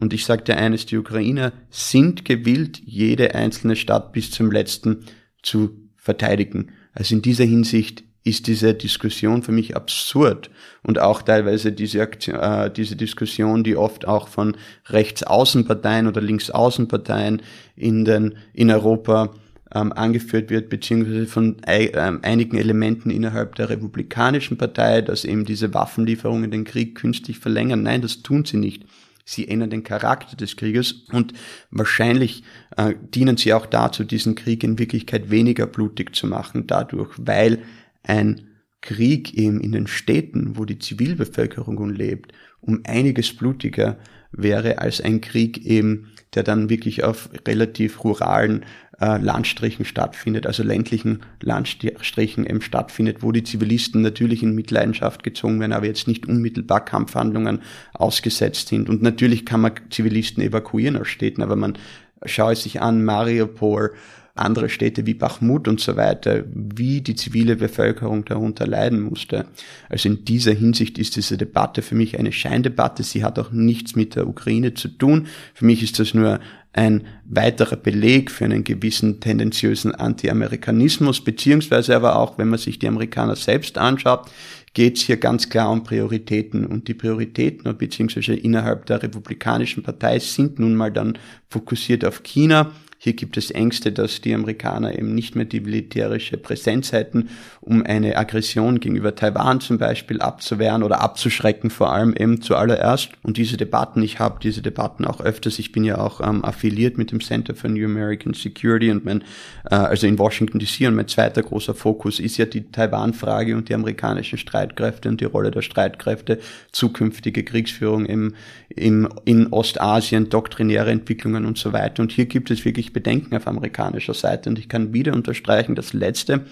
Und 0.00 0.12
ich 0.12 0.24
sagte 0.24 0.56
eines, 0.56 0.86
die 0.86 0.96
Ukrainer 0.96 1.52
sind 1.70 2.24
gewillt, 2.24 2.80
jede 2.84 3.34
einzelne 3.34 3.74
Stadt 3.74 4.12
bis 4.12 4.30
zum 4.30 4.52
letzten 4.52 5.04
zu 5.42 5.70
verteidigen. 5.96 6.70
Also 6.92 7.16
in 7.16 7.22
dieser 7.22 7.44
Hinsicht 7.44 8.04
ist 8.22 8.46
diese 8.46 8.74
Diskussion 8.74 9.42
für 9.42 9.50
mich 9.50 9.74
absurd 9.74 10.50
und 10.84 11.00
auch 11.00 11.22
teilweise 11.22 11.72
diese, 11.72 12.00
Aktion, 12.00 12.36
äh, 12.36 12.70
diese 12.70 12.94
Diskussion, 12.94 13.64
die 13.64 13.74
oft 13.74 14.06
auch 14.06 14.28
von 14.28 14.56
Rechtsaußenparteien 14.86 16.06
oder 16.06 16.20
Linksaußenparteien 16.20 17.42
in 17.74 18.04
den 18.04 18.36
in 18.52 18.70
Europa 18.70 19.34
ähm, 19.74 19.92
angeführt 19.92 20.50
wird, 20.50 20.68
beziehungsweise 20.68 21.26
von 21.26 21.56
äh, 21.66 21.90
einigen 22.22 22.56
Elementen 22.56 23.10
innerhalb 23.10 23.56
der 23.56 23.68
Republikanischen 23.68 24.58
Partei, 24.58 25.02
dass 25.02 25.24
eben 25.24 25.44
diese 25.44 25.74
Waffenlieferungen 25.74 26.50
den 26.52 26.64
Krieg 26.64 26.94
künstlich 26.94 27.38
verlängern. 27.40 27.82
Nein, 27.82 28.02
das 28.02 28.22
tun 28.22 28.44
sie 28.44 28.58
nicht. 28.58 28.84
Sie 29.30 29.46
ändern 29.46 29.68
den 29.68 29.82
Charakter 29.84 30.36
des 30.38 30.56
Krieges 30.56 31.04
und 31.12 31.34
wahrscheinlich 31.70 32.44
äh, 32.78 32.94
dienen 33.14 33.36
sie 33.36 33.52
auch 33.52 33.66
dazu, 33.66 34.04
diesen 34.04 34.34
Krieg 34.34 34.64
in 34.64 34.78
Wirklichkeit 34.78 35.28
weniger 35.28 35.66
blutig 35.66 36.16
zu 36.16 36.26
machen, 36.26 36.66
dadurch, 36.66 37.10
weil 37.18 37.58
ein 38.02 38.48
Krieg 38.80 39.34
eben 39.34 39.60
in 39.60 39.72
den 39.72 39.86
Städten, 39.86 40.56
wo 40.56 40.64
die 40.64 40.78
Zivilbevölkerung 40.78 41.90
lebt, 41.90 42.32
um 42.62 42.80
einiges 42.84 43.36
blutiger 43.36 43.98
wäre 44.32 44.78
als 44.78 45.02
ein 45.02 45.20
Krieg 45.20 45.58
eben, 45.58 46.10
der 46.34 46.42
dann 46.42 46.70
wirklich 46.70 47.04
auf 47.04 47.28
relativ 47.46 48.04
ruralen 48.04 48.64
äh, 49.00 49.18
Landstrichen 49.18 49.84
stattfindet, 49.84 50.46
also 50.46 50.62
ländlichen 50.62 51.20
Landstrichen 51.40 52.44
eben 52.46 52.60
stattfindet, 52.60 53.22
wo 53.22 53.32
die 53.32 53.44
Zivilisten 53.44 54.02
natürlich 54.02 54.42
in 54.42 54.54
Mitleidenschaft 54.54 55.22
gezogen 55.22 55.60
werden, 55.60 55.72
aber 55.72 55.86
jetzt 55.86 56.08
nicht 56.08 56.26
unmittelbar 56.26 56.84
Kampfhandlungen 56.84 57.60
ausgesetzt 57.92 58.68
sind. 58.68 58.88
Und 58.88 59.02
natürlich 59.02 59.46
kann 59.46 59.60
man 59.60 59.72
Zivilisten 59.90 60.42
evakuieren 60.42 60.96
aus 60.96 61.08
Städten, 61.08 61.42
aber 61.42 61.56
man 61.56 61.78
schaue 62.24 62.56
sich 62.56 62.80
an, 62.80 63.04
Mariupol, 63.04 63.92
andere 64.38 64.68
Städte 64.68 65.06
wie 65.06 65.14
Bachmut 65.14 65.68
und 65.68 65.80
so 65.80 65.96
weiter, 65.96 66.44
wie 66.52 67.00
die 67.00 67.14
zivile 67.14 67.56
Bevölkerung 67.56 68.24
darunter 68.24 68.66
leiden 68.66 69.00
musste. 69.00 69.46
Also 69.88 70.08
in 70.08 70.24
dieser 70.24 70.52
Hinsicht 70.52 70.98
ist 70.98 71.16
diese 71.16 71.36
Debatte 71.36 71.82
für 71.82 71.94
mich 71.94 72.18
eine 72.18 72.32
Scheindebatte. 72.32 73.02
Sie 73.02 73.24
hat 73.24 73.38
auch 73.38 73.50
nichts 73.50 73.96
mit 73.96 74.14
der 74.14 74.28
Ukraine 74.28 74.74
zu 74.74 74.88
tun. 74.88 75.26
Für 75.54 75.64
mich 75.64 75.82
ist 75.82 75.98
das 75.98 76.14
nur 76.14 76.40
ein 76.78 77.02
weiterer 77.24 77.74
Beleg 77.74 78.30
für 78.30 78.44
einen 78.44 78.62
gewissen 78.62 79.18
tendenziösen 79.18 79.92
Anti-Amerikanismus, 79.92 81.24
beziehungsweise 81.24 81.96
aber 81.96 82.16
auch, 82.16 82.38
wenn 82.38 82.48
man 82.48 82.60
sich 82.60 82.78
die 82.78 82.86
Amerikaner 82.86 83.34
selbst 83.34 83.76
anschaut, 83.76 84.30
geht 84.74 84.96
es 84.96 85.02
hier 85.02 85.16
ganz 85.16 85.48
klar 85.48 85.72
um 85.72 85.82
Prioritäten. 85.82 86.64
Und 86.64 86.86
die 86.86 86.94
Prioritäten, 86.94 87.76
beziehungsweise 87.76 88.34
innerhalb 88.34 88.86
der 88.86 89.02
Republikanischen 89.02 89.82
Partei, 89.82 90.20
sind 90.20 90.60
nun 90.60 90.76
mal 90.76 90.92
dann 90.92 91.18
fokussiert 91.48 92.04
auf 92.04 92.22
China 92.22 92.70
hier 93.00 93.12
gibt 93.12 93.36
es 93.36 93.52
Ängste, 93.52 93.92
dass 93.92 94.20
die 94.20 94.34
Amerikaner 94.34 94.98
eben 94.98 95.14
nicht 95.14 95.36
mehr 95.36 95.44
die 95.44 95.60
militärische 95.60 96.36
Präsenz 96.36 96.90
hätten, 96.90 97.28
um 97.60 97.84
eine 97.86 98.16
Aggression 98.16 98.80
gegenüber 98.80 99.14
Taiwan 99.14 99.60
zum 99.60 99.78
Beispiel 99.78 100.20
abzuwehren 100.20 100.82
oder 100.82 101.00
abzuschrecken, 101.00 101.70
vor 101.70 101.92
allem 101.92 102.12
eben 102.16 102.42
zuallererst. 102.42 103.10
Und 103.22 103.36
diese 103.36 103.56
Debatten, 103.56 104.02
ich 104.02 104.18
habe 104.18 104.40
diese 104.42 104.62
Debatten 104.62 105.04
auch 105.04 105.20
öfters, 105.20 105.60
ich 105.60 105.70
bin 105.70 105.84
ja 105.84 105.98
auch 105.98 106.20
ähm, 106.20 106.44
affiliiert 106.44 106.98
mit 106.98 107.12
dem 107.12 107.20
Center 107.20 107.54
for 107.54 107.70
New 107.70 107.84
American 107.84 108.34
Security 108.34 108.90
und 108.90 109.04
mein, 109.04 109.22
äh, 109.70 109.76
also 109.76 110.08
in 110.08 110.18
Washington 110.18 110.58
DC 110.58 110.88
und 110.88 110.96
mein 110.96 111.06
zweiter 111.06 111.42
großer 111.42 111.74
Fokus 111.74 112.18
ist 112.18 112.36
ja 112.36 112.46
die 112.46 112.72
Taiwan-Frage 112.72 113.56
und 113.56 113.68
die 113.68 113.74
amerikanischen 113.74 114.38
Streitkräfte 114.38 115.08
und 115.08 115.20
die 115.20 115.26
Rolle 115.26 115.52
der 115.52 115.62
Streitkräfte, 115.62 116.40
zukünftige 116.72 117.44
Kriegsführung 117.44 118.06
im, 118.06 118.34
im, 118.68 119.08
in 119.24 119.52
Ostasien, 119.52 120.30
doktrinäre 120.30 120.90
Entwicklungen 120.90 121.44
und 121.44 121.58
so 121.58 121.72
weiter. 121.72 122.02
Und 122.02 122.10
hier 122.10 122.26
gibt 122.26 122.50
es 122.50 122.64
wirklich 122.64 122.87
Bedenken 122.92 123.36
auf 123.36 123.46
amerikanischer 123.46 124.14
Seite. 124.14 124.50
Und 124.50 124.58
ich 124.58 124.68
kann 124.68 124.92
wieder 124.92 125.12
unterstreichen, 125.12 125.74
das 125.74 125.92
Letzte, 125.92 126.46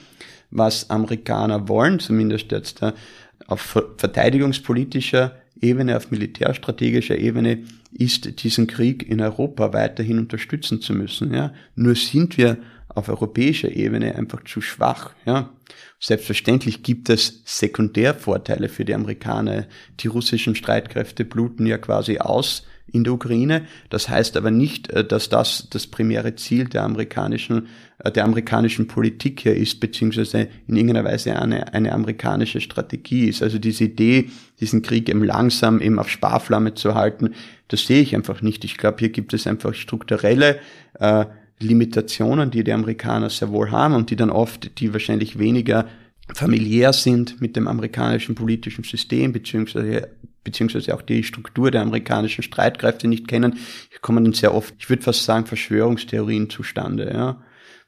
was 0.51 0.91
Amerikaner 0.91 1.69
wollen, 1.69 1.99
zumindest 1.99 2.53
jetzt 2.53 2.83
äh, 2.83 2.93
auf 3.47 3.61
verteidigungspolitischer 3.97 5.37
Ebene, 5.61 5.97
auf 5.97 6.11
militärstrategischer 6.11 7.17
Ebene, 7.19 7.65
ist 7.93 8.43
diesen 8.43 8.67
Krieg 8.67 9.09
in 9.09 9.21
Europa 9.21 9.73
weiterhin 9.73 10.19
unterstützen 10.19 10.81
zu 10.81 10.93
müssen. 10.93 11.33
Ja? 11.33 11.53
Nur 11.75 11.95
sind 11.95 12.37
wir 12.37 12.59
auf 12.89 13.09
europäischer 13.09 13.71
Ebene 13.71 14.15
einfach 14.15 14.45
zu 14.45 14.61
schwach. 14.61 15.15
Ja? 15.25 15.51
Selbstverständlich 15.99 16.83
gibt 16.83 17.09
es 17.09 17.43
Sekundärvorteile 17.45 18.69
für 18.69 18.85
die 18.85 18.95
Amerikaner. 18.95 19.67
Die 20.01 20.09
russischen 20.09 20.55
Streitkräfte 20.55 21.25
bluten 21.25 21.67
ja 21.67 21.79
quasi 21.79 22.19
aus 22.19 22.67
in 22.93 23.05
der 23.05 23.13
Ukraine. 23.13 23.67
Das 23.91 24.09
heißt 24.09 24.37
aber 24.37 24.51
nicht, 24.51 24.91
äh, 24.91 25.05
dass 25.05 25.29
das 25.29 25.69
das 25.71 25.87
primäre 25.87 26.35
Ziel 26.37 26.67
der 26.67 26.85
amerikanischen, 26.85 27.69
äh, 27.99 28.11
der 28.11 28.25
amerikanischen 28.25 28.87
Politik 28.87 29.41
hier 29.41 29.57
ist, 29.57 29.81
beziehungsweise 29.81 30.49
in 30.67 30.77
irgendeiner 30.77 31.05
Weise 31.05 31.37
eine, 31.37 31.73
eine 31.73 31.93
amerikanische 31.93 32.61
Strategie 32.61 33.29
ist. 33.29 33.43
Also 33.43 33.59
diese 33.59 33.85
Idee, 33.85 34.31
diesen 34.61 34.83
Krieg 34.83 35.09
eben 35.09 35.25
langsam 35.25 35.81
eben 35.81 35.99
auf 35.99 36.09
Sparflamme 36.09 36.75
zu 36.75 36.95
halten, 36.95 37.35
das 37.69 37.87
sehe 37.87 38.01
ich 38.01 38.15
einfach 38.15 38.43
nicht. 38.43 38.65
Ich 38.65 38.77
glaube, 38.77 38.99
hier 39.01 39.11
gibt 39.11 39.35
es 39.35 39.47
einfach 39.47 39.75
strukturelle 39.75 40.61
äh, 41.01 41.27
Limitationen, 41.59 42.51
die 42.51 42.65
die 42.65 42.73
Amerikaner 42.73 43.31
sehr 43.31 43.51
wohl 43.51 43.71
haben 43.71 43.95
und 43.95 44.11
die 44.11 44.17
dann 44.17 44.31
oft, 44.31 44.79
die 44.79 44.93
wahrscheinlich 44.93 45.39
weniger 45.39 45.87
familiär 46.35 46.93
sind 46.93 47.41
mit 47.41 47.57
dem 47.57 47.69
amerikanischen 47.69 48.35
politischen 48.35 48.85
System, 48.85 49.33
beziehungsweise, 49.33 50.09
beziehungsweise 50.47 50.95
auch 50.95 51.03
die 51.03 51.23
Struktur 51.23 51.71
der 51.71 51.83
amerikanischen 51.83 52.43
Streitkräfte 52.43 53.09
nicht 53.09 53.29
kennen, 53.29 53.59
kommen 54.01 54.25
dann 54.25 54.33
sehr 54.33 54.55
oft, 54.55 54.75
ich 54.79 54.89
würde 54.89 55.03
fast 55.03 55.25
sagen, 55.25 55.47
Verschwörungstheorien 55.47 56.49
zustande, 56.49 57.13
ja. 57.13 57.43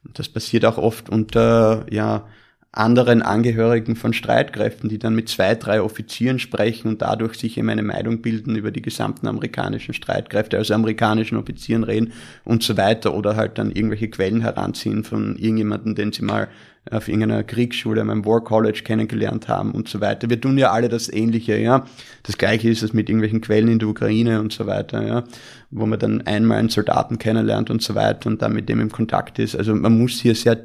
Und 0.04 0.18
das 0.18 0.28
passiert 0.28 0.64
auch 0.64 0.78
oft 0.78 1.08
unter, 1.08 1.86
ja, 1.90 2.26
anderen 2.72 3.22
Angehörigen 3.22 3.96
von 3.96 4.12
Streitkräften, 4.12 4.88
die 4.88 4.98
dann 4.98 5.14
mit 5.14 5.28
zwei, 5.28 5.54
drei 5.54 5.80
Offizieren 5.80 6.38
sprechen 6.38 6.88
und 6.88 7.02
dadurch 7.02 7.36
sich 7.36 7.56
eben 7.56 7.70
eine 7.70 7.82
Meinung 7.82 8.20
bilden 8.20 8.56
über 8.56 8.70
die 8.70 8.82
gesamten 8.82 9.26
amerikanischen 9.26 9.94
Streitkräfte, 9.94 10.58
also 10.58 10.74
amerikanischen 10.74 11.38
Offizieren 11.38 11.82
reden 11.82 12.12
und 12.44 12.62
so 12.62 12.76
weiter 12.76 13.14
oder 13.14 13.36
halt 13.36 13.56
dann 13.58 13.70
irgendwelche 13.70 14.08
Quellen 14.08 14.42
heranziehen 14.42 15.02
von 15.02 15.36
irgendjemanden, 15.36 15.94
den 15.94 16.12
sie 16.12 16.22
mal 16.22 16.48
auf 16.90 17.08
irgendeiner 17.08 17.44
Kriegsschule, 17.44 18.04
meinem 18.04 18.24
War 18.24 18.42
College 18.42 18.82
kennengelernt 18.84 19.48
haben 19.48 19.72
und 19.72 19.88
so 19.88 20.00
weiter. 20.00 20.30
Wir 20.30 20.40
tun 20.40 20.58
ja 20.58 20.70
alle 20.70 20.88
das 20.88 21.12
Ähnliche, 21.12 21.58
ja. 21.58 21.86
Das 22.22 22.38
Gleiche 22.38 22.68
ist 22.68 22.82
es 22.82 22.92
mit 22.92 23.08
irgendwelchen 23.08 23.40
Quellen 23.40 23.68
in 23.68 23.78
der 23.78 23.88
Ukraine 23.88 24.40
und 24.40 24.52
so 24.52 24.66
weiter, 24.66 25.06
ja. 25.06 25.24
Wo 25.70 25.86
man 25.86 25.98
dann 25.98 26.22
einmal 26.22 26.58
einen 26.58 26.68
Soldaten 26.68 27.18
kennenlernt 27.18 27.70
und 27.70 27.82
so 27.82 27.94
weiter 27.94 28.28
und 28.28 28.40
dann 28.42 28.52
mit 28.52 28.68
dem 28.68 28.80
im 28.80 28.90
Kontakt 28.90 29.38
ist. 29.38 29.56
Also 29.56 29.74
man 29.74 29.98
muss 29.98 30.20
hier 30.20 30.34
sehr 30.34 30.58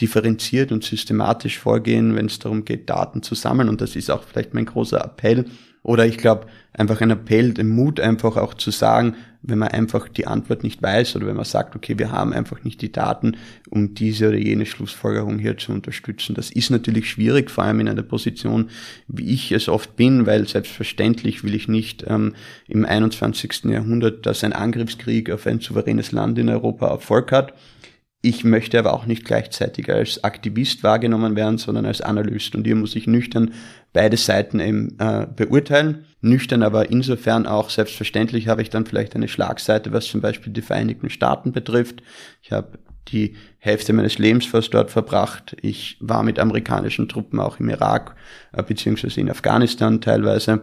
differenziert 0.00 0.72
und 0.72 0.84
systematisch 0.84 1.58
vorgehen, 1.58 2.14
wenn 2.16 2.26
es 2.26 2.38
darum 2.38 2.64
geht, 2.64 2.90
Daten 2.90 3.22
zu 3.22 3.34
sammeln. 3.34 3.68
Und 3.68 3.80
das 3.80 3.96
ist 3.96 4.10
auch 4.10 4.22
vielleicht 4.22 4.54
mein 4.54 4.66
großer 4.66 5.02
Appell 5.02 5.46
Oder 5.82 6.06
ich 6.06 6.18
glaube, 6.18 6.46
einfach 6.72 7.00
ein 7.00 7.10
Appell, 7.10 7.54
den 7.54 7.68
Mut 7.68 8.00
einfach 8.00 8.36
auch 8.36 8.54
zu 8.54 8.70
sagen, 8.70 9.14
wenn 9.42 9.58
man 9.58 9.68
einfach 9.68 10.08
die 10.08 10.26
Antwort 10.26 10.62
nicht 10.62 10.82
weiß 10.82 11.16
oder 11.16 11.26
wenn 11.26 11.36
man 11.36 11.46
sagt, 11.46 11.74
okay, 11.74 11.98
wir 11.98 12.12
haben 12.12 12.32
einfach 12.32 12.62
nicht 12.62 12.82
die 12.82 12.92
Daten, 12.92 13.38
um 13.70 13.94
diese 13.94 14.28
oder 14.28 14.36
jene 14.36 14.66
Schlussfolgerung 14.66 15.38
hier 15.38 15.56
zu 15.56 15.72
unterstützen. 15.72 16.34
Das 16.34 16.50
ist 16.50 16.70
natürlich 16.70 17.08
schwierig, 17.08 17.50
vor 17.50 17.64
allem 17.64 17.80
in 17.80 17.88
einer 17.88 18.02
Position, 18.02 18.68
wie 19.08 19.32
ich 19.32 19.50
es 19.52 19.68
oft 19.68 19.96
bin, 19.96 20.26
weil 20.26 20.46
selbstverständlich 20.46 21.42
will 21.42 21.54
ich 21.54 21.68
nicht 21.68 22.04
ähm, 22.06 22.34
im 22.68 22.84
21. 22.84 23.64
Jahrhundert, 23.64 24.26
dass 24.26 24.44
ein 24.44 24.52
Angriffskrieg 24.52 25.30
auf 25.30 25.46
ein 25.46 25.60
souveränes 25.60 26.12
Land 26.12 26.38
in 26.38 26.50
Europa 26.50 26.88
Erfolg 26.88 27.32
hat. 27.32 27.54
Ich 28.22 28.44
möchte 28.44 28.78
aber 28.78 28.92
auch 28.92 29.06
nicht 29.06 29.24
gleichzeitig 29.24 29.90
als 29.90 30.22
Aktivist 30.24 30.82
wahrgenommen 30.82 31.36
werden, 31.36 31.56
sondern 31.56 31.86
als 31.86 32.02
Analyst. 32.02 32.54
Und 32.54 32.66
hier 32.66 32.76
muss 32.76 32.94
ich 32.94 33.06
nüchtern 33.06 33.54
beide 33.94 34.18
Seiten 34.18 34.60
eben 34.60 34.98
äh, 34.98 35.26
beurteilen. 35.34 36.04
Nüchtern, 36.20 36.62
aber 36.62 36.90
insofern 36.90 37.46
auch 37.46 37.70
selbstverständlich 37.70 38.46
habe 38.46 38.60
ich 38.60 38.68
dann 38.68 38.84
vielleicht 38.84 39.16
eine 39.16 39.28
Schlagseite, 39.28 39.92
was 39.92 40.04
zum 40.04 40.20
Beispiel 40.20 40.52
die 40.52 40.60
Vereinigten 40.60 41.08
Staaten 41.08 41.52
betrifft. 41.52 42.02
Ich 42.42 42.52
habe 42.52 42.78
die 43.08 43.36
Hälfte 43.58 43.92
meines 43.92 44.18
Lebens 44.18 44.46
fast 44.46 44.72
dort 44.72 44.90
verbracht. 44.90 45.56
Ich 45.60 45.96
war 46.00 46.22
mit 46.22 46.38
amerikanischen 46.38 47.08
Truppen 47.08 47.40
auch 47.40 47.58
im 47.58 47.68
Irak 47.68 48.14
äh, 48.52 48.62
beziehungsweise 48.62 49.20
in 49.20 49.30
Afghanistan 49.30 50.00
teilweise 50.00 50.62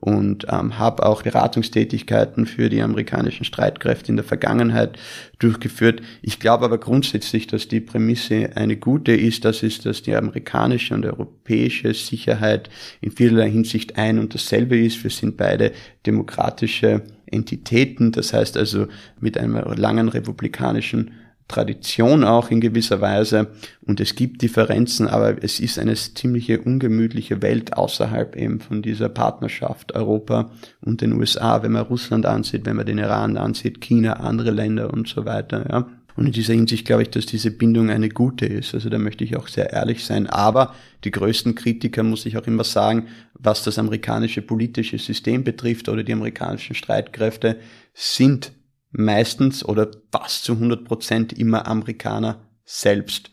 und 0.00 0.46
ähm, 0.50 0.78
habe 0.78 1.04
auch 1.04 1.22
Beratungstätigkeiten 1.22 2.46
für 2.46 2.68
die 2.68 2.82
amerikanischen 2.82 3.44
Streitkräfte 3.44 4.10
in 4.10 4.16
der 4.16 4.24
Vergangenheit 4.24 4.98
durchgeführt. 5.38 6.02
Ich 6.22 6.38
glaube 6.38 6.64
aber 6.64 6.78
grundsätzlich, 6.78 7.46
dass 7.46 7.68
die 7.68 7.80
Prämisse 7.80 8.50
eine 8.54 8.76
gute 8.76 9.12
ist, 9.12 9.44
das 9.44 9.62
ist, 9.62 9.86
dass 9.86 10.02
die 10.02 10.14
amerikanische 10.14 10.94
und 10.94 11.04
europäische 11.04 11.94
Sicherheit 11.94 12.70
in 13.00 13.10
vielerlei 13.10 13.50
Hinsicht 13.50 13.98
ein 13.98 14.18
und 14.18 14.34
dasselbe 14.34 14.78
ist. 14.78 15.02
Wir 15.02 15.10
sind 15.10 15.36
beide 15.36 15.72
demokratische 16.06 17.02
Entitäten, 17.26 18.12
das 18.12 18.32
heißt 18.32 18.56
also 18.56 18.86
mit 19.20 19.36
einem 19.36 19.56
langen 19.76 20.08
republikanischen 20.08 21.10
Tradition 21.48 22.24
auch 22.24 22.50
in 22.50 22.60
gewisser 22.60 23.00
Weise 23.00 23.48
und 23.80 24.00
es 24.00 24.14
gibt 24.14 24.42
Differenzen, 24.42 25.08
aber 25.08 25.42
es 25.42 25.60
ist 25.60 25.78
eine 25.78 25.94
ziemliche 25.94 26.60
ungemütliche 26.60 27.42
Welt 27.42 27.74
außerhalb 27.74 28.36
eben 28.36 28.60
von 28.60 28.82
dieser 28.82 29.08
Partnerschaft 29.08 29.94
Europa 29.94 30.50
und 30.82 31.00
den 31.00 31.14
USA, 31.14 31.62
wenn 31.62 31.72
man 31.72 31.86
Russland 31.86 32.26
ansieht, 32.26 32.66
wenn 32.66 32.76
man 32.76 32.86
den 32.86 32.98
Iran 32.98 33.38
ansieht, 33.38 33.80
China, 33.80 34.14
andere 34.14 34.50
Länder 34.50 34.92
und 34.92 35.08
so 35.08 35.24
weiter, 35.24 35.66
ja. 35.68 35.88
Und 36.18 36.26
in 36.26 36.32
dieser 36.32 36.54
Hinsicht 36.54 36.84
glaube 36.84 37.02
ich, 37.02 37.10
dass 37.10 37.26
diese 37.26 37.52
Bindung 37.52 37.90
eine 37.90 38.08
gute 38.08 38.44
ist. 38.44 38.74
Also 38.74 38.88
da 38.88 38.98
möchte 38.98 39.22
ich 39.22 39.36
auch 39.36 39.46
sehr 39.46 39.72
ehrlich 39.72 40.04
sein. 40.04 40.26
Aber 40.26 40.74
die 41.04 41.12
größten 41.12 41.54
Kritiker 41.54 42.02
muss 42.02 42.26
ich 42.26 42.36
auch 42.36 42.48
immer 42.48 42.64
sagen, 42.64 43.06
was 43.34 43.62
das 43.62 43.78
amerikanische 43.78 44.42
politische 44.42 44.98
System 44.98 45.44
betrifft 45.44 45.88
oder 45.88 46.02
die 46.02 46.12
amerikanischen 46.12 46.74
Streitkräfte, 46.74 47.60
sind 47.94 48.50
meistens 48.90 49.64
oder 49.64 49.90
fast 50.10 50.44
zu 50.44 50.54
100 50.54 50.84
Prozent 50.84 51.32
immer 51.32 51.66
Amerikaner 51.66 52.40
selbst. 52.64 53.30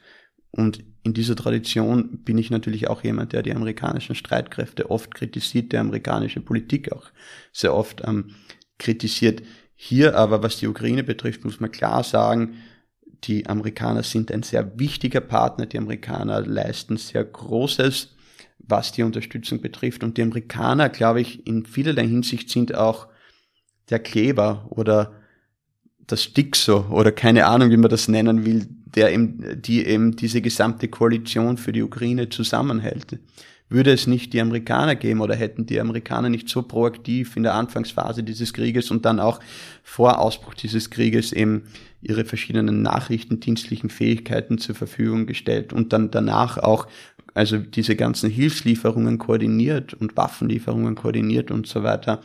Und 0.51 0.83
in 1.03 1.13
dieser 1.13 1.35
Tradition 1.35 2.23
bin 2.23 2.37
ich 2.37 2.49
natürlich 2.49 2.87
auch 2.87 3.03
jemand, 3.03 3.33
der 3.33 3.43
die 3.43 3.53
amerikanischen 3.53 4.15
Streitkräfte 4.15 4.89
oft 4.89 5.13
kritisiert, 5.13 5.71
der 5.71 5.81
amerikanische 5.81 6.41
Politik 6.41 6.91
auch 6.91 7.11
sehr 7.51 7.73
oft 7.73 8.01
ähm, 8.05 8.31
kritisiert. 8.79 9.43
Hier 9.75 10.17
aber, 10.17 10.41
was 10.41 10.57
die 10.57 10.67
Ukraine 10.67 11.03
betrifft, 11.03 11.43
muss 11.43 11.59
man 11.59 11.71
klar 11.71 12.03
sagen, 12.03 12.55
die 13.25 13.47
Amerikaner 13.47 14.03
sind 14.03 14.31
ein 14.31 14.43
sehr 14.43 14.79
wichtiger 14.79 15.21
Partner, 15.21 15.65
die 15.65 15.77
Amerikaner 15.77 16.41
leisten 16.41 16.97
sehr 16.97 17.23
Großes, 17.23 18.15
was 18.59 18.91
die 18.91 19.03
Unterstützung 19.03 19.61
betrifft. 19.61 20.03
Und 20.03 20.17
die 20.17 20.21
Amerikaner, 20.21 20.89
glaube 20.89 21.21
ich, 21.21 21.45
in 21.45 21.65
vielerlei 21.65 22.07
Hinsicht 22.07 22.49
sind 22.49 22.75
auch 22.75 23.07
der 23.89 23.99
Kleber 23.99 24.67
oder 24.69 25.13
das 26.07 26.23
Stixo 26.23 26.85
oder 26.89 27.11
keine 27.11 27.45
Ahnung, 27.45 27.71
wie 27.71 27.77
man 27.77 27.89
das 27.89 28.07
nennen 28.07 28.45
will, 28.45 28.67
der 28.85 29.11
eben, 29.11 29.61
die 29.61 29.85
eben 29.85 30.15
diese 30.15 30.41
gesamte 30.41 30.87
Koalition 30.87 31.57
für 31.57 31.71
die 31.71 31.83
Ukraine 31.83 32.29
zusammenhält. 32.29 33.19
Würde 33.67 33.91
es 33.91 34.05
nicht 34.05 34.31
die 34.33 34.41
Amerikaner 34.41 34.95
geben 34.95 35.21
oder 35.21 35.35
hätten 35.35 35.65
die 35.65 35.79
Amerikaner 35.79 36.29
nicht 36.29 36.47
so 36.49 36.61
proaktiv 36.61 37.35
in 37.35 37.43
der 37.43 37.55
Anfangsphase 37.55 38.23
dieses 38.23 38.53
Krieges 38.53 38.91
und 38.91 39.05
dann 39.05 39.19
auch 39.19 39.39
vor 39.81 40.19
Ausbruch 40.19 40.53
dieses 40.53 40.91
Krieges 40.91 41.33
eben 41.33 41.63
ihre 42.01 42.25
verschiedenen 42.25 42.83
nachrichtendienstlichen 42.83 43.89
Fähigkeiten 43.89 44.59
zur 44.59 44.75
Verfügung 44.75 45.25
gestellt 45.25 45.73
und 45.73 45.93
dann 45.93 46.11
danach 46.11 46.59
auch 46.59 46.87
also 47.33 47.57
diese 47.57 47.95
ganzen 47.95 48.29
Hilfslieferungen 48.29 49.17
koordiniert 49.17 49.93
und 49.95 50.15
Waffenlieferungen 50.15 50.95
koordiniert 50.95 51.51
und 51.51 51.67
so 51.67 51.83
weiter, 51.83 52.21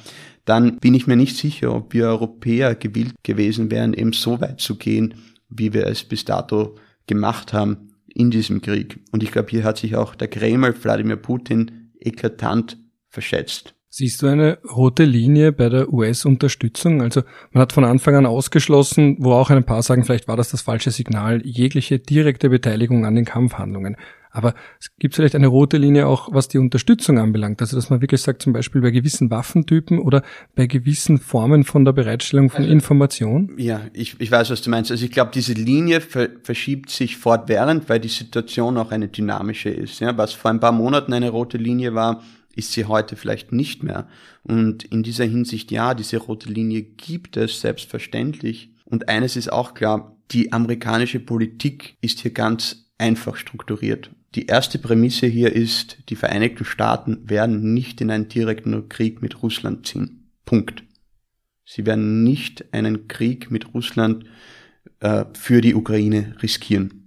dann 0.51 0.78
bin 0.78 0.94
ich 0.94 1.07
mir 1.07 1.14
nicht 1.14 1.36
sicher, 1.36 1.72
ob 1.72 1.94
wir 1.94 2.07
Europäer 2.07 2.74
gewillt 2.74 3.14
gewesen 3.22 3.70
wären, 3.70 3.94
eben 3.94 4.12
so 4.12 4.40
weit 4.40 4.61
zu 4.61 4.76
gehen, 4.76 5.14
wie 5.48 5.72
wir 5.72 5.86
es 5.86 6.03
bis 6.03 6.24
dato 6.24 6.76
gemacht 7.07 7.53
haben 7.53 7.92
in 8.09 8.32
diesem 8.32 8.61
Krieg. 8.61 8.98
Und 9.12 9.22
ich 9.22 9.30
glaube, 9.30 9.48
hier 9.48 9.62
hat 9.62 9.78
sich 9.78 9.94
auch 9.94 10.16
der 10.16 10.26
Kreml, 10.26 10.74
Wladimir 10.82 11.16
Putin, 11.16 11.92
eklatant 12.01 12.78
verschätzt. 13.09 13.74
Siehst 13.88 14.22
du 14.22 14.26
eine 14.26 14.59
rote 14.64 15.05
Linie 15.05 15.53
bei 15.53 15.68
der 15.68 15.92
US-Unterstützung? 15.92 17.01
Also 17.01 17.22
man 17.53 17.62
hat 17.62 17.72
von 17.72 17.84
Anfang 17.84 18.16
an 18.16 18.26
ausgeschlossen, 18.26 19.18
wo 19.20 19.32
auch 19.32 19.51
ein 19.51 19.64
paar 19.64 19.82
sagen, 19.82 20.05
vielleicht 20.05 20.26
war 20.26 20.36
das 20.36 20.51
das 20.51 20.62
falsche 20.62 20.90
Signal, 20.90 21.46
jegliche 21.46 22.01
direkte 22.01 22.51
Beteiligung 22.51 23.07
an 23.07 23.14
den 23.14 23.24
Kampfhandlungen. 23.24 23.96
Aber 24.30 24.54
es 24.78 24.94
gibt 24.98 25.14
vielleicht 25.14 25.34
eine 25.34 25.48
rote 25.48 25.76
Linie 25.76 26.06
auch, 26.06 26.32
was 26.32 26.48
die 26.48 26.58
Unterstützung 26.58 27.18
anbelangt. 27.18 27.60
Also 27.60 27.76
dass 27.76 27.90
man 27.90 28.00
wirklich 28.00 28.22
sagt, 28.22 28.42
zum 28.42 28.52
Beispiel 28.52 28.80
bei 28.80 28.90
gewissen 28.90 29.30
Waffentypen 29.30 29.98
oder 29.98 30.22
bei 30.54 30.66
gewissen 30.66 31.18
Formen 31.18 31.64
von 31.64 31.84
der 31.84 31.92
Bereitstellung 31.92 32.50
von 32.50 32.62
also, 32.62 32.72
Information. 32.72 33.54
Ja, 33.58 33.82
ich, 33.92 34.20
ich 34.20 34.30
weiß, 34.30 34.50
was 34.50 34.62
du 34.62 34.70
meinst. 34.70 34.90
Also 34.90 35.04
ich 35.04 35.10
glaube, 35.10 35.32
diese 35.34 35.52
Linie 35.52 36.00
ver 36.00 36.28
verschiebt 36.42 36.90
sich 36.90 37.16
fortwährend, 37.16 37.88
weil 37.88 38.00
die 38.00 38.08
Situation 38.08 38.76
auch 38.76 38.92
eine 38.92 39.08
dynamische 39.08 39.70
ist. 39.70 40.00
Ja, 40.00 40.16
was 40.16 40.32
vor 40.32 40.50
ein 40.50 40.60
paar 40.60 40.72
Monaten 40.72 41.12
eine 41.12 41.30
rote 41.30 41.58
Linie 41.58 41.94
war, 41.94 42.22
ist 42.54 42.72
sie 42.72 42.84
heute 42.84 43.16
vielleicht 43.16 43.52
nicht 43.52 43.82
mehr. 43.82 44.08
Und 44.42 44.84
in 44.84 45.02
dieser 45.02 45.24
Hinsicht, 45.24 45.70
ja, 45.70 45.94
diese 45.94 46.18
rote 46.18 46.48
Linie 46.48 46.82
gibt 46.82 47.36
es 47.36 47.60
selbstverständlich. 47.60 48.70
Und 48.84 49.08
eines 49.08 49.36
ist 49.36 49.52
auch 49.52 49.74
klar, 49.74 50.16
die 50.30 50.52
amerikanische 50.52 51.20
Politik 51.20 51.96
ist 52.00 52.20
hier 52.20 52.32
ganz 52.32 52.90
einfach 52.98 53.36
strukturiert. 53.36 54.10
Die 54.36 54.46
erste 54.46 54.78
Prämisse 54.78 55.26
hier 55.26 55.52
ist, 55.52 56.08
die 56.08 56.16
Vereinigten 56.16 56.64
Staaten 56.64 57.28
werden 57.28 57.74
nicht 57.74 58.00
in 58.00 58.10
einen 58.10 58.28
direkten 58.28 58.88
Krieg 58.88 59.22
mit 59.22 59.42
Russland 59.42 59.86
ziehen. 59.86 60.30
Punkt. 60.44 60.84
Sie 61.64 61.84
werden 61.84 62.22
nicht 62.22 62.72
einen 62.72 63.08
Krieg 63.08 63.50
mit 63.50 63.74
Russland 63.74 64.24
äh, 65.00 65.24
für 65.34 65.60
die 65.60 65.74
Ukraine 65.74 66.36
riskieren. 66.42 66.99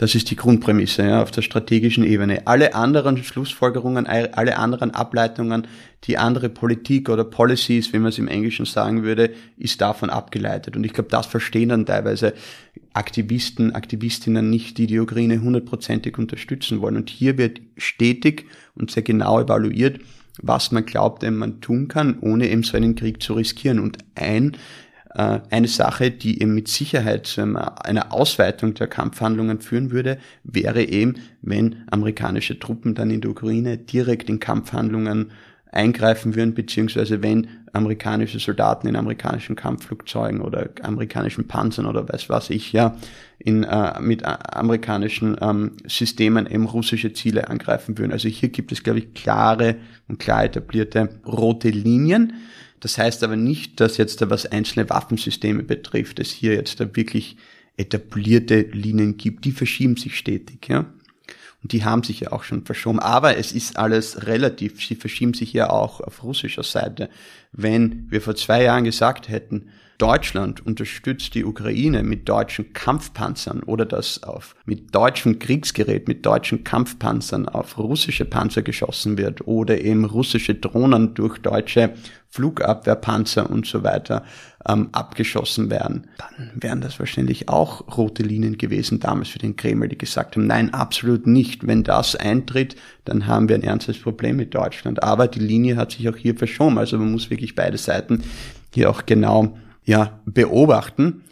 Das 0.00 0.14
ist 0.14 0.30
die 0.30 0.36
Grundprämisse 0.36 1.02
ja, 1.02 1.22
auf 1.22 1.30
der 1.30 1.42
strategischen 1.42 2.04
Ebene. 2.04 2.46
Alle 2.46 2.74
anderen 2.74 3.22
Schlussfolgerungen, 3.22 4.06
alle 4.06 4.56
anderen 4.56 4.92
Ableitungen, 4.92 5.66
die 6.04 6.16
andere 6.16 6.48
Politik 6.48 7.10
oder 7.10 7.22
Policies, 7.22 7.92
wie 7.92 7.98
man 7.98 8.08
es 8.08 8.16
im 8.16 8.26
Englischen 8.26 8.64
sagen 8.64 9.02
würde, 9.02 9.34
ist 9.58 9.82
davon 9.82 10.08
abgeleitet. 10.08 10.74
Und 10.74 10.84
ich 10.84 10.94
glaube, 10.94 11.10
das 11.10 11.26
verstehen 11.26 11.68
dann 11.68 11.84
teilweise 11.84 12.32
Aktivisten, 12.94 13.74
Aktivistinnen 13.74 14.48
nicht, 14.48 14.78
die 14.78 14.86
die 14.86 14.98
Ukraine 14.98 15.42
hundertprozentig 15.42 16.16
unterstützen 16.16 16.80
wollen. 16.80 16.96
Und 16.96 17.10
hier 17.10 17.36
wird 17.36 17.60
stetig 17.76 18.46
und 18.74 18.90
sehr 18.90 19.02
genau 19.02 19.38
evaluiert, 19.38 20.00
was 20.40 20.72
man 20.72 20.86
glaubt, 20.86 21.30
man 21.30 21.60
tun 21.60 21.88
kann, 21.88 22.18
ohne 22.20 22.48
eben 22.48 22.62
so 22.62 22.74
einen 22.78 22.94
Krieg 22.94 23.22
zu 23.22 23.34
riskieren. 23.34 23.78
Und 23.78 23.98
ein 24.14 24.56
eine 25.12 25.66
Sache, 25.66 26.12
die 26.12 26.40
eben 26.40 26.54
mit 26.54 26.68
Sicherheit 26.68 27.26
zu 27.26 27.42
einer 27.42 28.12
Ausweitung 28.12 28.74
der 28.74 28.86
Kampfhandlungen 28.86 29.60
führen 29.60 29.90
würde, 29.90 30.18
wäre 30.44 30.84
eben, 30.84 31.14
wenn 31.42 31.82
amerikanische 31.90 32.60
Truppen 32.60 32.94
dann 32.94 33.10
in 33.10 33.20
der 33.20 33.32
Ukraine 33.32 33.76
direkt 33.76 34.28
in 34.30 34.38
Kampfhandlungen 34.38 35.32
eingreifen 35.72 36.34
würden, 36.34 36.54
beziehungsweise 36.54 37.22
wenn 37.22 37.48
amerikanische 37.72 38.40
Soldaten 38.40 38.88
in 38.88 38.96
amerikanischen 38.96 39.54
Kampfflugzeugen 39.54 40.40
oder 40.40 40.70
amerikanischen 40.82 41.46
Panzern 41.46 41.86
oder 41.86 42.08
weiß 42.08 42.28
was 42.28 42.50
ich 42.50 42.72
ja 42.72 42.96
in, 43.38 43.62
äh, 43.62 44.00
mit 44.00 44.24
amerikanischen 44.24 45.36
ähm, 45.40 45.72
Systemen 45.86 46.46
eben 46.46 46.66
russische 46.66 47.12
Ziele 47.12 47.48
angreifen 47.48 47.96
würden. 47.96 48.12
Also 48.12 48.28
hier 48.28 48.48
gibt 48.48 48.72
es, 48.72 48.82
glaube 48.82 48.98
ich, 48.98 49.14
klare 49.14 49.76
und 50.08 50.18
klar 50.18 50.44
etablierte 50.44 51.20
rote 51.24 51.70
Linien. 51.70 52.32
Das 52.80 52.98
heißt 52.98 53.22
aber 53.22 53.36
nicht, 53.36 53.78
dass 53.78 53.98
jetzt 53.98 54.22
da 54.22 54.30
was 54.30 54.46
einzelne 54.46 54.88
Waffensysteme 54.88 55.62
betrifft, 55.62 56.18
es 56.18 56.30
hier 56.30 56.54
jetzt 56.54 56.80
da 56.80 56.96
wirklich 56.96 57.36
etablierte 57.76 58.62
Linien 58.62 59.16
gibt, 59.16 59.44
die 59.44 59.52
verschieben 59.52 59.96
sich 59.96 60.16
stetig, 60.16 60.68
ja. 60.68 60.86
Und 61.62 61.72
die 61.72 61.84
haben 61.84 62.02
sich 62.02 62.20
ja 62.20 62.32
auch 62.32 62.42
schon 62.42 62.64
verschoben. 62.64 63.00
Aber 63.00 63.36
es 63.36 63.52
ist 63.52 63.76
alles 63.76 64.26
relativ. 64.26 64.82
Sie 64.82 64.94
verschieben 64.94 65.34
sich 65.34 65.52
ja 65.52 65.68
auch 65.68 66.00
auf 66.00 66.22
russischer 66.22 66.62
Seite. 66.62 67.10
Wenn 67.52 68.10
wir 68.10 68.22
vor 68.22 68.34
zwei 68.34 68.62
Jahren 68.62 68.84
gesagt 68.84 69.28
hätten, 69.28 69.68
Deutschland 70.00 70.64
unterstützt 70.64 71.34
die 71.34 71.44
Ukraine 71.44 72.02
mit 72.02 72.26
deutschen 72.26 72.72
Kampfpanzern 72.72 73.62
oder 73.62 73.84
dass 73.84 74.22
auf, 74.22 74.56
mit 74.64 74.94
deutschem 74.94 75.38
Kriegsgerät, 75.38 76.08
mit 76.08 76.24
deutschen 76.24 76.64
Kampfpanzern 76.64 77.48
auf 77.48 77.76
russische 77.76 78.24
Panzer 78.24 78.62
geschossen 78.62 79.18
wird 79.18 79.46
oder 79.46 79.78
eben 79.80 80.06
russische 80.06 80.54
Drohnen 80.54 81.12
durch 81.12 81.38
deutsche 81.38 81.92
Flugabwehrpanzer 82.30 83.50
und 83.50 83.66
so 83.66 83.82
weiter 83.82 84.24
ähm, 84.66 84.88
abgeschossen 84.92 85.68
werden, 85.68 86.06
dann 86.16 86.50
wären 86.54 86.80
das 86.80 86.98
wahrscheinlich 86.98 87.50
auch 87.50 87.96
rote 87.98 88.22
Linien 88.22 88.56
gewesen 88.56 89.00
damals 89.00 89.28
für 89.28 89.38
den 89.38 89.56
Kreml, 89.56 89.88
die 89.88 89.98
gesagt 89.98 90.36
haben, 90.36 90.46
nein, 90.46 90.72
absolut 90.72 91.26
nicht. 91.26 91.66
Wenn 91.66 91.82
das 91.82 92.16
eintritt, 92.16 92.76
dann 93.04 93.26
haben 93.26 93.48
wir 93.48 93.56
ein 93.56 93.64
ernstes 93.64 93.98
Problem 93.98 94.36
mit 94.36 94.54
Deutschland. 94.54 95.02
Aber 95.02 95.28
die 95.28 95.40
Linie 95.40 95.76
hat 95.76 95.92
sich 95.92 96.08
auch 96.08 96.16
hier 96.16 96.36
verschoben. 96.36 96.78
Also 96.78 96.96
man 96.96 97.12
muss 97.12 97.28
wirklich 97.28 97.54
beide 97.54 97.76
Seiten 97.76 98.22
hier 98.72 98.88
auch 98.88 99.04
genau 99.04 99.58
ja, 99.84 100.20
beobachten. 100.24 101.22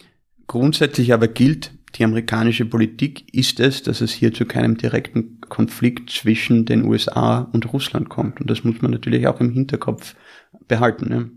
Grundsätzlich 0.46 1.12
aber 1.12 1.28
gilt, 1.28 1.72
die 1.94 2.04
amerikanische 2.04 2.64
Politik 2.64 3.34
ist 3.34 3.60
es, 3.60 3.82
dass 3.82 4.00
es 4.00 4.12
hier 4.12 4.32
zu 4.32 4.44
keinem 4.44 4.76
direkten 4.76 5.40
Konflikt 5.40 6.10
zwischen 6.10 6.64
den 6.64 6.84
USA 6.84 7.48
und 7.52 7.72
Russland 7.72 8.08
kommt. 8.08 8.40
Und 8.40 8.50
das 8.50 8.64
muss 8.64 8.82
man 8.82 8.90
natürlich 8.90 9.26
auch 9.26 9.40
im 9.40 9.52
Hinterkopf 9.52 10.14
behalten. 10.66 11.08
Ne? 11.08 11.30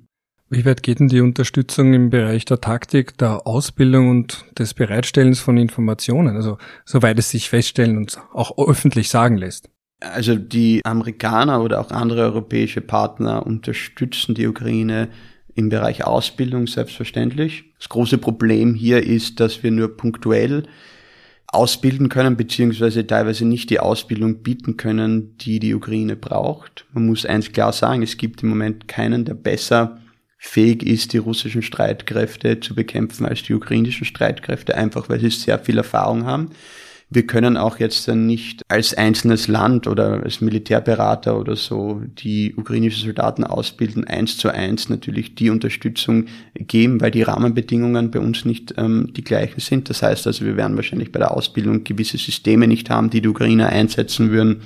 Wie 0.50 0.66
weit 0.66 0.84
geht 0.84 1.00
denn 1.00 1.08
die 1.08 1.22
Unterstützung 1.22 1.94
im 1.94 2.10
Bereich 2.10 2.44
der 2.44 2.60
Taktik, 2.60 3.18
der 3.18 3.48
Ausbildung 3.48 4.10
und 4.10 4.46
des 4.58 4.74
Bereitstellens 4.74 5.40
von 5.40 5.58
Informationen? 5.58 6.36
Also 6.36 6.58
soweit 6.84 7.18
es 7.20 7.30
sich 7.30 7.50
feststellen 7.50 7.98
und 7.98 8.18
auch 8.34 8.58
öffentlich 8.58 9.10
sagen 9.10 9.38
lässt. 9.38 9.70
Also 10.02 10.36
die 10.36 10.82
Amerikaner 10.84 11.64
oder 11.64 11.80
auch 11.80 11.92
andere 11.92 12.24
europäische 12.24 12.82
Partner 12.82 13.46
unterstützen 13.46 14.36
die 14.36 14.48
Ukraine 14.48 15.10
im 15.56 15.70
Bereich 15.70 16.06
Ausbildung 16.06 16.68
selbstverständlich. 16.68 17.66
Das 17.78 17.90
große 17.90 18.18
Problem 18.18 18.74
hier 18.74 19.04
ist, 19.04 19.40
dass 19.40 19.64
wir 19.64 19.72
nur 19.72 19.96
punktuell 19.98 20.64
ausbilden 21.48 22.08
können, 22.08 22.38
beziehungsweise 22.38 23.06
teilweise 23.06 23.46
nicht 23.46 23.70
die 23.70 23.80
Ausbildung 23.80 24.42
bieten 24.42 24.78
können, 24.78 25.38
die 25.38 25.60
die 25.60 25.76
Ukraine 25.76 26.16
braucht. 26.16 26.86
Man 26.94 27.08
muss 27.08 27.26
eins 27.26 27.52
klar 27.52 27.74
sagen, 27.74 28.04
es 28.04 28.18
gibt 28.18 28.42
im 28.42 28.50
Moment 28.50 28.88
keinen, 28.88 29.26
der 29.26 29.34
besser 29.34 30.00
fähig 30.38 30.84
ist, 30.84 31.14
die 31.14 31.18
russischen 31.18 31.62
Streitkräfte 31.62 32.60
zu 32.62 32.74
bekämpfen 32.74 33.26
als 33.26 33.44
die 33.44 33.54
ukrainischen 33.54 34.06
Streitkräfte, 34.06 34.76
einfach 34.76 35.08
weil 35.10 35.20
sie 35.20 35.30
sehr 35.30 35.60
viel 35.60 35.78
Erfahrung 35.78 36.26
haben. 36.26 36.50
Wir 37.14 37.28
können 37.28 37.58
auch 37.58 37.78
jetzt 37.78 38.08
dann 38.08 38.26
nicht 38.26 38.62
als 38.70 38.94
einzelnes 38.94 39.50
Land 39.50 39.86
oder 39.86 40.24
als 40.24 40.40
Militärberater 40.40 41.38
oder 41.38 41.58
so 41.58 42.02
die 42.06 42.56
ukrainischen 42.56 43.04
Soldaten 43.04 43.44
ausbilden, 43.44 44.06
eins 44.06 44.38
zu 44.38 44.48
eins 44.48 44.88
natürlich 44.88 45.36
die 45.36 45.50
Unterstützung 45.50 46.28
geben, 46.56 47.02
weil 47.02 47.12
die 47.12 47.24
Rahmenbedingungen 47.24 48.12
bei 48.12 48.22
uns 48.22 48.46
nicht 48.46 48.76
ähm, 48.78 49.12
die 49.14 49.26
gleichen 49.26 49.60
sind. 49.60 49.90
Das 49.90 50.02
heißt 50.02 50.26
also, 50.26 50.46
wir 50.46 50.56
werden 50.56 50.78
wahrscheinlich 50.78 51.12
bei 51.12 51.20
der 51.20 51.36
Ausbildung 51.36 51.84
gewisse 51.84 52.18
Systeme 52.18 52.66
nicht 52.66 52.90
haben, 52.90 53.10
die 53.10 53.22
die 53.22 53.28
Ukrainer 53.28 53.68
einsetzen 53.68 54.32
würden 54.32 54.62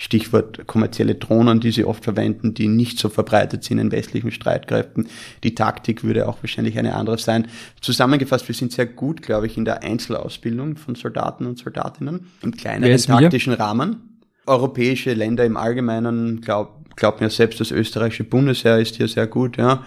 Stichwort 0.00 0.66
kommerzielle 0.66 1.16
Drohnen, 1.16 1.60
die 1.60 1.72
sie 1.72 1.84
oft 1.84 2.04
verwenden, 2.04 2.54
die 2.54 2.68
nicht 2.68 2.98
so 2.98 3.08
verbreitet 3.08 3.64
sind 3.64 3.78
in 3.78 3.92
westlichen 3.92 4.30
Streitkräften. 4.30 5.08
Die 5.42 5.54
Taktik 5.54 6.04
würde 6.04 6.28
auch 6.28 6.38
wahrscheinlich 6.40 6.78
eine 6.78 6.94
andere 6.94 7.18
sein. 7.18 7.48
Zusammengefasst, 7.80 8.46
wir 8.48 8.54
sind 8.54 8.72
sehr 8.72 8.86
gut, 8.86 9.22
glaube 9.22 9.46
ich, 9.46 9.56
in 9.56 9.64
der 9.64 9.82
Einzelausbildung 9.82 10.76
von 10.76 10.94
Soldaten 10.94 11.46
und 11.46 11.58
Soldatinnen 11.58 12.28
im 12.42 12.52
kleineren 12.52 12.96
taktischen 12.96 13.52
wir? 13.54 13.60
Rahmen. 13.60 14.20
Europäische 14.46 15.12
Länder 15.12 15.44
im 15.44 15.56
Allgemeinen, 15.56 16.40
glaub, 16.40 16.96
glaubt 16.96 17.20
mir 17.20 17.28
selbst, 17.28 17.60
das 17.60 17.70
österreichische 17.70 18.24
Bundesheer 18.24 18.78
ist 18.78 18.96
hier 18.96 19.08
sehr 19.08 19.26
gut, 19.26 19.58
ja 19.58 19.84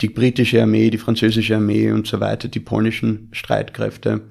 die 0.00 0.08
britische 0.08 0.62
Armee, 0.62 0.90
die 0.90 0.98
französische 0.98 1.56
Armee 1.56 1.90
und 1.90 2.06
so 2.06 2.20
weiter, 2.20 2.48
die 2.48 2.60
polnischen 2.60 3.28
Streitkräfte, 3.32 4.22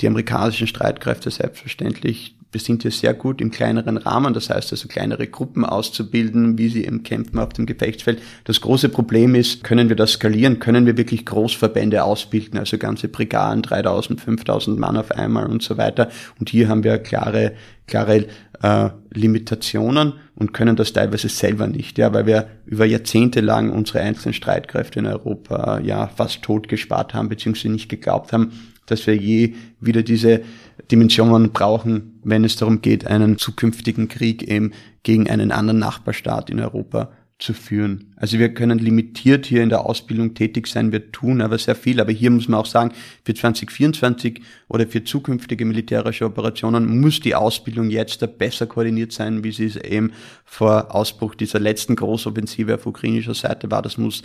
die 0.00 0.06
amerikanischen 0.06 0.66
Streitkräfte 0.66 1.30
selbstverständlich, 1.30 2.35
wir 2.52 2.60
sind 2.60 2.82
hier 2.82 2.90
sehr 2.90 3.12
gut 3.12 3.40
im 3.40 3.50
kleineren 3.50 3.96
Rahmen, 3.96 4.32
das 4.32 4.48
heißt 4.48 4.72
also 4.72 4.88
kleinere 4.88 5.26
Gruppen 5.26 5.64
auszubilden, 5.64 6.56
wie 6.58 6.68
sie 6.68 6.84
eben 6.84 7.02
kämpfen 7.02 7.38
auf 7.38 7.50
dem 7.50 7.66
Gefechtsfeld. 7.66 8.22
Das 8.44 8.60
große 8.60 8.88
Problem 8.88 9.34
ist, 9.34 9.64
können 9.64 9.88
wir 9.88 9.96
das 9.96 10.12
skalieren? 10.12 10.58
Können 10.58 10.86
wir 10.86 10.96
wirklich 10.96 11.26
Großverbände 11.26 12.04
ausbilden, 12.04 12.58
also 12.58 12.78
ganze 12.78 13.08
Brigaden, 13.08 13.62
3000, 13.62 14.20
5000 14.20 14.78
Mann 14.78 14.96
auf 14.96 15.10
einmal 15.10 15.46
und 15.46 15.62
so 15.62 15.76
weiter? 15.76 16.08
Und 16.38 16.48
hier 16.48 16.68
haben 16.68 16.84
wir 16.84 16.98
klare, 16.98 17.52
klare 17.86 18.26
äh, 18.62 18.90
Limitationen 19.12 20.14
und 20.34 20.52
können 20.52 20.76
das 20.76 20.92
teilweise 20.92 21.28
selber 21.28 21.66
nicht, 21.66 21.98
ja, 21.98 22.12
weil 22.12 22.26
wir 22.26 22.48
über 22.64 22.84
Jahrzehnte 22.84 23.40
lang 23.40 23.70
unsere 23.70 24.00
einzelnen 24.00 24.34
Streitkräfte 24.34 25.00
in 25.00 25.06
Europa 25.06 25.80
ja 25.80 26.06
fast 26.08 26.42
tot 26.42 26.68
gespart 26.68 27.12
haben, 27.12 27.28
beziehungsweise 27.28 27.70
nicht 27.70 27.88
geglaubt 27.88 28.32
haben, 28.32 28.52
dass 28.86 29.06
wir 29.06 29.16
je 29.16 29.54
wieder 29.80 30.02
diese 30.02 30.42
Dimensionen 30.90 31.52
brauchen, 31.52 32.20
wenn 32.24 32.44
es 32.44 32.56
darum 32.56 32.80
geht, 32.82 33.06
einen 33.06 33.38
zukünftigen 33.38 34.08
Krieg 34.08 34.42
eben 34.42 34.72
gegen 35.02 35.28
einen 35.28 35.52
anderen 35.52 35.78
Nachbarstaat 35.78 36.50
in 36.50 36.60
Europa 36.60 37.10
zu 37.38 37.52
führen. 37.52 38.14
Also 38.16 38.38
wir 38.38 38.54
können 38.54 38.78
limitiert 38.78 39.44
hier 39.44 39.62
in 39.62 39.68
der 39.68 39.84
Ausbildung 39.84 40.32
tätig 40.32 40.66
sein, 40.68 40.90
wir 40.90 41.12
tun 41.12 41.42
aber 41.42 41.58
sehr 41.58 41.74
viel. 41.74 42.00
Aber 42.00 42.10
hier 42.10 42.30
muss 42.30 42.48
man 42.48 42.60
auch 42.60 42.66
sagen, 42.66 42.92
für 43.24 43.34
2024 43.34 44.40
oder 44.68 44.86
für 44.86 45.04
zukünftige 45.04 45.66
militärische 45.66 46.24
Operationen 46.24 47.00
muss 47.00 47.20
die 47.20 47.34
Ausbildung 47.34 47.90
jetzt 47.90 48.38
besser 48.38 48.66
koordiniert 48.66 49.12
sein, 49.12 49.44
wie 49.44 49.52
sie 49.52 49.66
es 49.66 49.76
eben 49.76 50.12
vor 50.46 50.94
Ausbruch 50.94 51.34
dieser 51.34 51.60
letzten 51.60 51.94
Großoffensive 51.94 52.74
auf 52.74 52.86
ukrainischer 52.86 53.34
Seite 53.34 53.70
war. 53.70 53.82
Das 53.82 53.98
muss 53.98 54.22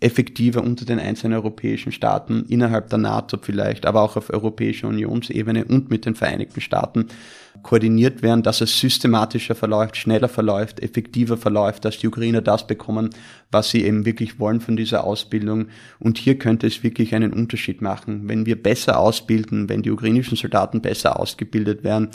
effektiver 0.00 0.62
unter 0.62 0.86
den 0.86 0.98
einzelnen 0.98 1.34
europäischen 1.34 1.92
Staaten, 1.92 2.46
innerhalb 2.48 2.88
der 2.88 2.98
NATO 2.98 3.36
vielleicht, 3.40 3.84
aber 3.84 4.00
auch 4.00 4.16
auf 4.16 4.30
europäischer 4.30 4.88
Unionsebene 4.88 5.66
und 5.66 5.90
mit 5.90 6.06
den 6.06 6.14
Vereinigten 6.14 6.62
Staaten 6.62 7.08
koordiniert 7.64 8.22
werden, 8.22 8.44
dass 8.44 8.60
es 8.60 8.78
systematischer 8.78 9.56
verläuft, 9.56 9.96
schneller 9.96 10.28
verläuft, 10.28 10.80
effektiver 10.80 11.36
verläuft, 11.36 11.84
dass 11.84 11.98
die 11.98 12.06
Ukrainer 12.06 12.40
das 12.40 12.68
bekommen, 12.68 13.10
was 13.50 13.70
sie 13.70 13.84
eben 13.84 14.04
wirklich 14.04 14.38
wollen 14.38 14.60
von 14.60 14.76
dieser 14.76 15.02
Ausbildung. 15.02 15.66
Und 15.98 16.18
hier 16.18 16.38
könnte 16.38 16.68
es 16.68 16.84
wirklich 16.84 17.14
einen 17.16 17.32
Unterschied 17.32 17.82
machen. 17.82 18.28
Wenn 18.28 18.46
wir 18.46 18.62
besser 18.62 19.00
ausbilden, 19.00 19.68
wenn 19.68 19.82
die 19.82 19.90
ukrainischen 19.90 20.36
Soldaten 20.36 20.80
besser 20.80 21.18
ausgebildet 21.18 21.82
werden, 21.82 22.10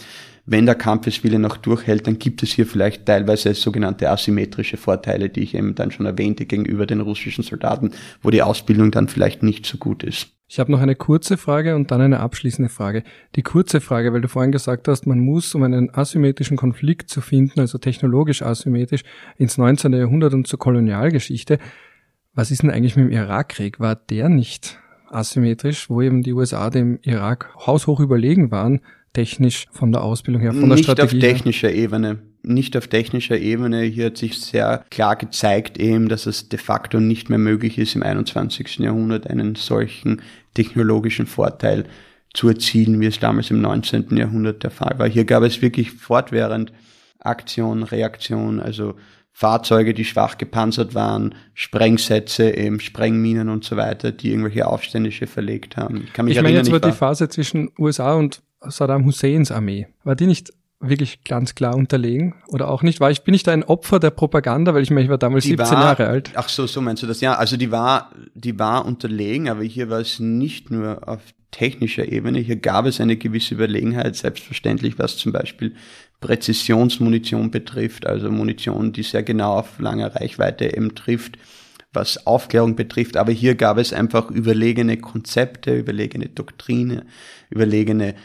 wenn 0.46 0.66
der 0.66 0.76
Kampfeswille 0.76 1.38
noch 1.38 1.58
durchhält, 1.58 2.08
dann 2.08 2.18
gibt 2.18 2.42
es 2.42 2.52
hier 2.52 2.66
vielleicht 2.66 3.06
teilweise 3.06 3.54
sogenannte 3.54 4.10
asymmetrische 4.10 4.78
Vorteile, 4.78 5.30
die 5.30 5.42
ich 5.42 5.54
eben 5.54 5.76
dann 5.76 5.92
schon 5.92 6.06
erwähnte 6.06 6.46
gegenüber 6.46 6.86
den 6.86 7.02
russischen 7.02 7.44
Soldaten, 7.44 7.92
wo 8.22 8.30
die 8.30 8.42
Ausbildung 8.42 8.92
dann 8.92 9.10
vielleicht 9.10 9.44
nicht 9.44 9.66
so 9.66 9.78
gut 9.78 10.04
ist. 10.04 10.39
Ich 10.52 10.60
habe 10.60 10.72
noch 10.72 10.82
eine 10.82 10.96
kurze 10.96 11.38
Frage 11.38 11.76
und 11.76 11.92
dann 11.92 12.02
eine 12.02 12.22
abschließende 12.22 12.70
Frage. 12.70 13.04
Die 13.36 13.44
kurze 13.44 13.82
Frage, 13.82 14.12
weil 14.12 14.22
du 14.22 14.28
vorhin 14.28 14.52
gesagt 14.52 14.88
hast, 14.88 15.06
man 15.06 15.20
muss, 15.20 15.54
um 15.54 15.62
einen 15.62 15.94
asymmetrischen 15.94 16.58
Konflikt 16.58 17.12
zu 17.12 17.22
finden, 17.22 17.60
also 17.60 17.78
technologisch 17.78 18.42
asymmetrisch, 18.42 19.04
ins 19.38 19.60
19. 19.60 19.94
Jahrhundert 19.94 20.34
und 20.34 20.48
zur 20.48 20.58
Kolonialgeschichte. 20.58 21.60
Was 22.34 22.50
ist 22.50 22.64
denn 22.64 22.72
eigentlich 22.72 22.96
mit 22.96 23.06
dem 23.06 23.12
Irakkrieg? 23.12 23.80
War 23.80 23.96
der 23.96 24.28
nicht 24.28 24.80
asymmetrisch, 25.12 25.88
wo 25.88 26.02
eben 26.02 26.24
die 26.24 26.34
USA 26.34 26.72
dem 26.72 26.98
Irak 27.04 27.56
haushoch 27.68 28.00
überlegen 28.00 28.50
waren, 28.50 28.82
technisch 29.14 29.68
von 29.72 29.92
der 29.92 30.04
Ausbildung 30.04 30.42
her, 30.42 30.54
von 30.54 30.62
der 30.62 30.78
nicht 30.78 30.86
Strategie 30.86 31.18
Nicht 31.18 31.26
auf 31.26 31.32
technischer 31.32 31.70
her? 31.70 31.78
Ebene 31.78 32.29
nicht 32.50 32.76
auf 32.76 32.88
technischer 32.88 33.38
Ebene. 33.38 33.84
Hier 33.84 34.08
hat 34.08 34.18
sich 34.18 34.40
sehr 34.40 34.84
klar 34.90 35.16
gezeigt 35.16 35.78
eben, 35.78 36.10
dass 36.10 36.26
es 36.26 36.50
de 36.50 36.60
facto 36.60 37.00
nicht 37.00 37.30
mehr 37.30 37.40
möglich 37.40 37.78
ist, 37.78 37.96
im 37.96 38.04
21. 38.04 38.80
Jahrhundert 38.80 39.28
einen 39.28 39.56
solchen 39.56 40.22
technologischen 40.54 41.28
Vorteil 41.28 41.86
zu 42.34 42.48
erzielen, 42.50 43.00
wie 43.00 43.08
es 43.08 43.20
damals 43.20 43.50
im 43.50 43.62
19. 43.62 44.16
Jahrhundert 44.18 44.64
der 44.64 44.72
Fall 44.72 44.98
war. 44.98 45.08
Hier 45.08 45.26
gab 45.26 45.44
es 45.44 45.62
wirklich 45.62 45.92
fortwährend 45.92 46.72
Aktion, 47.20 47.84
Reaktion, 47.84 48.60
also 48.60 48.96
Fahrzeuge, 49.32 49.94
die 49.94 50.06
schwach 50.06 50.38
gepanzert 50.38 50.96
waren, 50.96 51.36
Sprengsätze, 51.54 52.56
eben 52.56 52.80
Sprengminen 52.80 53.50
und 53.50 53.64
so 53.64 53.78
weiter, 53.78 54.12
die 54.12 54.32
irgendwelche 54.32 54.68
Aufständische 54.68 55.28
verlegt 55.28 55.78
haben. 55.78 56.04
Ich, 56.04 56.14
kann 56.14 56.26
mich 56.26 56.36
ich 56.36 56.44
meine, 56.44 56.58
jetzt 56.58 56.72
war 56.72 56.80
die 56.80 56.92
Phase 56.92 57.30
zwischen 57.30 57.72
USA 57.80 58.16
und 58.16 58.42
Saddam 58.62 59.06
Husseins 59.06 59.52
Armee. 59.52 59.88
War 60.04 60.16
die 60.16 60.28
nicht 60.28 60.52
wirklich 60.80 61.24
ganz 61.24 61.56
klar 61.56 61.76
unterlegen 61.76 62.36
oder 62.48 62.70
auch 62.70 62.84
nicht? 62.84 63.00
War 63.00 63.12
ich, 63.12 63.24
bin 63.24 63.34
ich 63.34 63.44
da 63.44 63.52
ein 63.52 63.64
Opfer 63.64 64.00
der 64.00 64.12
Propaganda, 64.12 64.74
weil 64.74 64.84
ich 64.84 64.92
meine, 64.92 65.04
ich 65.04 65.10
war 65.10 65.18
damals 65.18 65.44
die 65.44 65.50
17 65.50 65.68
war, 65.72 65.84
Jahre 65.84 66.08
alt. 66.08 66.32
Ach 66.36 66.50
so, 66.50 66.68
so 66.68 66.82
meinst 66.82 67.04
du 67.04 67.08
das? 67.08 67.22
Ja, 67.22 67.36
also 67.36 67.58
die 67.58 67.72
war, 67.72 68.12
die 68.34 68.58
war 68.58 68.86
unterlegen, 68.86 69.50
aber 69.50 69.64
hier 69.64 69.90
war 69.90 70.00
es 70.00 70.20
nicht 70.20 70.72
nur 70.72 71.08
auf 71.08 71.22
technischer 71.52 72.08
Ebene. 72.08 72.40
Hier 72.40 72.58
gab 72.58 72.86
es 72.86 73.02
eine 73.02 73.18
gewisse 73.18 73.56
Überlegenheit, 73.56 74.16
selbstverständlich, 74.16 75.00
was 75.00 75.18
zum 75.18 75.32
Beispiel 75.32 75.76
Präzisionsmunition 76.22 77.52
betrifft, 77.52 78.06
also 78.06 78.32
Munition, 78.32 78.94
die 78.94 79.04
sehr 79.04 79.24
genau 79.24 79.54
auf 79.60 79.80
lange 79.80 80.14
Reichweite 80.16 80.76
eben 80.76 80.96
trifft, 80.96 81.38
was 81.92 82.28
Aufklärung 82.28 82.76
betrifft. 82.76 83.18
Aber 83.18 83.32
hier 83.32 83.56
gab 83.56 83.78
es 83.78 83.94
einfach 83.94 84.30
überlegene 84.30 84.98
Konzepte, 84.98 85.76
überlegene 85.76 86.28
Doktrine, 86.28 87.06
überlegene 87.50 88.16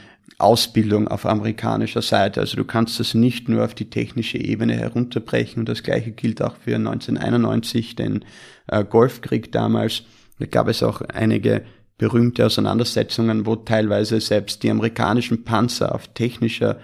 Ausbildung 0.45 1.09
auf 1.09 1.26
amerikanischer 1.26 2.03
Seite. 2.03 2.40
Also 2.40 2.57
du 2.57 2.64
kannst 2.64 3.01
das 3.01 3.14
nicht 3.14 3.49
nur 3.49 3.64
auf 3.64 3.74
die 3.74 3.90
technische 3.90 4.38
Ebene 4.38 4.74
herunterbrechen 4.74 5.61
und 5.61 5.68
das 5.68 5.82
gleiche 5.82 6.12
gilt 6.12 6.42
auch 6.42 6.57
für 6.57 6.76
1991, 6.76 7.97
den 7.97 8.24
äh, 8.68 8.84
Golfkrieg 8.84 9.51
damals. 9.53 10.03
Da 10.38 10.47
gab 10.47 10.68
es 10.68 10.82
auch 10.82 11.01
einige 11.01 11.62
berühmte 11.99 12.45
Auseinandersetzungen, 12.47 13.47
wo 13.47 13.57
teilweise 13.57 14.20
selbst 14.20 14.62
die 14.62 14.70
amerikanischen 14.70 15.45
Panzer 15.45 15.95
auf 15.95 16.09
technischer 16.09 16.78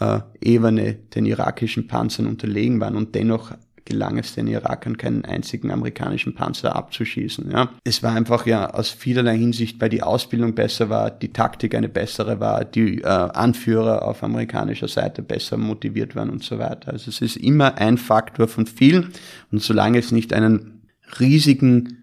äh, 0.00 0.20
Ebene 0.40 0.94
den 0.94 1.26
irakischen 1.26 1.86
Panzern 1.86 2.26
unterlegen 2.26 2.80
waren 2.80 2.96
und 2.96 3.14
dennoch 3.14 3.52
gelang 3.86 4.18
es 4.18 4.34
den 4.34 4.46
Irakern, 4.46 4.98
keinen 4.98 5.24
einzigen 5.24 5.70
amerikanischen 5.70 6.34
Panzer 6.34 6.76
abzuschießen. 6.76 7.50
Ja. 7.50 7.70
Es 7.84 8.02
war 8.02 8.14
einfach 8.14 8.44
ja 8.44 8.70
aus 8.70 8.90
vielerlei 8.90 9.38
Hinsicht, 9.38 9.80
weil 9.80 9.88
die 9.88 10.02
Ausbildung 10.02 10.54
besser 10.54 10.90
war, 10.90 11.10
die 11.10 11.32
Taktik 11.32 11.74
eine 11.74 11.88
bessere 11.88 12.40
war, 12.40 12.64
die 12.64 13.00
äh, 13.00 13.06
Anführer 13.06 14.02
auf 14.06 14.22
amerikanischer 14.22 14.88
Seite 14.88 15.22
besser 15.22 15.56
motiviert 15.56 16.14
waren 16.14 16.30
und 16.30 16.42
so 16.42 16.58
weiter. 16.58 16.92
Also 16.92 17.08
es 17.08 17.22
ist 17.22 17.36
immer 17.36 17.78
ein 17.78 17.96
Faktor 17.96 18.48
von 18.48 18.66
vielen 18.66 19.12
und 19.50 19.62
solange 19.62 19.98
es 19.98 20.12
nicht 20.12 20.32
einen 20.32 20.82
riesigen 21.18 22.02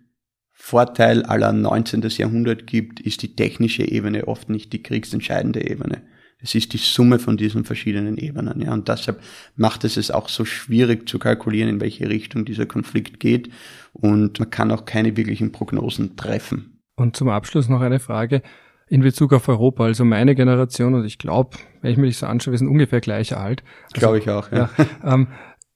Vorteil 0.52 1.24
aller 1.24 1.52
19. 1.52 2.02
Jahrhundert 2.18 2.68
gibt, 2.68 3.02
ist 3.02 3.22
die 3.22 3.36
technische 3.36 3.84
Ebene 3.84 4.30
oft 4.30 4.50
nicht 4.50 4.72
die 4.72 4.82
kriegsentscheidende 4.82 5.70
Ebene. 5.70 6.04
Es 6.44 6.54
ist 6.56 6.74
die 6.74 6.78
Summe 6.78 7.20
von 7.20 7.38
diesen 7.38 7.64
verschiedenen 7.64 8.18
Ebenen. 8.18 8.62
Ja, 8.62 8.74
und 8.74 8.90
deshalb 8.90 9.22
macht 9.56 9.86
es 9.86 9.96
es 9.96 10.12
auch 10.12 10.28
so 10.28 10.44
schwierig 10.44 11.08
zu 11.08 11.18
kalkulieren, 11.18 11.70
in 11.70 11.82
welche 11.82 12.10
Richtung 12.10 12.44
dieser 12.44 12.66
Konflikt 12.66 13.20
geht. 13.22 13.50
Und 13.94 14.40
man 14.40 14.50
kann 14.50 14.72
auch 14.72 14.84
keine 14.86 15.16
wirklichen 15.16 15.54
Prognosen 15.54 16.18
treffen. 16.18 16.82
Und 16.96 17.16
zum 17.16 17.30
Abschluss 17.30 17.70
noch 17.70 17.82
eine 17.82 18.00
Frage 18.00 18.42
in 18.88 19.02
Bezug 19.02 19.32
auf 19.32 19.48
Europa. 19.48 19.86
Also 19.86 20.04
meine 20.04 20.36
Generation, 20.36 20.94
und 20.94 21.06
ich 21.06 21.18
glaube, 21.18 21.58
wenn 21.82 21.92
ich 21.92 21.98
mir 21.98 22.08
das 22.08 22.20
so 22.20 22.26
anschaue, 22.26 22.52
wir 22.52 22.60
sind 22.60 22.68
ungefähr 22.68 23.00
gleich 23.00 23.36
alt. 23.36 23.64
Also, 23.86 24.00
glaube 24.00 24.20
ich 24.20 24.30
auch, 24.30 24.52
ja. 24.52 24.70
ja 24.78 24.86
ähm, 25.14 25.28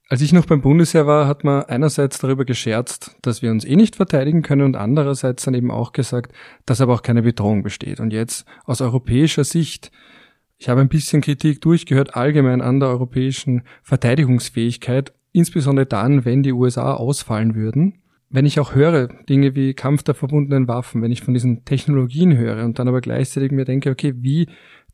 als 0.09 0.21
ich 0.21 0.31
noch 0.31 0.45
beim 0.45 0.61
Bundesheer 0.61 1.05
war, 1.05 1.27
hat 1.27 1.43
man 1.43 1.63
einerseits 1.63 2.19
darüber 2.19 2.45
gescherzt, 2.45 3.17
dass 3.21 3.41
wir 3.41 3.51
uns 3.51 3.65
eh 3.65 3.75
nicht 3.75 3.97
verteidigen 3.97 4.41
können 4.41 4.61
und 4.61 4.75
andererseits 4.75 5.43
dann 5.43 5.53
eben 5.53 5.71
auch 5.71 5.91
gesagt, 5.91 6.31
dass 6.65 6.79
aber 6.79 6.93
auch 6.93 7.01
keine 7.01 7.23
Bedrohung 7.23 7.63
besteht. 7.63 7.99
Und 7.99 8.13
jetzt 8.13 8.45
aus 8.65 8.81
europäischer 8.81 9.43
Sicht 9.43 9.91
ich 10.57 10.69
habe 10.69 10.81
ein 10.81 10.89
bisschen 10.89 11.21
Kritik 11.21 11.61
durchgehört 11.61 12.15
allgemein 12.15 12.61
an 12.61 12.79
der 12.79 12.89
europäischen 12.89 13.63
Verteidigungsfähigkeit, 13.83 15.13
insbesondere 15.31 15.85
dann, 15.85 16.25
wenn 16.25 16.41
die 16.43 16.53
USA 16.53 16.93
ausfallen 16.95 17.55
würden. 17.55 18.01
Wenn 18.29 18.45
ich 18.45 18.59
auch 18.59 18.75
höre, 18.75 19.07
Dinge 19.29 19.55
wie 19.55 19.73
Kampf 19.73 20.03
der 20.03 20.15
verbundenen 20.15 20.67
Waffen, 20.67 21.01
wenn 21.01 21.11
ich 21.11 21.21
von 21.21 21.33
diesen 21.33 21.63
Technologien 21.63 22.35
höre 22.35 22.65
und 22.65 22.79
dann 22.79 22.87
aber 22.87 23.01
gleichzeitig 23.01 23.51
mir 23.51 23.65
denke, 23.65 23.91
okay, 23.91 24.13
wie 24.17 24.47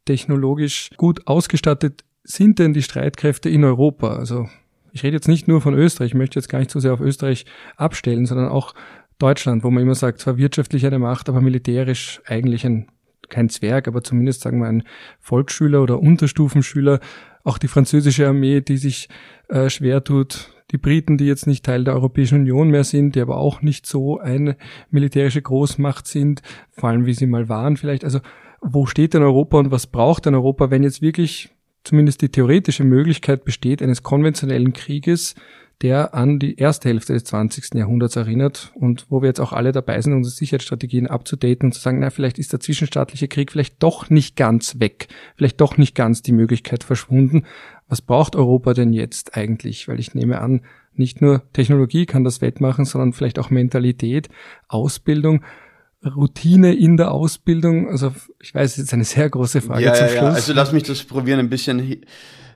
technologisch 0.06 0.90
gut 0.98 1.26
ausgestattet 1.28 2.04
sind 2.24 2.60
denn 2.60 2.74
die 2.74 2.84
Streitkräfte 2.84 3.50
in 3.50 3.64
Europa? 3.64 4.16
Also 4.16 4.48
ich 4.92 5.04
rede 5.04 5.16
jetzt 5.16 5.28
nicht 5.28 5.48
nur 5.48 5.62
von 5.62 5.74
Österreich, 5.74 6.12
ich 6.12 6.16
möchte 6.16 6.40
jetzt 6.40 6.50
gar 6.50 6.60
nicht 6.60 6.72
so 6.72 6.80
sehr 6.80 6.94
auf 6.94 7.00
Österreich 7.00 7.46
abstellen, 7.78 8.26
sondern 8.26 8.50
auch 8.50 8.76
Deutschland, 9.18 9.64
wo 9.64 9.72
man 9.72 9.82
immer 9.82 9.96
sagt, 9.96 10.20
zwar 10.20 10.38
wirtschaftlich 10.38 10.86
eine 10.86 11.00
Macht, 11.00 11.30
aber 11.30 11.42
militärisch 11.42 12.22
eigentlich 12.28 12.66
ein 12.66 12.88
kein 13.34 13.50
Zwerg, 13.50 13.88
aber 13.88 14.04
zumindest 14.04 14.42
sagen 14.42 14.60
wir 14.60 14.68
ein 14.68 14.84
Volksschüler 15.20 15.82
oder 15.82 16.00
Unterstufenschüler, 16.00 17.00
auch 17.44 17.58
die 17.58 17.68
französische 17.68 18.28
Armee, 18.28 18.62
die 18.62 18.78
sich 18.78 19.10
äh, 19.50 19.70
schwer 19.70 20.04
tut, 20.04 20.50
die 20.72 20.78
Briten, 20.78 21.18
die 21.18 21.26
jetzt 21.26 21.46
nicht 21.46 21.66
Teil 21.66 21.84
der 21.84 21.94
Europäischen 21.94 22.40
Union 22.40 22.70
mehr 22.70 22.84
sind, 22.84 23.16
die 23.16 23.22
aber 23.22 23.38
auch 23.38 23.62
nicht 23.62 23.86
so 23.86 24.20
eine 24.20 24.56
militärische 24.90 25.42
Großmacht 25.42 26.08
sind, 26.08 26.42
vor 26.72 26.90
allem 26.90 27.06
wie 27.06 27.14
sie 27.14 27.28
mal 27.28 27.50
waren 27.50 27.78
vielleicht. 27.78 28.04
Also 28.06 28.20
wo 28.62 28.86
steht 28.86 29.14
denn 29.14 29.24
Europa 29.24 29.60
und 29.60 29.72
was 29.72 29.88
braucht 29.88 30.26
denn 30.26 30.36
Europa, 30.36 30.72
wenn 30.72 30.84
jetzt 30.84 31.02
wirklich 31.02 31.50
zumindest 31.84 32.22
die 32.22 32.30
theoretische 32.30 32.86
Möglichkeit 32.86 33.44
besteht 33.44 33.82
eines 33.82 34.04
konventionellen 34.04 34.74
Krieges, 34.74 35.36
der 35.84 36.16
an 36.16 36.40
die 36.40 36.56
erste 36.56 36.88
Hälfte 36.88 37.14
des 37.14 37.26
20. 37.26 37.76
Jahrhunderts 37.76 38.16
erinnert 38.16 38.72
und 38.74 39.06
wo 39.10 39.22
wir 39.22 39.28
jetzt 39.28 39.42
auch 39.42 39.52
alle 39.52 39.74
dabei 39.74 40.00
sind, 40.00 40.14
unsere 40.14 40.34
Sicherheitsstrategien 40.34 41.08
abzudaten 41.08 41.68
und 41.68 41.74
zu 41.74 41.82
sagen, 41.82 42.00
na, 42.00 42.10
vielleicht 42.10 42.40
ist 42.40 42.54
der 42.54 42.62
zwischenstaatliche 42.62 43.28
Krieg 43.28 43.52
vielleicht 43.52 43.84
doch 43.84 44.10
nicht 44.10 44.38
ganz 44.38 44.80
weg, 44.80 45.10
vielleicht 45.36 45.60
doch 45.60 45.78
nicht 45.78 45.94
ganz 45.94 46.22
die 46.22 46.32
Möglichkeit 46.32 46.86
verschwunden. 46.86 47.44
Was 47.90 48.02
braucht 48.02 48.38
Europa 48.38 48.74
denn 48.74 48.94
jetzt 48.94 49.36
eigentlich? 49.36 49.90
Weil 49.90 50.00
ich 50.00 50.16
nehme 50.16 50.40
an, 50.40 50.62
nicht 50.96 51.22
nur 51.22 51.44
Technologie 51.52 52.06
kann 52.06 52.24
das 52.24 52.40
wettmachen, 52.40 52.86
sondern 52.86 53.12
vielleicht 53.12 53.38
auch 53.38 53.50
Mentalität, 53.50 54.30
Ausbildung. 54.70 55.44
Routine 56.06 56.74
in 56.74 56.98
der 56.98 57.12
Ausbildung? 57.12 57.90
Also 57.90 58.14
ich 58.42 58.54
weiß, 58.54 58.78
es 58.78 58.86
ist 58.86 58.94
eine 58.94 59.06
sehr 59.06 59.30
große 59.30 59.62
Frage 59.62 59.86
ja, 59.86 59.94
zum 59.94 60.08
Schluss. 60.08 60.22
Ja. 60.22 60.30
Also 60.30 60.54
lass 60.54 60.72
mich 60.72 60.84
das 60.84 61.04
probieren, 61.04 61.40
ein 61.40 61.50
bisschen 61.50 62.02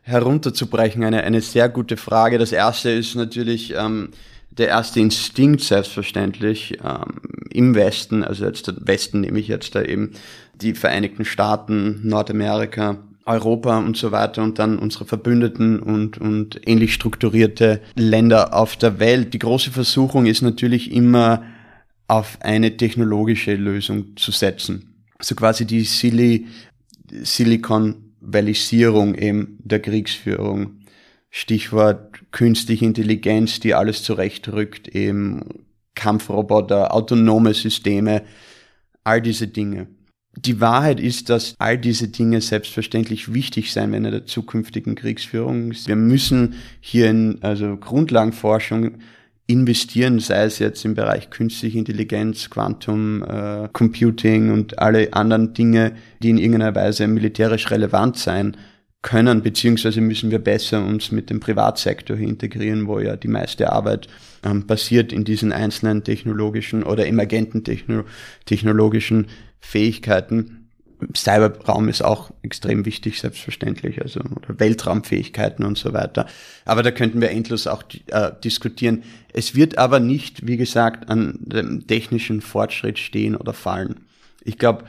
herunterzubrechen, 0.02 1.04
eine, 1.04 1.24
eine 1.24 1.42
sehr 1.42 1.70
gute 1.70 1.98
Frage. 1.98 2.38
Das 2.38 2.52
erste 2.52 2.90
ist 2.90 3.16
natürlich 3.16 3.74
ähm, 3.76 4.10
der 4.52 4.70
erste 4.70 5.00
Instinkt 5.00 5.62
selbstverständlich 5.62 6.80
ähm, 6.84 7.22
im 7.52 7.76
Westen, 7.76 8.24
also 8.24 8.46
jetzt 8.46 8.68
der 8.68 8.76
Westen 8.80 9.22
nehme 9.22 9.40
ich 9.40 9.48
jetzt 9.48 9.76
da 9.76 9.82
eben 9.82 10.12
die 10.56 10.74
Vereinigten 10.74 11.26
Staaten, 11.26 12.02
Nordamerika, 12.04 12.98
Europa 13.26 13.78
und 13.78 13.98
so 13.98 14.12
weiter 14.12 14.42
und 14.42 14.58
dann 14.58 14.80
unsere 14.80 15.06
Verbündeten 15.06 15.80
und, 15.80 16.18
und 16.18 16.62
ähnlich 16.66 16.94
strukturierte 16.94 17.82
Länder 17.96 18.54
auf 18.54 18.78
der 18.78 19.00
Welt. 19.00 19.34
Die 19.34 19.40
große 19.40 19.72
Versuchung 19.72 20.26
ist 20.26 20.42
natürlich 20.42 20.92
immer 20.92 21.44
auf 22.08 22.38
eine 22.42 22.78
technologische 22.78 23.56
Lösung 23.56 24.16
zu 24.16 24.32
setzen. 24.32 25.04
Also 25.18 25.36
quasi 25.36 25.66
die 25.66 25.84
Sili 25.84 26.48
Silicon 27.24 28.08
Valisierung 28.20 29.16
eben 29.16 29.58
der 29.64 29.80
Kriegsführung. 29.80 30.82
Stichwort 31.30 32.20
künstliche 32.32 32.86
Intelligenz, 32.86 33.60
die 33.60 33.74
alles 33.74 34.04
zurechtrückt, 34.04 34.88
eben 34.90 35.66
Kampfroboter, 35.96 36.94
autonome 36.94 37.54
Systeme, 37.54 38.24
all 39.04 39.22
diese 39.22 39.48
Dinge. 39.48 39.88
Die 40.36 40.62
Wahrheit 40.62 41.00
ist, 41.00 41.30
dass 41.30 41.56
all 41.58 41.78
diese 41.78 42.10
Dinge 42.10 42.42
selbstverständlich 42.42 43.34
wichtig 43.34 43.74
sein 43.74 43.92
werden 43.92 44.06
in 44.06 44.12
der 44.12 44.26
zukünftigen 44.26 44.96
Kriegsführung. 44.96 45.74
Wir 45.86 45.96
müssen 45.96 46.56
hier 46.80 47.10
in 47.10 47.40
also 47.42 47.76
Grundlagenforschung 47.76 49.00
investieren, 49.48 50.20
sei 50.20 50.44
es 50.44 50.60
jetzt 50.60 50.84
im 50.84 50.94
Bereich 50.94 51.30
künstliche 51.30 51.80
Intelligenz, 51.80 52.50
Quantum 52.50 53.24
äh, 53.24 53.70
Computing 53.72 54.52
und 54.52 54.78
alle 54.80 55.14
anderen 55.14 55.54
Dinge, 55.54 55.94
die 56.22 56.30
in 56.30 56.38
irgendeiner 56.38 56.76
Weise 56.76 57.08
militärisch 57.08 57.72
relevant 57.72 58.18
sein 58.18 58.58
können, 59.02 59.42
beziehungsweise 59.42 60.02
müssen 60.02 60.32
wir 60.32 60.40
besser 60.40 60.86
uns 60.86 61.14
mit 61.14 61.30
dem 61.30 61.40
Privatsektor 61.40 62.18
integrieren, 62.18 62.88
wo 62.88 63.00
ja 63.00 63.16
die 63.16 63.30
meiste 63.30 63.72
Arbeit 63.72 64.10
ähm, 64.44 64.68
passiert 64.68 65.14
in 65.14 65.24
diesen 65.24 65.54
einzelnen 65.54 66.04
technologischen 66.04 66.84
oder 66.84 67.08
emergenten 67.08 67.64
techno 67.64 68.04
technologischen 68.46 69.28
Fähigkeiten. 69.62 70.57
Cyberraum 71.16 71.90
ist 71.90 72.02
auch 72.04 72.32
extrem 72.42 72.86
wichtig, 72.86 73.20
selbstverständlich, 73.20 74.02
also 74.02 74.20
oder 74.20 74.60
Weltraumfähigkeiten 74.60 75.64
und 75.64 75.78
so 75.78 75.94
weiter. 75.94 76.26
Aber 76.66 76.82
da 76.82 76.92
könnten 76.92 77.22
wir 77.22 77.30
endlos 77.30 77.68
auch 77.68 77.84
äh, 78.08 78.32
diskutieren. 78.44 79.04
Es 79.32 79.56
wird 79.56 79.78
aber 79.78 80.00
nicht, 80.00 80.48
wie 80.48 80.58
gesagt, 80.58 81.10
an 81.10 81.38
dem 81.42 81.86
technischen 81.86 82.42
Fortschritt 82.42 82.98
stehen 82.98 83.36
oder 83.36 83.54
fallen. 83.54 84.08
Ich 84.44 84.58
glaube, 84.58 84.86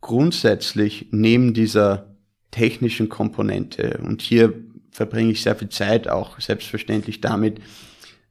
grundsätzlich 0.00 1.06
neben 1.12 1.54
dieser 1.54 2.06
technischen 2.50 3.08
Komponente, 3.08 4.00
und 4.02 4.20
hier 4.20 4.52
verbringe 4.90 5.32
ich 5.32 5.42
sehr 5.42 5.56
viel 5.56 5.68
Zeit 5.68 6.08
auch 6.08 6.40
selbstverständlich 6.40 7.20
damit, 7.20 7.60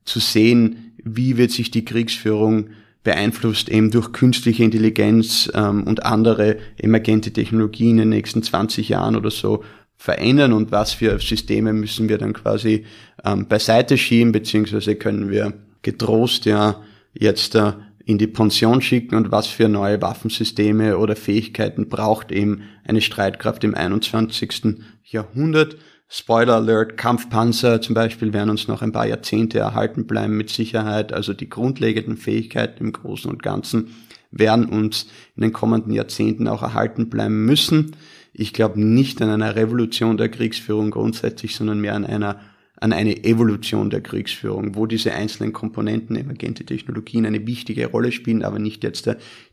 zu 0.06 0.20
sehen, 0.20 0.94
wie 1.04 1.38
wird 1.38 1.52
sich 1.52 1.72
die 1.72 1.86
Kriegsführung 1.86 2.72
beeinflusst 3.04 3.70
eben 3.70 3.92
durch 3.92 4.12
künstliche 4.12 4.64
Intelligenz 4.64 5.52
ähm, 5.54 5.84
und 5.84 6.06
andere 6.06 6.58
emergente 6.78 7.32
Technologien 7.32 7.92
in 7.92 7.98
den 7.98 8.10
nächsten 8.10 8.44
20 8.44 8.90
Jahren 8.90 9.16
oder 9.16 9.32
so 9.32 9.64
verändern 9.98 10.54
und 10.54 10.72
was 10.72 10.94
für 10.94 11.20
Systeme 11.20 11.74
müssen 11.74 12.10
wir 12.10 12.18
dann 12.18 12.34
quasi 12.34 12.86
ähm, 13.24 13.48
beiseite 13.48 13.98
schieben, 13.98 14.32
beziehungsweise 14.32 14.96
können 14.96 15.30
wir 15.30 15.54
getrost 15.82 16.46
ja 16.46 16.82
jetzt 17.14 17.56
äh, 17.56 17.74
in 18.06 18.18
die 18.18 18.28
Pension 18.28 18.82
schicken 18.82 19.16
und 19.16 19.32
was 19.32 19.48
für 19.48 19.70
neue 19.70 20.02
Waffensysteme 20.02 20.98
oder 20.98 21.16
Fähigkeiten 21.16 21.88
braucht 21.88 22.32
eben 22.32 22.64
eine 22.84 23.02
Streitkraft 23.02 23.64
im 23.64 23.76
21. 23.76 24.78
Jahrhundert. 25.04 25.78
Spoiler 26.14 26.56
Alert, 26.56 26.98
Kampfpanzer 26.98 27.80
zum 27.80 27.96
Beispiel 27.96 28.34
werden 28.34 28.50
uns 28.50 28.68
noch 28.68 28.82
ein 28.82 28.92
paar 28.92 29.08
Jahrzehnte 29.08 29.60
erhalten 29.60 30.08
bleiben 30.08 30.36
mit 30.36 30.50
Sicherheit. 30.50 31.14
Also 31.14 31.34
die 31.34 31.50
grundlegenden 31.50 32.18
Fähigkeiten 32.18 32.84
im 32.84 32.92
Großen 32.92 33.32
und 33.32 33.42
Ganzen 33.42 33.96
werden 34.30 34.66
uns 34.66 35.08
in 35.38 35.44
den 35.44 35.54
kommenden 35.54 35.94
Jahrzehnten 35.94 36.50
auch 36.50 36.64
erhalten 36.64 37.10
bleiben 37.10 37.46
müssen. 37.46 37.96
Ich 38.34 38.52
glaube 38.52 38.82
nicht 38.82 39.22
an 39.22 39.30
einer 39.30 39.56
Revolution 39.56 40.18
der 40.18 40.28
Kriegsführung 40.28 40.92
grundsätzlich, 40.92 41.56
sondern 41.56 41.80
mehr 41.80 41.96
an 41.96 42.06
einer 42.06 42.42
an 42.82 42.92
eine 42.92 43.24
Evolution 43.24 43.90
der 43.90 44.02
Kriegsführung, 44.02 44.76
wo 44.76 44.88
diese 44.88 45.14
einzelnen 45.14 45.54
Komponenten, 45.54 46.18
emergente 46.18 46.66
Technologien 46.66 47.26
eine 47.26 47.46
wichtige 47.48 47.86
Rolle 47.86 48.12
spielen, 48.12 48.44
aber 48.44 48.60
nicht 48.60 48.84
jetzt 48.84 49.10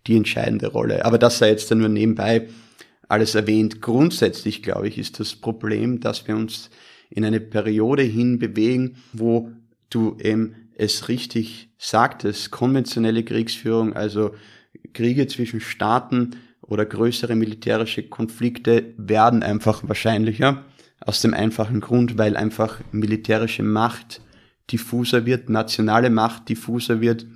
die 0.09 0.17
entscheidende 0.17 0.69
Rolle. 0.69 1.05
Aber 1.05 1.19
das 1.19 1.39
sei 1.39 1.51
jetzt 1.51 1.73
nur 1.73 1.89
nebenbei 1.89 2.49
alles 3.09 3.35
erwähnt. 3.35 3.81
Grundsätzlich, 3.81 4.63
glaube 4.63 4.89
ich, 4.89 4.99
ist 4.99 5.19
das 5.19 5.35
Problem, 5.35 6.01
dass 6.01 6.29
wir 6.29 6.37
uns 6.37 6.71
in 7.11 7.25
eine 7.25 7.41
Periode 7.41 8.03
hin 8.03 8.39
bewegen, 8.39 8.97
wo 9.13 9.51
du 9.91 10.17
eben 10.21 10.55
es 10.75 11.09
richtig 11.09 11.71
sagtest, 11.79 12.51
konventionelle 12.51 13.25
Kriegsführung, 13.25 13.95
also 13.95 14.33
Kriege 14.93 15.27
zwischen 15.27 15.61
Staaten 15.61 16.37
oder 16.61 16.85
größere 16.85 17.35
militärische 17.35 18.05
Konflikte 18.05 18.95
werden 18.97 19.43
einfach 19.43 19.83
wahrscheinlicher. 19.87 20.65
Aus 21.01 21.23
dem 21.23 21.33
einfachen 21.33 21.81
Grund, 21.81 22.19
weil 22.19 22.37
einfach 22.37 22.81
militärische 22.93 23.63
Macht 23.63 24.21
diffuser 24.71 25.25
wird, 25.25 25.49
nationale 25.49 26.11
Macht 26.11 26.49
diffuser 26.49 27.01
wird. 27.01 27.27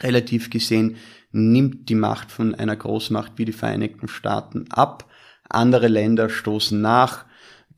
Relativ 0.00 0.50
gesehen 0.50 0.96
nimmt 1.30 1.88
die 1.88 1.94
Macht 1.94 2.32
von 2.32 2.54
einer 2.54 2.74
Großmacht 2.74 3.32
wie 3.36 3.44
die 3.44 3.52
Vereinigten 3.52 4.08
Staaten 4.08 4.66
ab. 4.70 5.08
Andere 5.54 5.88
Länder 5.88 6.28
stoßen 6.28 6.80
nach. 6.80 7.24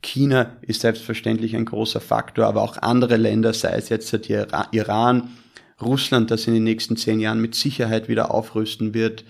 China 0.01 0.57
ist 0.61 0.81
selbstverständlich 0.81 1.55
ein 1.55 1.65
großer 1.65 2.01
Faktor, 2.01 2.45
aber 2.45 2.61
auch 2.61 2.77
andere 2.77 3.17
Länder, 3.17 3.53
sei 3.53 3.75
es 3.75 3.89
jetzt 3.89 4.11
der 4.29 4.47
Iran, 4.71 5.29
Russland, 5.81 6.31
das 6.31 6.47
in 6.47 6.53
den 6.53 6.63
nächsten 6.63 6.95
zehn 6.95 7.19
Jahren 7.19 7.41
mit 7.41 7.55
Sicherheit 7.55 8.07
wieder 8.07 8.31
aufrüsten 8.31 8.93
wird. 8.93 9.25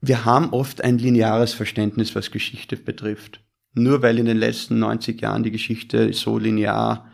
Wir 0.00 0.24
haben 0.24 0.50
oft 0.50 0.82
ein 0.82 0.98
lineares 0.98 1.54
Verständnis, 1.54 2.14
was 2.14 2.30
Geschichte 2.30 2.76
betrifft. 2.76 3.40
Nur 3.74 4.02
weil 4.02 4.18
in 4.18 4.26
den 4.26 4.38
letzten 4.38 4.78
90 4.78 5.20
Jahren 5.20 5.42
die 5.42 5.50
Geschichte 5.50 6.12
so 6.12 6.38
linear 6.38 7.10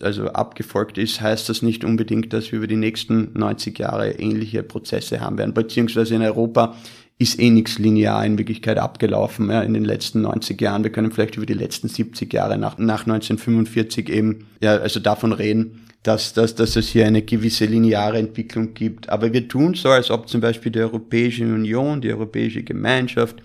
also 0.00 0.28
abgefolgt 0.28 0.98
ist, 0.98 1.20
heißt 1.20 1.48
das 1.48 1.62
nicht 1.62 1.84
unbedingt, 1.84 2.32
dass 2.32 2.50
wir 2.50 2.58
über 2.58 2.66
die 2.66 2.76
nächsten 2.76 3.32
90 3.34 3.78
Jahre 3.78 4.12
ähnliche 4.12 4.62
Prozesse 4.62 5.20
haben 5.20 5.38
werden. 5.38 5.54
Beziehungsweise 5.54 6.14
in 6.14 6.22
Europa 6.22 6.76
ist 7.18 7.40
eh 7.40 7.50
nichts 7.50 7.78
linear 7.78 8.24
in 8.24 8.38
Wirklichkeit 8.38 8.78
abgelaufen 8.78 9.50
ja, 9.50 9.62
in 9.62 9.74
den 9.74 9.84
letzten 9.84 10.20
90 10.22 10.60
Jahren. 10.60 10.84
Wir 10.84 10.92
können 10.92 11.10
vielleicht 11.10 11.36
über 11.36 11.46
die 11.46 11.54
letzten 11.54 11.88
70 11.88 12.32
Jahre 12.32 12.58
nach, 12.58 12.78
nach 12.78 13.02
1945 13.02 14.08
eben, 14.08 14.46
ja, 14.60 14.76
also 14.76 15.00
davon 15.00 15.32
reden, 15.32 15.84
dass, 16.04 16.32
dass, 16.32 16.54
dass 16.54 16.76
es 16.76 16.88
hier 16.88 17.06
eine 17.06 17.22
gewisse 17.22 17.64
lineare 17.64 18.18
Entwicklung 18.18 18.72
gibt. 18.72 19.08
Aber 19.08 19.32
wir 19.32 19.48
tun 19.48 19.74
so, 19.74 19.88
als 19.88 20.10
ob 20.12 20.28
zum 20.28 20.40
Beispiel 20.40 20.70
die 20.70 20.78
Europäische 20.78 21.44
Union, 21.44 22.00
die 22.00 22.12
Europäische 22.12 22.62
Gemeinschaft 22.62 23.42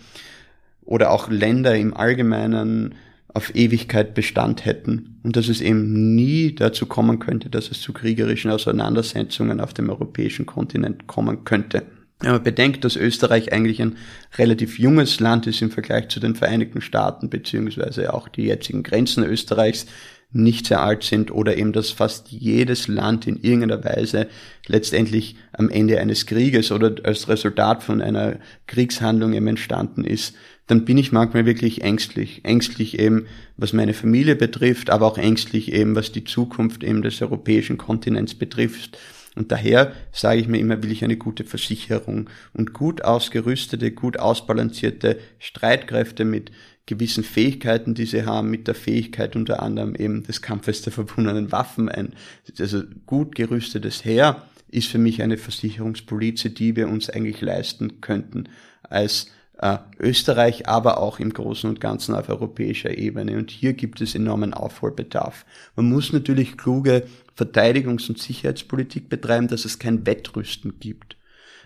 oder 0.86 1.10
auch 1.10 1.30
Länder 1.30 1.76
im 1.76 1.96
Allgemeinen 1.96 2.94
auf 3.34 3.56
Ewigkeit 3.56 4.14
Bestand 4.14 4.66
hätten 4.66 5.20
und 5.24 5.36
dass 5.36 5.48
es 5.48 5.62
eben 5.62 6.14
nie 6.14 6.54
dazu 6.54 6.86
kommen 6.86 7.18
könnte, 7.18 7.50
dass 7.50 7.72
es 7.72 7.82
zu 7.82 7.92
kriegerischen 7.92 8.52
Auseinandersetzungen 8.52 9.60
auf 9.60 9.74
dem 9.74 9.90
europäischen 9.90 10.46
Kontinent 10.46 11.08
kommen 11.08 11.44
könnte. 11.44 11.82
Wenn 12.24 12.32
man 12.32 12.44
bedenkt, 12.44 12.86
dass 12.86 12.96
Österreich 12.96 13.52
eigentlich 13.52 13.82
ein 13.82 13.98
relativ 14.38 14.80
junges 14.80 15.20
Land 15.20 15.46
ist 15.46 15.62
im 15.62 15.72
Vergleich 15.72 16.08
zu 16.08 16.22
den 16.22 16.36
Vereinigten 16.36 16.80
Staaten, 16.80 17.30
beziehungsweise 17.30 18.14
auch 18.14 18.30
die 18.30 18.46
jetzigen 18.46 18.82
Grenzen 18.82 19.26
Österreichs 19.26 19.88
nicht 20.32 20.68
sehr 20.68 20.82
alt 20.82 21.04
sind 21.04 21.32
oder 21.32 21.58
eben, 21.58 21.74
dass 21.74 21.92
fast 21.92 22.30
jedes 22.30 22.88
Land 22.88 23.28
in 23.28 23.36
irgendeiner 23.42 23.84
Weise 23.84 24.28
letztendlich 24.68 25.36
am 25.52 25.70
Ende 25.70 26.00
eines 26.00 26.26
Krieges 26.26 26.72
oder 26.72 26.96
als 27.04 27.28
Resultat 27.28 27.84
von 27.84 28.02
einer 28.02 28.38
Kriegshandlung 28.68 29.34
eben 29.34 29.48
entstanden 29.48 30.06
ist, 30.06 30.34
dann 30.68 30.86
bin 30.86 30.98
ich 30.98 31.12
manchmal 31.12 31.46
wirklich 31.46 31.82
ängstlich. 31.82 32.46
Ängstlich 32.46 32.98
eben, 33.00 33.26
was 33.58 33.74
meine 33.74 33.94
Familie 33.94 34.38
betrifft, 34.38 34.90
aber 34.90 35.08
auch 35.08 35.18
ängstlich 35.18 35.74
eben, 35.74 35.94
was 35.94 36.14
die 36.14 36.24
Zukunft 36.24 36.86
eben 36.86 37.02
des 37.02 37.22
europäischen 37.22 37.78
Kontinents 37.78 38.34
betrifft. 38.34 38.98
Und 39.36 39.52
daher 39.52 39.94
sage 40.12 40.40
ich 40.40 40.48
mir 40.48 40.60
immer, 40.60 40.84
will 40.84 40.92
ich 40.92 41.04
eine 41.04 41.18
gute 41.18 41.44
Versicherung 41.44 42.30
und 42.54 42.74
gut 42.74 43.04
ausgerüstete, 43.04 43.92
gut 43.92 44.20
ausbalancierte 44.20 45.20
Streitkräfte 45.40 46.26
mit 46.26 46.52
gewissen 46.86 47.24
Fähigkeiten, 47.24 47.94
die 47.94 48.06
sie 48.06 48.26
haben, 48.26 48.50
mit 48.50 48.68
der 48.68 48.76
Fähigkeit 48.76 49.36
unter 49.36 49.64
anderem 49.64 49.96
eben 49.96 50.24
des 50.24 50.42
Kampfes 50.42 50.82
der 50.82 50.94
verbundenen 50.94 51.52
Waffen, 51.52 51.90
ein 51.90 52.14
also 52.60 52.84
gut 53.06 53.36
gerüstetes 53.36 54.04
Heer, 54.04 54.46
ist 54.70 54.90
für 54.90 54.98
mich 54.98 55.22
eine 55.22 55.38
Versicherungspolize, 55.38 56.50
die 56.50 56.76
wir 56.76 56.90
uns 56.90 57.10
eigentlich 57.10 57.42
leisten 57.42 58.02
könnten 58.02 58.50
als 58.82 59.28
äh, 59.60 59.78
Österreich, 60.00 60.68
aber 60.68 61.00
auch 61.00 61.20
im 61.20 61.34
Großen 61.34 61.70
und 61.70 61.80
Ganzen 61.80 62.16
auf 62.16 62.30
europäischer 62.30 62.98
Ebene. 62.98 63.38
Und 63.38 63.52
hier 63.52 63.74
gibt 63.74 64.02
es 64.02 64.16
enormen 64.16 64.54
Aufholbedarf. 64.54 65.46
Man 65.76 65.90
muss 65.90 66.12
natürlich 66.14 66.58
kluge 66.58 67.08
Verteidigungs- 67.38 68.10
und 68.10 68.20
Sicherheitspolitik 68.20 69.10
betreiben, 69.10 69.48
dass 69.48 69.66
es 69.66 69.80
kein 69.80 70.06
Wettrüsten 70.06 70.80
gibt. 70.80 71.18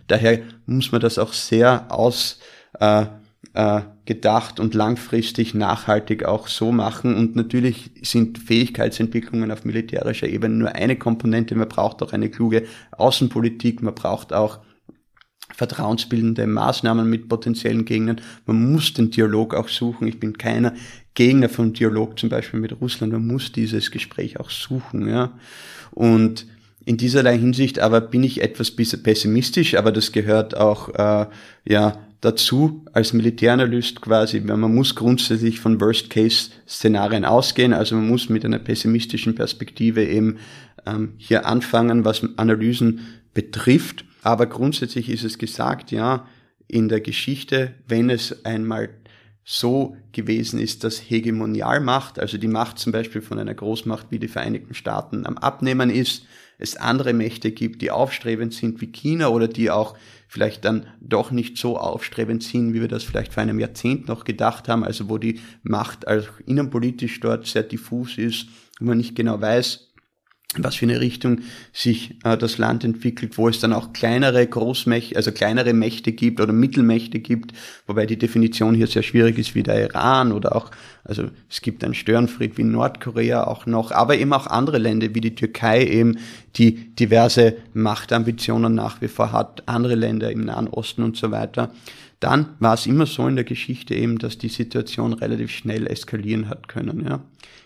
Daher 0.08 0.40
muss 0.66 0.92
man 0.92 1.02
das 1.02 1.18
auch 1.18 1.34
sehr 1.34 1.92
aus 1.92 2.40
äh, 2.80 3.06
äh, 3.54 3.82
gedacht 4.06 4.60
und 4.60 4.74
langfristig 4.74 5.54
nachhaltig 5.54 6.24
auch 6.24 6.48
so 6.48 6.72
machen. 6.72 7.16
Und 7.16 7.36
natürlich 7.36 7.92
sind 8.02 8.38
Fähigkeitsentwicklungen 8.38 9.52
auf 9.52 9.66
militärischer 9.66 10.28
Ebene 10.28 10.56
nur 10.56 10.76
eine 10.76 10.96
Komponente. 10.96 11.56
Man 11.56 11.68
braucht 11.68 12.02
auch 12.02 12.14
eine 12.14 12.30
kluge 12.30 12.64
Außenpolitik, 12.92 13.82
man 13.82 13.96
braucht 13.96 14.32
auch 14.32 14.60
vertrauensbildende 15.54 16.46
Maßnahmen 16.46 17.10
mit 17.10 17.30
potenziellen 17.30 17.86
Gegnern. 17.86 18.22
Man 18.46 18.72
muss 18.72 18.94
den 18.94 19.12
Dialog 19.12 19.56
auch 19.56 19.70
suchen. 19.70 20.08
Ich 20.08 20.20
bin 20.20 20.38
keiner 20.38 20.74
Gegner 21.14 21.50
vom 21.50 21.74
Dialog 21.74 22.20
zum 22.20 22.30
Beispiel 22.30 22.60
mit 22.60 22.80
Russland. 22.80 23.14
Man 23.14 23.26
muss 23.26 23.52
dieses 23.52 23.92
Gespräch 23.92 24.40
auch 24.40 24.50
suchen, 24.50 25.08
ja. 25.10 25.32
Und 25.92 26.46
in 26.86 26.98
dieserlei 26.98 27.38
Hinsicht 27.38 27.80
aber 27.80 28.00
bin 28.02 28.24
ich 28.24 28.42
etwas 28.42 28.72
pessimistisch, 28.72 29.76
aber 29.76 29.92
das 29.92 30.12
gehört 30.12 30.56
auch 30.56 30.90
äh, 30.96 31.26
ja 31.68 31.98
dazu 32.22 32.86
als 32.94 33.14
Militäranalyst 33.14 34.02
quasi. 34.02 34.40
Man 34.40 34.60
muss 34.74 34.96
grundsätzlich 34.96 35.60
von 35.60 35.80
Worst-Case-Szenarien 35.82 37.26
ausgehen, 37.26 37.74
also 37.74 37.96
man 37.96 38.08
muss 38.08 38.30
mit 38.30 38.46
einer 38.46 38.60
pessimistischen 38.60 39.36
Perspektive 39.36 40.06
eben 40.06 40.38
ähm, 40.86 41.14
hier 41.18 41.46
anfangen, 41.46 42.06
was 42.06 42.24
Analysen 42.38 43.02
betrifft. 43.34 44.06
Aber 44.28 44.48
grundsätzlich 44.48 45.08
ist 45.08 45.24
es 45.24 45.38
gesagt, 45.38 45.90
ja, 45.90 46.28
in 46.68 46.90
der 46.90 47.00
Geschichte, 47.00 47.76
wenn 47.88 48.10
es 48.10 48.44
einmal 48.44 48.90
so 49.46 49.96
gewesen 50.12 50.60
ist, 50.60 50.84
dass 50.84 50.98
Hegemonialmacht, 51.00 52.20
also 52.20 52.38
die 52.38 52.50
Macht 52.50 52.78
zum 52.78 52.92
Beispiel 52.92 53.22
von 53.22 53.40
einer 53.40 53.54
Großmacht 53.54 54.08
wie 54.10 54.20
die 54.20 54.28
Vereinigten 54.28 54.74
Staaten 54.74 55.26
am 55.26 55.38
Abnehmen 55.38 55.90
ist, 55.90 56.26
es 56.58 56.76
andere 56.76 57.14
Mächte 57.14 57.52
gibt, 57.52 57.82
die 57.82 57.90
aufstrebend 57.90 58.54
sind 58.54 58.82
wie 58.82 58.92
China 58.92 59.30
oder 59.30 59.48
die 59.48 59.72
auch 59.72 59.96
vielleicht 60.28 60.66
dann 60.66 60.88
doch 61.00 61.32
nicht 61.32 61.58
so 61.58 61.78
aufstrebend 61.78 62.44
sind, 62.44 62.74
wie 62.74 62.82
wir 62.82 62.90
das 62.90 63.06
vielleicht 63.06 63.34
vor 63.34 63.44
einem 63.44 63.62
Jahrzehnt 63.62 64.10
noch 64.10 64.26
gedacht 64.26 64.68
haben, 64.68 64.84
also 64.84 65.08
wo 65.08 65.18
die 65.18 65.40
Macht 65.64 66.06
auch 66.06 66.28
innenpolitisch 66.46 67.22
dort 67.22 67.48
sehr 67.48 67.64
diffus 67.64 68.18
ist, 68.18 68.48
wo 68.82 68.88
man 68.88 68.98
nicht 68.98 69.16
genau 69.16 69.40
weiß, 69.40 69.87
was 70.56 70.76
für 70.76 70.86
eine 70.86 71.02
Richtung 71.02 71.42
sich 71.74 72.16
äh, 72.24 72.38
das 72.38 72.58
Land 72.58 72.84
entwickelt, 72.84 73.38
wo 73.38 73.50
es 73.50 73.60
dann 73.60 73.74
auch 73.74 73.92
kleinere 73.92 74.48
Großmächte, 74.48 75.16
also 75.16 75.32
kleinere 75.32 75.74
Mächte 75.74 76.14
gibt 76.14 76.40
oder 76.40 76.54
Mittelmächte 76.54 77.20
gibt, 77.20 77.52
wobei 77.86 78.06
die 78.06 78.18
Definition 78.18 78.74
hier 78.74 78.88
sehr 78.88 79.04
schwierig 79.04 79.38
ist 79.38 79.56
wie 79.56 79.64
der 79.64 79.82
Iran 79.82 80.32
oder 80.32 80.56
auch, 80.56 80.72
also 81.04 81.30
es 81.50 81.62
gibt 81.62 81.84
einen 81.84 81.94
Störenfried 81.94 82.58
wie 82.58 82.64
Nordkorea 82.64 83.46
auch 83.46 83.66
noch, 83.66 83.92
aber 83.92 84.18
eben 84.18 84.32
auch 84.32 84.48
andere 84.48 84.78
Länder 84.78 85.14
wie 85.14 85.22
die 85.22 85.36
Türkei 85.36 85.86
eben, 85.86 86.18
die 86.56 86.96
diverse 86.96 87.58
Machtambitionen 87.74 88.74
nach 88.74 89.02
wie 89.02 89.10
vor 89.10 89.34
hat, 89.34 89.64
andere 89.66 89.96
Länder 89.96 90.32
im 90.32 90.46
Nahen 90.46 90.70
Osten 90.70 91.04
und 91.04 91.18
so 91.18 91.30
weiter 91.30 91.72
dann 92.20 92.56
war 92.60 92.74
es 92.74 92.88
immer 92.88 93.06
so 93.06 93.28
in 93.28 93.36
der 93.36 93.46
Geschichte 93.46 93.94
eben, 93.94 94.18
dass 94.18 94.38
die 94.38 94.50
Situation 94.50 95.14
relativ 95.14 95.52
schnell 95.52 95.86
eskalieren 95.86 96.50
hat 96.50 96.68
können, 96.68 97.06
ja, 97.06 97.24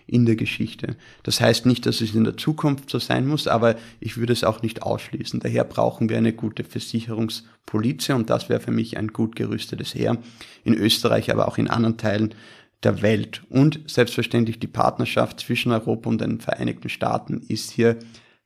in 0.08 0.26
der 0.26 0.36
Geschichte. 0.36 0.98
Das 1.24 1.40
heißt 1.40 1.66
nicht, 1.66 1.86
dass 1.86 2.02
es 2.02 2.14
in 2.14 2.26
der 2.26 2.36
Zukunft 2.36 2.90
so 2.90 3.00
sein 3.00 3.28
muss, 3.28 3.48
aber 3.48 3.76
ich 4.02 4.18
würde 4.18 4.34
es 4.34 4.44
auch 4.44 4.62
nicht 4.62 4.84
ausschließen. 4.84 5.40
Daher 5.40 5.64
brauchen 5.64 6.10
wir 6.10 6.18
eine 6.18 6.34
gute 6.34 6.66
Versicherungspolizei 6.66 8.14
und 8.14 8.30
das 8.30 8.50
wäre 8.50 8.60
für 8.60 8.72
mich 8.72 8.98
ein 8.98 9.08
gut 9.08 9.38
gerüstetes 9.38 9.96
Heer 9.96 10.18
in 10.66 10.74
Österreich, 10.74 11.32
aber 11.32 11.48
auch 11.48 11.58
in 11.58 11.70
anderen 11.70 11.98
Teilen 11.98 12.36
der 12.84 13.02
Welt. 13.02 13.44
Und 13.50 13.80
selbstverständlich 13.88 14.60
die 14.60 14.68
Partnerschaft 14.68 15.40
zwischen 15.40 15.72
Europa 15.72 16.10
und 16.10 16.20
den 16.20 16.42
Vereinigten 16.42 16.90
Staaten 16.90 17.42
ist 17.48 17.72
hier 17.72 17.98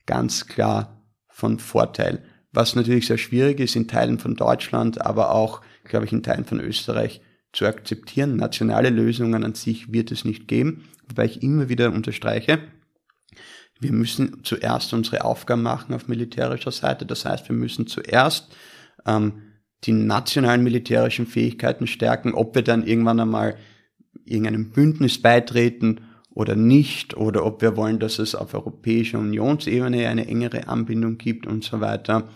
ganz 0.06 0.46
klar 0.46 1.02
von 1.30 1.58
Vorteil. 1.58 2.24
Was 2.52 2.76
natürlich 2.76 3.08
sehr 3.08 3.18
schwierig 3.18 3.60
ist 3.60 3.76
in 3.76 3.88
Teilen 3.88 4.20
von 4.20 4.36
Deutschland, 4.36 5.02
aber 5.02 5.32
auch 5.32 5.62
glaube 5.86 6.06
ich, 6.06 6.12
in 6.12 6.24
Teilen 6.24 6.46
von 6.46 6.60
Österreich 6.60 7.22
zu 7.54 7.66
akzeptieren. 7.66 8.36
Nationale 8.36 8.90
Lösungen 8.90 9.44
an 9.44 9.56
sich 9.56 9.92
wird 9.92 10.12
es 10.12 10.26
nicht 10.26 10.48
geben, 10.48 10.90
wobei 11.08 11.26
ich 11.26 11.42
immer 11.42 11.70
wieder 11.70 11.92
unterstreiche, 11.94 12.60
wir 13.80 13.92
müssen 13.92 14.44
zuerst 14.44 14.94
unsere 14.94 15.26
Aufgaben 15.26 15.62
machen 15.62 15.94
auf 15.94 16.08
militärischer 16.08 16.72
Seite. 16.72 17.06
Das 17.06 17.26
heißt, 17.26 17.50
wir 17.50 17.56
müssen 17.56 17.88
zuerst 17.88 18.56
ähm, 19.06 19.42
die 19.84 19.92
nationalen 19.92 20.64
militärischen 20.64 21.28
Fähigkeiten 21.28 21.88
stärken, 21.88 22.34
ob 22.34 22.56
wir 22.56 22.64
dann 22.64 22.88
irgendwann 22.88 23.20
einmal 23.20 23.58
irgendeinem 24.24 24.72
Bündnis 24.72 25.22
beitreten 25.22 26.02
oder 26.30 26.56
nicht, 26.56 27.16
oder 27.16 27.46
ob 27.46 27.62
wir 27.62 27.78
wollen, 27.78 28.00
dass 28.00 28.20
es 28.20 28.36
auf 28.36 28.54
europäischer 28.54 29.20
Unionsebene 29.20 30.08
eine 30.08 30.28
engere 30.28 30.68
Anbindung 30.68 31.18
gibt 31.18 31.46
und 31.48 31.64
so 31.64 31.80
weiter. 31.80 32.30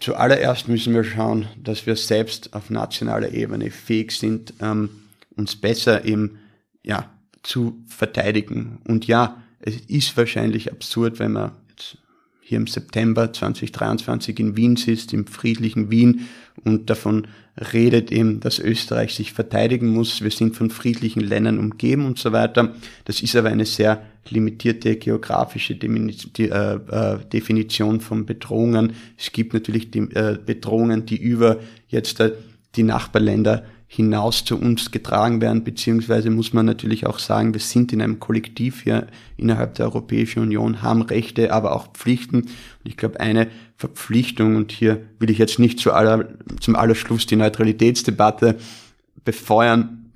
Zuallererst 0.00 0.68
müssen 0.68 0.94
wir 0.94 1.04
schauen, 1.04 1.48
dass 1.62 1.86
wir 1.86 1.96
selbst 1.96 2.54
auf 2.54 2.70
nationaler 2.70 3.32
Ebene 3.32 3.70
fähig 3.70 4.12
sind, 4.12 4.54
ähm, 4.60 4.90
uns 5.36 5.56
besser 5.56 6.04
eben 6.04 6.38
ja, 6.82 7.10
zu 7.42 7.82
verteidigen. 7.86 8.78
Und 8.86 9.06
ja, 9.06 9.42
es 9.60 9.76
ist 9.88 10.16
wahrscheinlich 10.16 10.72
absurd, 10.72 11.18
wenn 11.18 11.32
man 11.32 11.52
jetzt 11.70 11.98
hier 12.40 12.58
im 12.58 12.66
September 12.66 13.32
2023 13.32 14.38
in 14.38 14.56
Wien 14.56 14.76
sitzt, 14.76 15.12
im 15.12 15.26
friedlichen 15.26 15.90
Wien 15.90 16.28
und 16.64 16.90
davon 16.90 17.26
redet 17.60 18.10
eben, 18.10 18.40
dass 18.40 18.58
Österreich 18.58 19.14
sich 19.14 19.32
verteidigen 19.32 19.88
muss. 19.88 20.22
Wir 20.22 20.30
sind 20.30 20.56
von 20.56 20.70
friedlichen 20.70 21.20
Ländern 21.20 21.58
umgeben 21.58 22.06
und 22.06 22.18
so 22.18 22.32
weiter. 22.32 22.74
Das 23.04 23.22
ist 23.22 23.36
aber 23.36 23.48
eine 23.50 23.66
sehr 23.66 24.02
limitierte 24.28 24.96
geografische 24.96 25.74
äh, 25.74 27.18
Definition 27.32 28.00
von 28.00 28.26
Bedrohungen. 28.26 28.94
Es 29.18 29.32
gibt 29.32 29.52
natürlich 29.54 29.94
äh, 29.94 30.38
Bedrohungen, 30.44 31.06
die 31.06 31.16
über 31.16 31.58
jetzt 31.88 32.20
äh, 32.20 32.32
die 32.76 32.82
Nachbarländer 32.82 33.64
hinaus 33.92 34.44
zu 34.44 34.56
uns 34.56 34.92
getragen 34.92 35.40
werden, 35.40 35.64
beziehungsweise 35.64 36.30
muss 36.30 36.52
man 36.52 36.64
natürlich 36.64 37.06
auch 37.06 37.18
sagen, 37.18 37.54
wir 37.54 37.60
sind 37.60 37.92
in 37.92 38.00
einem 38.00 38.20
Kollektiv 38.20 38.82
hier 38.84 39.08
innerhalb 39.36 39.74
der 39.74 39.86
Europäischen 39.86 40.44
Union, 40.44 40.80
haben 40.80 41.02
Rechte, 41.02 41.52
aber 41.52 41.74
auch 41.74 41.92
Pflichten. 41.92 42.42
Und 42.42 42.50
ich 42.84 42.96
glaube, 42.96 43.18
eine 43.18 43.48
Verpflichtung, 43.80 44.56
und 44.56 44.72
hier 44.72 45.06
will 45.18 45.30
ich 45.30 45.38
jetzt 45.38 45.58
nicht 45.58 45.78
zu 45.78 45.94
aller, 45.94 46.28
zum 46.60 46.76
Allerschluss 46.76 47.24
die 47.24 47.36
Neutralitätsdebatte 47.36 48.58
befeuern, 49.24 50.12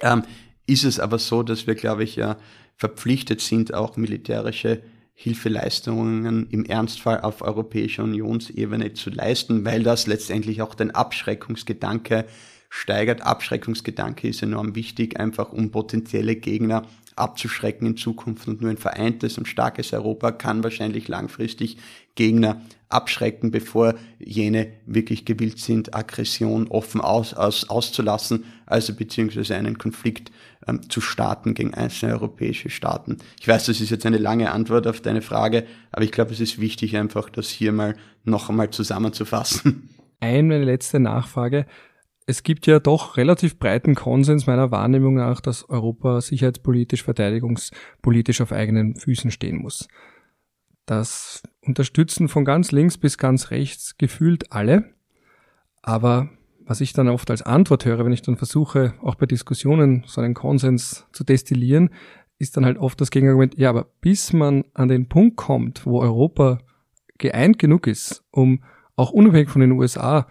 ähm, 0.00 0.22
ist 0.66 0.84
es 0.84 1.00
aber 1.00 1.18
so, 1.18 1.42
dass 1.42 1.66
wir, 1.66 1.76
glaube 1.76 2.04
ich, 2.04 2.16
ja 2.16 2.36
verpflichtet 2.76 3.40
sind, 3.40 3.72
auch 3.72 3.96
militärische 3.96 4.82
Hilfeleistungen 5.14 6.46
im 6.50 6.66
Ernstfall 6.66 7.22
auf 7.22 7.40
europäischer 7.40 8.04
Unionsebene 8.04 8.92
zu 8.92 9.08
leisten, 9.08 9.64
weil 9.64 9.82
das 9.82 10.06
letztendlich 10.06 10.60
auch 10.60 10.74
den 10.74 10.90
Abschreckungsgedanke 10.90 12.26
steigert. 12.68 13.22
Abschreckungsgedanke 13.22 14.28
ist 14.28 14.42
enorm 14.42 14.74
wichtig, 14.74 15.18
einfach 15.18 15.52
um 15.52 15.70
potenzielle 15.70 16.36
Gegner 16.36 16.82
abzuschrecken 17.16 17.86
in 17.86 17.96
Zukunft 17.96 18.46
und 18.46 18.60
nur 18.60 18.70
ein 18.70 18.76
vereintes 18.76 19.38
und 19.38 19.48
starkes 19.48 19.92
Europa 19.92 20.32
kann 20.32 20.62
wahrscheinlich 20.62 21.08
langfristig 21.08 21.78
Gegner 22.14 22.60
abschrecken, 22.88 23.50
bevor 23.50 23.94
jene 24.18 24.68
wirklich 24.86 25.24
gewillt 25.24 25.58
sind, 25.58 25.94
Aggression 25.94 26.68
offen 26.68 27.00
aus, 27.00 27.34
aus, 27.34 27.68
auszulassen, 27.68 28.44
also 28.64 28.94
beziehungsweise 28.94 29.56
einen 29.56 29.78
Konflikt 29.78 30.30
ähm, 30.66 30.88
zu 30.88 31.00
starten 31.00 31.54
gegen 31.54 31.74
einzelne 31.74 32.12
europäische 32.12 32.70
Staaten. 32.70 33.18
Ich 33.40 33.48
weiß, 33.48 33.66
das 33.66 33.80
ist 33.80 33.90
jetzt 33.90 34.06
eine 34.06 34.18
lange 34.18 34.52
Antwort 34.52 34.86
auf 34.86 35.00
deine 35.00 35.22
Frage, 35.22 35.66
aber 35.90 36.04
ich 36.04 36.12
glaube, 36.12 36.32
es 36.32 36.40
ist 36.40 36.60
wichtig 36.60 36.96
einfach, 36.96 37.28
das 37.28 37.48
hier 37.48 37.72
mal 37.72 37.96
noch 38.24 38.50
einmal 38.50 38.70
zusammenzufassen. 38.70 39.88
Eine 40.20 40.62
letzte 40.64 40.98
Nachfrage 40.98 41.66
es 42.26 42.42
gibt 42.42 42.66
ja 42.66 42.80
doch 42.80 43.16
relativ 43.16 43.58
breiten 43.58 43.94
Konsens 43.94 44.46
meiner 44.46 44.72
Wahrnehmung 44.72 45.14
nach, 45.14 45.40
dass 45.40 45.68
Europa 45.70 46.20
sicherheitspolitisch, 46.20 47.04
verteidigungspolitisch 47.04 48.40
auf 48.40 48.52
eigenen 48.52 48.96
Füßen 48.96 49.30
stehen 49.30 49.58
muss. 49.58 49.86
Das 50.86 51.42
unterstützen 51.62 52.28
von 52.28 52.44
ganz 52.44 52.72
links 52.72 52.98
bis 52.98 53.16
ganz 53.16 53.50
rechts 53.50 53.96
gefühlt 53.96 54.52
alle. 54.52 54.92
Aber 55.82 56.30
was 56.64 56.80
ich 56.80 56.92
dann 56.92 57.08
oft 57.08 57.30
als 57.30 57.42
Antwort 57.42 57.84
höre, 57.84 58.04
wenn 58.04 58.12
ich 58.12 58.22
dann 58.22 58.36
versuche, 58.36 58.94
auch 59.00 59.14
bei 59.14 59.26
Diskussionen 59.26 60.02
so 60.06 60.20
einen 60.20 60.34
Konsens 60.34 61.06
zu 61.12 61.22
destillieren, 61.22 61.90
ist 62.38 62.56
dann 62.56 62.66
halt 62.66 62.76
oft 62.76 63.00
das 63.00 63.12
Gegenargument, 63.12 63.56
ja, 63.56 63.70
aber 63.70 63.86
bis 64.00 64.32
man 64.32 64.64
an 64.74 64.88
den 64.88 65.08
Punkt 65.08 65.36
kommt, 65.36 65.86
wo 65.86 66.00
Europa 66.00 66.58
geeint 67.18 67.58
genug 67.58 67.86
ist, 67.86 68.24
um 68.30 68.64
auch 68.96 69.10
unabhängig 69.10 69.48
von 69.48 69.60
den 69.60 69.72
USA 69.72 70.26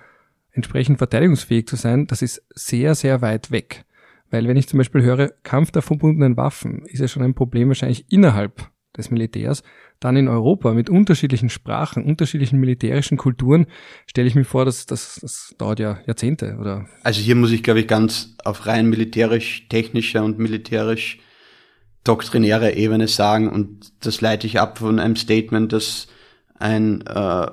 entsprechend 0.56 0.97
verteidigungsfähig 0.97 1.68
zu 1.68 1.76
sein, 1.76 2.08
das 2.08 2.22
ist 2.22 2.43
sehr, 2.56 2.95
sehr 2.95 3.22
weit 3.22 3.51
weg. 3.51 3.86
Weil 4.32 4.47
wenn 4.47 4.58
ich 4.58 4.68
zum 4.68 4.78
Beispiel 4.78 5.03
höre, 5.03 5.30
Kampf 5.43 5.72
der 5.72 5.82
verbundenen 5.82 6.38
Waffen, 6.38 6.86
ist 6.86 6.99
ja 6.99 7.08
schon 7.08 7.24
ein 7.24 7.36
Problem 7.36 7.68
wahrscheinlich 7.68 8.12
innerhalb 8.12 8.70
des 8.97 9.12
Militärs. 9.12 9.64
Dann 9.99 10.18
in 10.18 10.28
Europa 10.28 10.74
mit 10.74 10.89
unterschiedlichen 10.89 11.49
Sprachen, 11.49 12.03
unterschiedlichen 12.03 12.60
militärischen 12.60 13.18
Kulturen, 13.18 13.68
stelle 14.08 14.28
ich 14.28 14.36
mir 14.36 14.45
vor, 14.45 14.66
dass 14.66 14.86
das, 14.86 15.20
das 15.22 15.56
dauert 15.58 15.80
ja 15.80 15.99
Jahrzehnte, 16.06 16.58
oder? 16.60 16.86
Also 17.03 17.22
hier 17.22 17.36
muss 17.36 17.51
ich, 17.51 17.64
glaube 17.64 17.82
ich, 17.82 17.88
ganz 17.88 18.36
auf 18.43 18.66
rein 18.66 18.89
militärisch-technischer 18.89 20.24
und 20.24 20.39
militärisch 20.39 21.20
doktrinärer 22.03 22.74
Ebene 22.74 23.08
sagen, 23.08 23.49
und 23.49 23.91
das 24.06 24.22
leite 24.22 24.47
ich 24.47 24.60
ab 24.60 24.78
von 24.80 24.99
einem 24.99 25.16
Statement, 25.16 25.74
das 25.74 26.08
ein 26.58 27.01
äh, 27.01 27.47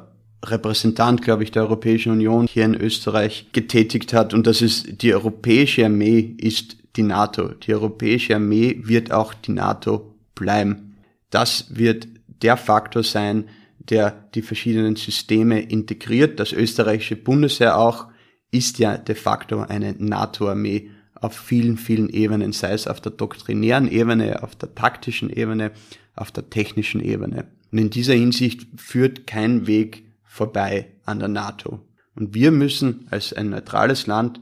Repräsentant, 0.44 1.22
glaube 1.22 1.44
ich, 1.44 1.50
der 1.50 1.62
Europäischen 1.62 2.12
Union 2.12 2.46
hier 2.46 2.64
in 2.64 2.74
Österreich 2.74 3.46
getätigt 3.52 4.12
hat. 4.12 4.34
Und 4.34 4.46
das 4.46 4.60
ist, 4.60 5.02
die 5.02 5.14
Europäische 5.14 5.84
Armee 5.84 6.34
ist 6.38 6.76
die 6.96 7.02
NATO. 7.02 7.48
Die 7.48 7.74
Europäische 7.74 8.34
Armee 8.36 8.80
wird 8.82 9.12
auch 9.12 9.34
die 9.34 9.52
NATO 9.52 10.14
bleiben. 10.34 10.96
Das 11.30 11.66
wird 11.76 12.08
der 12.42 12.56
Faktor 12.56 13.02
sein, 13.02 13.44
der 13.78 14.28
die 14.34 14.42
verschiedenen 14.42 14.96
Systeme 14.96 15.60
integriert. 15.60 16.40
Das 16.40 16.52
österreichische 16.52 17.16
Bundesheer 17.16 17.78
auch 17.78 18.06
ist 18.50 18.78
ja 18.78 18.96
de 18.96 19.14
facto 19.14 19.60
eine 19.60 19.94
NATO-Armee 19.98 20.90
auf 21.14 21.34
vielen, 21.34 21.78
vielen 21.78 22.08
Ebenen, 22.08 22.52
sei 22.52 22.72
es 22.72 22.86
auf 22.86 23.00
der 23.00 23.12
doktrinären 23.12 23.90
Ebene, 23.90 24.42
auf 24.42 24.56
der 24.56 24.74
taktischen 24.74 25.30
Ebene, 25.30 25.70
auf 26.14 26.30
der 26.32 26.50
technischen 26.50 27.00
Ebene. 27.00 27.46
Und 27.70 27.78
in 27.78 27.90
dieser 27.90 28.14
Hinsicht 28.14 28.66
führt 28.76 29.26
kein 29.26 29.66
Weg 29.66 30.04
vorbei 30.32 30.86
an 31.04 31.18
der 31.18 31.28
NATO. 31.28 31.80
Und 32.14 32.34
wir 32.34 32.52
müssen 32.52 33.06
als 33.10 33.34
ein 33.34 33.50
neutrales 33.50 34.06
Land 34.06 34.40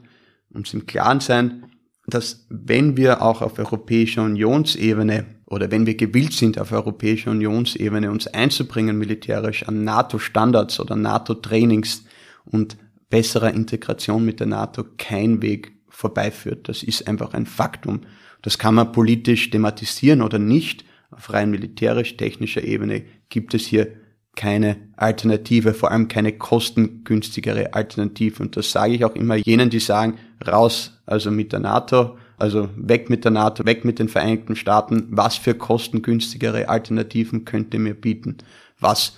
uns 0.49 0.73
im 0.73 0.85
Klaren 0.85 1.19
sein, 1.19 1.65
dass 2.07 2.45
wenn 2.49 2.95
wir 2.95 3.21
auch 3.21 3.41
auf 3.41 3.59
europäischer 3.59 4.23
Unionsebene 4.23 5.25
oder 5.45 5.69
wenn 5.69 5.85
wir 5.85 5.95
gewillt 5.95 6.31
sind, 6.31 6.57
auf 6.59 6.71
europäischer 6.71 7.31
Unionsebene 7.31 8.09
uns 8.09 8.27
einzubringen 8.27 8.97
militärisch 8.97 9.67
an 9.67 9.83
NATO-Standards 9.83 10.79
oder 10.79 10.95
NATO-Trainings 10.95 12.05
und 12.45 12.77
besserer 13.09 13.53
Integration 13.53 14.23
mit 14.23 14.39
der 14.39 14.47
NATO 14.47 14.85
kein 14.97 15.41
Weg 15.41 15.73
vorbeiführt. 15.89 16.69
Das 16.69 16.83
ist 16.83 17.05
einfach 17.09 17.33
ein 17.33 17.45
Faktum. 17.45 18.01
Das 18.41 18.57
kann 18.57 18.75
man 18.75 18.93
politisch 18.93 19.49
thematisieren 19.49 20.21
oder 20.21 20.39
nicht. 20.39 20.85
Auf 21.11 21.33
rein 21.33 21.51
militärisch-technischer 21.51 22.63
Ebene 22.63 23.03
gibt 23.27 23.53
es 23.53 23.65
hier 23.65 24.00
keine 24.35 24.77
Alternative, 24.95 25.73
vor 25.73 25.91
allem 25.91 26.07
keine 26.07 26.31
kostengünstigere 26.31 27.73
Alternative. 27.73 28.41
Und 28.41 28.55
das 28.55 28.71
sage 28.71 28.93
ich 28.93 29.05
auch 29.05 29.15
immer 29.15 29.35
jenen, 29.35 29.69
die 29.69 29.79
sagen, 29.79 30.17
raus, 30.45 31.01
also 31.05 31.31
mit 31.31 31.51
der 31.51 31.59
NATO, 31.59 32.17
also 32.37 32.69
weg 32.75 33.09
mit 33.09 33.23
der 33.23 33.31
NATO, 33.31 33.65
weg 33.65 33.85
mit 33.85 33.99
den 33.99 34.09
Vereinigten 34.09 34.55
Staaten. 34.55 35.07
Was 35.09 35.35
für 35.35 35.53
kostengünstigere 35.53 36.69
Alternativen 36.69 37.45
könnt 37.45 37.73
ihr 37.73 37.79
mir 37.79 37.93
bieten? 37.93 38.37
Was 38.79 39.17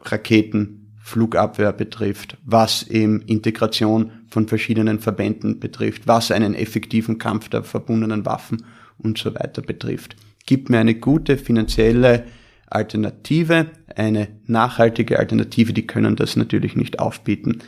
Raketen, 0.00 0.88
Flugabwehr 1.08 1.72
betrifft, 1.72 2.36
was 2.44 2.82
eben 2.82 3.22
Integration 3.22 4.12
von 4.28 4.46
verschiedenen 4.46 5.00
Verbänden 5.00 5.58
betrifft, 5.58 6.06
was 6.06 6.30
einen 6.30 6.54
effektiven 6.54 7.18
Kampf 7.18 7.48
der 7.48 7.64
verbundenen 7.64 8.26
Waffen 8.26 8.64
und 8.98 9.16
so 9.16 9.34
weiter 9.34 9.62
betrifft. 9.62 10.16
Gibt 10.44 10.68
mir 10.68 10.78
eine 10.78 10.94
gute 10.94 11.38
finanzielle 11.38 12.24
Alternative, 12.70 13.66
eine 13.94 14.28
nachhaltige 14.46 15.18
Alternative, 15.18 15.72
die 15.72 15.86
können 15.86 16.16
das 16.16 16.36
natürlich 16.36 16.76
nicht 16.76 16.98
aufbieten. 16.98 17.58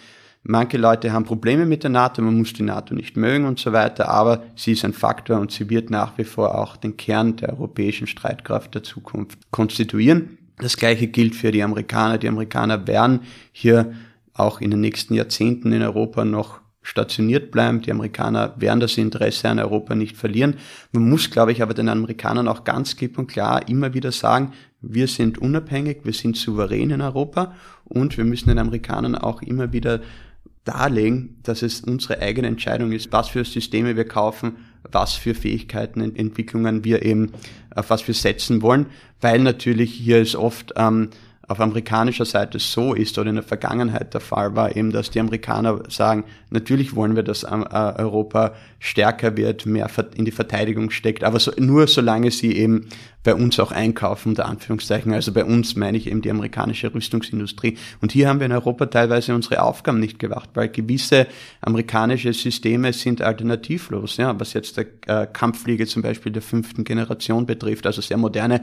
Manche 0.42 0.78
Leute 0.78 1.12
haben 1.12 1.24
Probleme 1.24 1.66
mit 1.66 1.82
der 1.82 1.90
NATO, 1.90 2.22
man 2.22 2.38
muss 2.38 2.55
die 2.55 2.62
NATO 2.62 2.94
nicht 2.94 3.16
mögen 3.16 3.44
und 3.44 3.59
so 3.59 3.72
weiter, 3.72 4.09
aber 4.09 4.44
sie 4.57 4.72
ist 4.72 4.84
ein 4.86 4.94
Faktor 4.94 5.38
und 5.38 5.53
sie 5.53 5.68
wird 5.68 5.90
nach 5.90 6.16
wie 6.16 6.24
vor 6.24 6.59
auch 6.59 6.78
den 6.78 6.96
Kern 6.96 7.36
der 7.36 7.51
europäischen 7.51 8.07
Streitkraft 8.07 8.74
der 8.74 8.82
Zukunft 8.82 9.38
konstituieren. 9.51 10.38
Das 10.57 10.76
gleiche 10.76 11.09
gilt 11.09 11.34
für 11.34 11.53
die 11.53 11.62
Amerikaner. 11.62 12.16
Die 12.16 12.28
Amerikaner 12.28 12.86
werden 12.86 13.20
hier 13.53 13.92
auch 14.32 14.61
in 14.61 14.70
den 14.70 14.80
nächsten 14.80 15.14
Jahrzehnten 15.14 15.72
in 15.72 15.82
Europa 15.82 16.24
noch 16.24 16.61
stationiert 16.82 17.51
bleiben. 17.51 17.82
Die 17.82 17.90
Amerikaner 17.90 18.55
werden 18.57 18.80
das 18.80 18.96
Interesse 18.96 19.48
an 19.48 19.59
Europa 19.59 19.94
nicht 19.94 20.16
verlieren. 20.16 20.57
Man 20.92 21.09
muss, 21.09 21.30
glaube 21.30 21.53
ich, 21.53 21.62
aber 21.62 21.74
den 21.74 21.88
Amerikanern 21.88 22.48
auch 22.48 22.64
ganz 22.64 22.96
klipp 22.96 23.18
und 23.18 23.26
klar 23.26 23.68
immer 23.68 23.92
wieder 23.92 24.12
sagen, 24.12 24.53
wir 24.83 25.09
sind 25.09 25.39
unabhängig, 25.39 26.01
wir 26.05 26.12
sind 26.12 26.37
souverän 26.37 26.91
in 26.91 27.01
Europa 27.01 27.55
und 27.85 28.16
wir 28.16 28.24
müssen 28.24 28.49
den 28.49 28.59
Amerikanern 28.59 29.14
auch 29.14 29.43
immer 29.43 29.72
wieder 29.72 30.01
darlegen, 30.64 31.39
dass 31.43 31.62
es 31.62 31.81
unsere 31.81 32.20
eigene 32.20 32.49
Entscheidung 32.49 32.93
ist, 32.93 33.12
was 33.12 33.28
für 33.28 33.45
Systeme 33.45 33.97
wir 33.97 34.05
kaufen, 34.05 34.57
was 34.91 35.14
für 35.14 35.35
Fähigkeiten, 35.35 36.01
Entwicklungen 36.16 36.85
wir 36.85 37.05
eben, 37.05 37.33
auf 37.74 37.91
was 37.91 38.07
wir 38.07 38.14
setzen 38.14 38.62
wollen, 38.62 38.87
weil 39.20 39.41
natürlich 39.41 39.93
hier 39.93 40.20
ist 40.20 40.37
oft 40.37 40.72
ähm, 40.76 41.11
auf 41.51 41.59
amerikanischer 41.59 42.24
Seite 42.24 42.61
so 42.61 42.94
ist 42.94 43.18
oder 43.18 43.28
in 43.28 43.34
der 43.34 43.44
Vergangenheit 43.44 44.14
der 44.14 44.20
Fall 44.20 44.55
war, 44.55 44.76
eben, 44.76 44.92
dass 44.92 45.11
die 45.11 45.18
Amerikaner 45.18 45.82
sagen, 45.88 46.24
natürlich 46.51 46.94
wollen 46.94 47.16
wir, 47.16 47.24
dass 47.24 47.42
ähm, 47.42 47.66
äh, 47.68 47.74
Europa 47.74 48.53
stärker 48.78 49.36
wird, 49.36 49.66
mehr 49.66 49.90
in 50.14 50.24
die 50.24 50.30
Verteidigung 50.30 50.90
steckt, 50.90 51.24
aber 51.24 51.40
so, 51.40 51.51
nur 51.59 51.88
solange 51.88 52.30
sie 52.30 52.57
eben 52.57 52.86
bei 53.24 53.34
uns 53.34 53.59
auch 53.59 53.72
einkaufen, 53.72 54.30
unter 54.30 54.46
Anführungszeichen. 54.46 55.12
Also 55.12 55.32
bei 55.32 55.44
uns 55.44 55.74
meine 55.74 55.98
ich 55.98 56.07
eben 56.07 56.22
die 56.22 56.30
amerikanische 56.30 56.94
Rüstungsindustrie. 56.94 57.76
Und 58.01 58.12
hier 58.12 58.28
haben 58.28 58.38
wir 58.38 58.46
in 58.46 58.53
Europa 58.53 58.86
teilweise 58.86 59.34
unsere 59.34 59.62
Aufgaben 59.62 59.98
nicht 59.98 60.18
gemacht, 60.18 60.51
weil 60.55 60.68
gewisse 60.68 61.26
amerikanische 61.61 62.32
Systeme 62.32 62.92
sind 62.92 63.22
alternativlos, 63.22 64.16
ja, 64.18 64.38
was 64.38 64.53
jetzt 64.53 64.76
der 64.76 64.86
äh, 65.07 65.26
Kampffliege 65.26 65.86
zum 65.86 66.03
Beispiel 66.03 66.30
der 66.30 66.42
fünften 66.42 66.84
Generation 66.84 67.44
betrifft, 67.44 67.86
also 67.86 68.01
sehr 68.01 68.16
moderne 68.16 68.62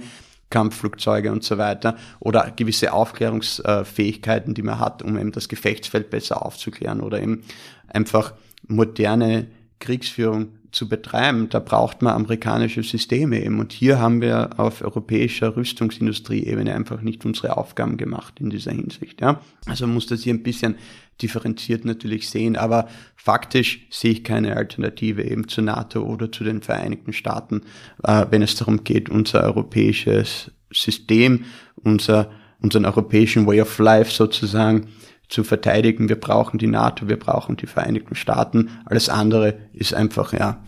Kampfflugzeuge 0.49 1.31
und 1.31 1.43
so 1.43 1.57
weiter 1.57 1.97
oder 2.19 2.51
gewisse 2.55 2.93
Aufklärungsfähigkeiten, 2.93 4.53
die 4.53 4.61
man 4.61 4.79
hat, 4.79 5.03
um 5.03 5.17
eben 5.17 5.31
das 5.31 5.49
Gefechtsfeld 5.49 6.09
besser 6.09 6.45
aufzuklären 6.45 7.01
oder 7.01 7.21
eben 7.21 7.43
einfach 7.87 8.33
moderne 8.67 9.47
Kriegsführung 9.79 10.56
zu 10.71 10.89
betreiben, 10.89 11.49
da 11.49 11.59
braucht 11.59 12.01
man 12.01 12.13
amerikanische 12.13 12.83
Systeme 12.83 13.43
eben. 13.43 13.59
Und 13.59 13.71
hier 13.71 13.99
haben 13.99 14.21
wir 14.21 14.59
auf 14.59 14.81
europäischer 14.81 15.55
Rüstungsindustrieebene 15.55 16.73
einfach 16.73 17.01
nicht 17.01 17.25
unsere 17.25 17.57
Aufgaben 17.57 17.97
gemacht 17.97 18.39
in 18.39 18.49
dieser 18.49 18.71
Hinsicht. 18.71 19.21
Ja. 19.21 19.41
Also 19.65 19.85
man 19.85 19.95
muss 19.95 20.07
das 20.07 20.23
hier 20.23 20.33
ein 20.33 20.43
bisschen 20.43 20.75
differenziert 21.21 21.85
natürlich 21.85 22.29
sehen, 22.29 22.55
aber 22.55 22.87
faktisch 23.15 23.87
sehe 23.89 24.11
ich 24.11 24.23
keine 24.23 24.55
Alternative 24.55 25.23
eben 25.23 25.47
zur 25.47 25.63
NATO 25.63 26.03
oder 26.03 26.31
zu 26.31 26.43
den 26.43 26.61
Vereinigten 26.61 27.13
Staaten, 27.13 27.61
äh, 28.03 28.25
wenn 28.29 28.41
es 28.41 28.55
darum 28.55 28.83
geht, 28.83 29.09
unser 29.09 29.43
europäisches 29.43 30.51
System, 30.71 31.45
unser, 31.75 32.29
unseren 32.61 32.85
europäischen 32.85 33.47
Way 33.47 33.61
of 33.61 33.79
Life 33.79 34.11
sozusagen 34.11 34.87
zu 35.29 35.43
verteidigen. 35.43 36.09
Wir 36.09 36.19
brauchen 36.19 36.57
die 36.57 36.67
NATO, 36.67 37.07
wir 37.07 37.19
brauchen 37.19 37.57
die 37.57 37.67
Vereinigten 37.67 38.15
Staaten. 38.15 38.69
Alles 38.85 39.09
andere 39.09 39.57
ist 39.73 39.93
einfach, 39.93 40.33
ja, 40.33 40.61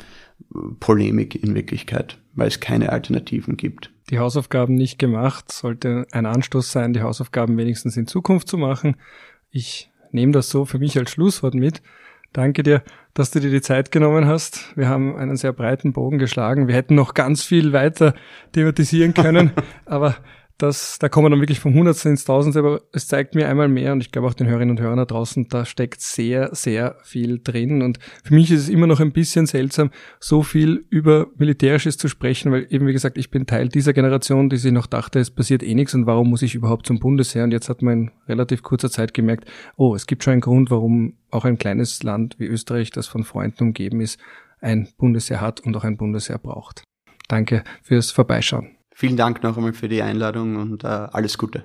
Polemik 0.79 1.35
in 1.35 1.53
Wirklichkeit, 1.53 2.17
weil 2.33 2.47
es 2.47 2.59
keine 2.59 2.91
Alternativen 2.91 3.57
gibt. 3.57 3.91
Die 4.09 4.19
Hausaufgaben 4.19 4.73
nicht 4.73 4.97
gemacht, 4.97 5.51
sollte 5.51 6.07
ein 6.11 6.25
Anstoß 6.25 6.71
sein, 6.71 6.93
die 6.93 7.01
Hausaufgaben 7.01 7.57
wenigstens 7.57 7.97
in 7.97 8.07
Zukunft 8.07 8.47
zu 8.47 8.57
machen. 8.57 8.95
Ich 9.51 9.91
nehme 10.11 10.31
das 10.31 10.49
so 10.49 10.65
für 10.65 10.79
mich 10.79 10.97
als 10.97 11.11
Schlusswort 11.11 11.53
mit. 11.53 11.81
Danke 12.33 12.63
dir, 12.63 12.83
dass 13.13 13.31
du 13.31 13.39
dir 13.39 13.49
die 13.49 13.61
Zeit 13.61 13.91
genommen 13.91 14.27
hast. 14.27 14.75
Wir 14.75 14.87
haben 14.87 15.15
einen 15.15 15.35
sehr 15.35 15.53
breiten 15.53 15.93
Bogen 15.93 16.19
geschlagen. 16.19 16.67
Wir 16.67 16.75
hätten 16.75 16.95
noch 16.95 17.13
ganz 17.13 17.43
viel 17.43 17.73
weiter 17.73 18.13
thematisieren 18.51 19.13
können, 19.13 19.51
aber 19.85 20.15
das, 20.59 20.99
da 20.99 21.07
kommen 21.07 21.25
wir 21.25 21.29
dann 21.31 21.39
wirklich 21.39 21.61
vom 21.61 21.73
Hundertsten 21.73 22.11
ins 22.11 22.25
Tausendste, 22.25 22.59
aber 22.59 22.81
es 22.91 23.07
zeigt 23.07 23.33
mir 23.33 23.47
einmal 23.47 23.69
mehr 23.69 23.93
und 23.93 24.01
ich 24.01 24.11
glaube 24.11 24.27
auch 24.27 24.33
den 24.33 24.47
Hörerinnen 24.47 24.77
und 24.77 24.83
Hörern 24.83 24.97
da 24.97 25.05
draußen, 25.05 25.47
da 25.47 25.65
steckt 25.65 26.01
sehr, 26.01 26.53
sehr 26.53 26.97
viel 27.01 27.39
drin 27.41 27.81
und 27.81 27.97
für 28.23 28.33
mich 28.33 28.51
ist 28.51 28.61
es 28.61 28.69
immer 28.69 28.85
noch 28.85 28.99
ein 28.99 29.13
bisschen 29.13 29.45
seltsam, 29.45 29.89
so 30.19 30.43
viel 30.43 30.85
über 30.89 31.27
Militärisches 31.37 31.97
zu 31.97 32.09
sprechen, 32.09 32.51
weil 32.51 32.67
eben 32.69 32.85
wie 32.87 32.93
gesagt, 32.93 33.17
ich 33.17 33.31
bin 33.31 33.47
Teil 33.47 33.69
dieser 33.69 33.93
Generation, 33.93 34.49
die 34.49 34.57
sich 34.57 34.73
noch 34.73 34.85
dachte, 34.85 35.19
es 35.19 35.31
passiert 35.31 35.63
eh 35.63 35.73
nichts 35.73 35.95
und 35.95 36.05
warum 36.05 36.29
muss 36.29 36.41
ich 36.41 36.55
überhaupt 36.55 36.85
zum 36.85 36.99
Bundesheer 36.99 37.45
und 37.45 37.51
jetzt 37.51 37.69
hat 37.69 37.81
man 37.81 37.93
in 37.93 38.11
relativ 38.27 38.61
kurzer 38.61 38.91
Zeit 38.91 39.13
gemerkt, 39.13 39.49
oh, 39.77 39.95
es 39.95 40.07
gibt 40.07 40.25
schon 40.25 40.33
einen 40.33 40.41
Grund, 40.41 40.69
warum 40.71 41.13
auch 41.31 41.45
ein 41.45 41.57
kleines 41.57 42.03
Land 42.03 42.35
wie 42.37 42.47
Österreich, 42.47 42.91
das 42.91 43.07
von 43.07 43.23
Freunden 43.23 43.63
umgeben 43.63 44.01
ist, 44.01 44.19
ein 44.59 44.89
Bundesheer 44.97 45.39
hat 45.39 45.61
und 45.61 45.75
auch 45.77 45.85
ein 45.85 45.95
Bundesheer 45.95 46.37
braucht. 46.37 46.83
Danke 47.29 47.63
fürs 47.81 48.11
Vorbeischauen. 48.11 48.78
Vielen 48.99 49.15
Dank 49.15 49.43
noch 49.43 49.55
einmal 49.55 49.71
für 49.71 49.87
die 49.87 50.01
Einladung 50.01 50.57
und 50.57 50.83
äh, 50.83 50.87
alles 50.87 51.37
Gute. 51.37 51.63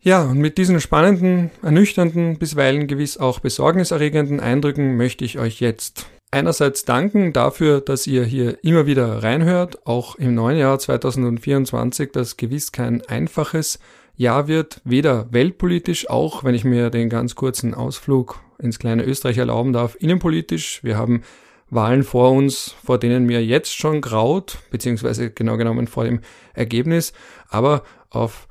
Ja, 0.00 0.22
und 0.22 0.38
mit 0.38 0.56
diesen 0.56 0.80
spannenden, 0.80 1.50
ernüchternden, 1.60 2.38
bisweilen 2.38 2.86
gewiss 2.86 3.18
auch 3.18 3.40
besorgniserregenden 3.40 4.40
Eindrücken 4.40 4.96
möchte 4.96 5.26
ich 5.26 5.38
euch 5.38 5.60
jetzt 5.60 6.06
einerseits 6.30 6.86
danken 6.86 7.34
dafür, 7.34 7.82
dass 7.82 8.06
ihr 8.06 8.24
hier 8.24 8.64
immer 8.64 8.86
wieder 8.86 9.22
reinhört, 9.22 9.86
auch 9.86 10.14
im 10.14 10.34
neuen 10.34 10.56
Jahr 10.56 10.78
2024, 10.78 12.12
das 12.12 12.38
gewiss 12.38 12.72
kein 12.72 13.02
einfaches 13.02 13.78
Jahr 14.16 14.48
wird, 14.48 14.80
weder 14.84 15.30
weltpolitisch, 15.30 16.08
auch 16.08 16.42
wenn 16.42 16.54
ich 16.54 16.64
mir 16.64 16.88
den 16.88 17.10
ganz 17.10 17.34
kurzen 17.34 17.74
Ausflug 17.74 18.40
ins 18.58 18.78
kleine 18.78 19.04
Österreich 19.04 19.36
erlauben 19.36 19.74
darf, 19.74 19.94
innenpolitisch. 20.00 20.82
Wir 20.82 20.96
haben 20.96 21.22
Wahlen 21.70 22.04
vor 22.04 22.32
uns, 22.32 22.74
vor 22.84 22.98
denen 22.98 23.26
mir 23.26 23.44
jetzt 23.44 23.76
schon 23.76 24.00
graut, 24.00 24.58
beziehungsweise 24.70 25.30
genau 25.30 25.56
genommen 25.56 25.86
vor 25.86 26.04
dem 26.04 26.20
Ergebnis, 26.54 27.12
aber 27.48 27.82
auf 28.10 28.48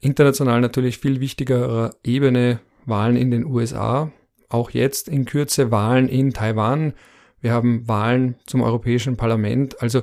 international 0.00 0.60
natürlich 0.60 0.98
viel 0.98 1.20
wichtigerer 1.20 1.94
Ebene 2.02 2.60
Wahlen 2.86 3.16
in 3.16 3.30
den 3.30 3.44
USA, 3.44 4.12
auch 4.48 4.70
jetzt 4.70 5.08
in 5.08 5.24
Kürze 5.24 5.70
Wahlen 5.70 6.08
in 6.08 6.32
Taiwan. 6.32 6.94
Wir 7.40 7.52
haben 7.52 7.86
Wahlen 7.88 8.36
zum 8.46 8.62
Europäischen 8.62 9.16
Parlament. 9.16 9.82
Also 9.82 10.02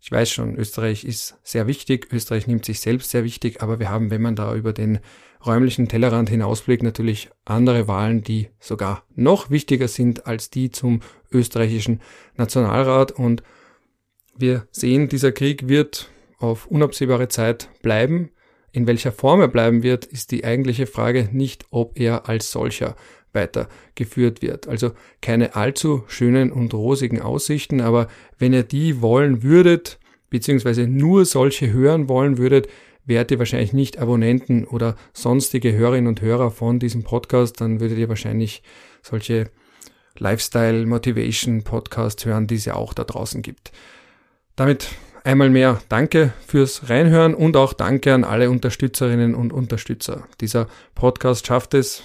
ich 0.00 0.12
weiß 0.12 0.30
schon, 0.30 0.56
Österreich 0.56 1.04
ist 1.04 1.36
sehr 1.42 1.66
wichtig, 1.66 2.08
Österreich 2.12 2.46
nimmt 2.46 2.64
sich 2.64 2.80
selbst 2.80 3.10
sehr 3.10 3.24
wichtig, 3.24 3.62
aber 3.62 3.78
wir 3.78 3.90
haben, 3.90 4.10
wenn 4.10 4.22
man 4.22 4.36
da 4.36 4.54
über 4.54 4.72
den 4.72 5.00
räumlichen 5.44 5.88
Tellerrand 5.88 6.30
hinausblickt, 6.30 6.82
natürlich 6.82 7.30
andere 7.44 7.88
Wahlen, 7.88 8.22
die 8.22 8.48
sogar 8.60 9.04
noch 9.14 9.50
wichtiger 9.50 9.88
sind 9.88 10.26
als 10.26 10.50
die 10.50 10.70
zum 10.70 11.00
österreichischen 11.32 12.00
Nationalrat. 12.36 13.12
Und 13.12 13.42
wir 14.36 14.66
sehen, 14.70 15.08
dieser 15.08 15.32
Krieg 15.32 15.68
wird 15.68 16.10
auf 16.38 16.66
unabsehbare 16.66 17.28
Zeit 17.28 17.68
bleiben. 17.82 18.30
In 18.70 18.86
welcher 18.86 19.12
Form 19.12 19.40
er 19.40 19.48
bleiben 19.48 19.82
wird, 19.82 20.04
ist 20.04 20.30
die 20.30 20.44
eigentliche 20.44 20.86
Frage 20.86 21.28
nicht, 21.32 21.66
ob 21.70 21.98
er 21.98 22.28
als 22.28 22.52
solcher 22.52 22.96
weitergeführt 23.32 24.42
wird. 24.42 24.68
Also 24.68 24.92
keine 25.20 25.56
allzu 25.56 26.04
schönen 26.06 26.52
und 26.52 26.74
rosigen 26.74 27.20
Aussichten, 27.20 27.80
aber 27.80 28.08
wenn 28.38 28.52
ihr 28.52 28.62
die 28.62 29.00
wollen 29.02 29.42
würdet, 29.42 29.98
beziehungsweise 30.30 30.86
nur 30.86 31.24
solche 31.24 31.72
hören 31.72 32.08
wollen 32.08 32.38
würdet, 32.38 32.68
wärt 33.04 33.30
ihr 33.30 33.38
wahrscheinlich 33.38 33.72
nicht 33.72 33.98
Abonnenten 33.98 34.64
oder 34.64 34.94
sonstige 35.12 35.72
Hörerinnen 35.72 36.08
und 36.08 36.20
Hörer 36.20 36.50
von 36.50 36.78
diesem 36.78 37.04
Podcast, 37.04 37.60
dann 37.60 37.80
würdet 37.80 37.98
ihr 37.98 38.08
wahrscheinlich 38.08 38.62
solche 39.02 39.50
Lifestyle 40.18 40.84
Motivation 40.84 41.62
Podcast 41.62 42.24
hören, 42.26 42.46
die 42.46 42.56
es 42.56 42.64
ja 42.64 42.74
auch 42.74 42.92
da 42.92 43.04
draußen 43.04 43.40
gibt. 43.40 43.72
Damit 44.56 44.88
einmal 45.24 45.50
mehr 45.50 45.80
danke 45.88 46.32
fürs 46.46 46.90
Reinhören 46.90 47.34
und 47.34 47.56
auch 47.56 47.72
danke 47.72 48.12
an 48.12 48.24
alle 48.24 48.50
Unterstützerinnen 48.50 49.34
und 49.34 49.52
Unterstützer. 49.52 50.26
Dieser 50.40 50.66
Podcast 50.94 51.46
schafft 51.46 51.74
es 51.74 52.02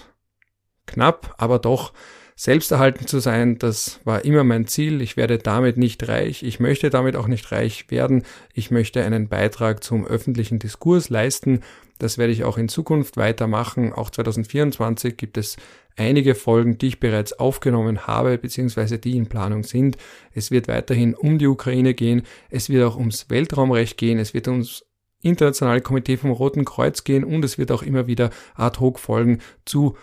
knapp, 0.85 1.35
aber 1.37 1.59
doch 1.59 1.93
selbsterhalten 2.35 3.07
zu 3.07 3.19
sein, 3.19 3.59
das 3.59 3.99
war 4.03 4.25
immer 4.25 4.43
mein 4.43 4.67
Ziel. 4.67 5.01
Ich 5.01 5.17
werde 5.17 5.37
damit 5.37 5.77
nicht 5.77 6.07
reich. 6.07 6.43
Ich 6.43 6.59
möchte 6.59 6.89
damit 6.89 7.15
auch 7.15 7.27
nicht 7.27 7.51
reich 7.51 7.89
werden. 7.89 8.23
Ich 8.53 8.71
möchte 8.71 9.03
einen 9.03 9.27
Beitrag 9.27 9.83
zum 9.83 10.05
öffentlichen 10.05 10.59
Diskurs 10.59 11.09
leisten. 11.09 11.61
Das 11.99 12.17
werde 12.17 12.33
ich 12.33 12.43
auch 12.43 12.57
in 12.57 12.69
Zukunft 12.69 13.17
weitermachen. 13.17 13.93
Auch 13.93 14.09
2024 14.09 15.15
gibt 15.15 15.37
es 15.37 15.57
einige 15.95 16.33
Folgen, 16.33 16.77
die 16.79 16.87
ich 16.87 16.99
bereits 16.99 17.33
aufgenommen 17.33 18.07
habe, 18.07 18.37
beziehungsweise 18.37 18.97
die 18.97 19.15
in 19.15 19.27
Planung 19.27 19.63
sind. 19.63 19.97
Es 20.33 20.49
wird 20.49 20.67
weiterhin 20.67 21.13
um 21.13 21.37
die 21.37 21.47
Ukraine 21.47 21.93
gehen. 21.93 22.23
Es 22.49 22.69
wird 22.69 22.83
auch 22.83 22.97
ums 22.97 23.29
Weltraumrecht 23.29 23.97
gehen. 23.97 24.17
Es 24.17 24.33
wird 24.33 24.47
ums 24.47 24.85
internationale 25.21 25.81
Komitee 25.81 26.17
vom 26.17 26.31
Roten 26.31 26.65
Kreuz 26.65 27.03
gehen 27.03 27.23
und 27.23 27.45
es 27.45 27.57
wird 27.57 27.71
auch 27.71 27.83
immer 27.83 28.07
wieder 28.07 28.31
Ad-Hoc-Folgen 28.55 29.39
zu 29.65 29.95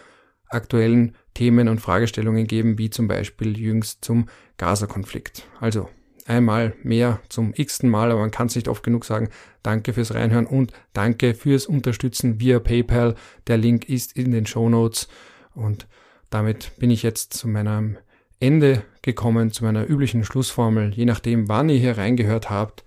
aktuellen 0.51 1.15
Themen 1.35 1.69
und 1.69 1.81
Fragestellungen 1.81 2.47
geben, 2.47 2.79
wie 2.79 2.91
zum 2.91 3.09
Beispiel 3.09 3.59
jüngst 3.59 4.05
zum 4.05 4.29
Gaza-Konflikt. 4.59 5.47
Also 5.61 5.89
einmal 6.27 6.75
mehr 6.83 7.21
zum 7.29 7.53
x-ten 7.55 7.89
Mal, 7.89 8.11
aber 8.11 8.21
man 8.21 8.31
kann 8.31 8.47
es 8.47 8.57
nicht 8.57 8.69
oft 8.69 8.83
genug 8.83 9.05
sagen. 9.05 9.29
Danke 9.63 9.93
fürs 9.93 10.15
Reinhören 10.15 10.47
und 10.47 10.73
danke 10.93 11.35
fürs 11.35 11.67
Unterstützen 11.67 12.41
via 12.41 12.59
PayPal. 12.59 13.15
Der 13.47 13.59
Link 13.59 13.89
ist 13.89 14.17
in 14.17 14.33
den 14.33 14.47
Show 14.47 14.69
Notes 14.69 15.09
und 15.55 15.87
damit 16.31 16.73
bin 16.79 16.91
ich 16.91 17.03
jetzt 17.03 17.35
zu 17.35 17.49
meinem 17.49 17.97
Ende 18.39 18.83
gekommen, 19.03 19.53
zu 19.53 19.65
meiner 19.65 19.89
üblichen 19.89 20.25
Schlussformel. 20.25 20.95
Je 20.95 21.05
nachdem, 21.05 21.49
wann 21.49 21.69
ihr 21.69 21.79
hier 21.79 21.99
reingehört 21.99 22.49
habt, 22.49 22.85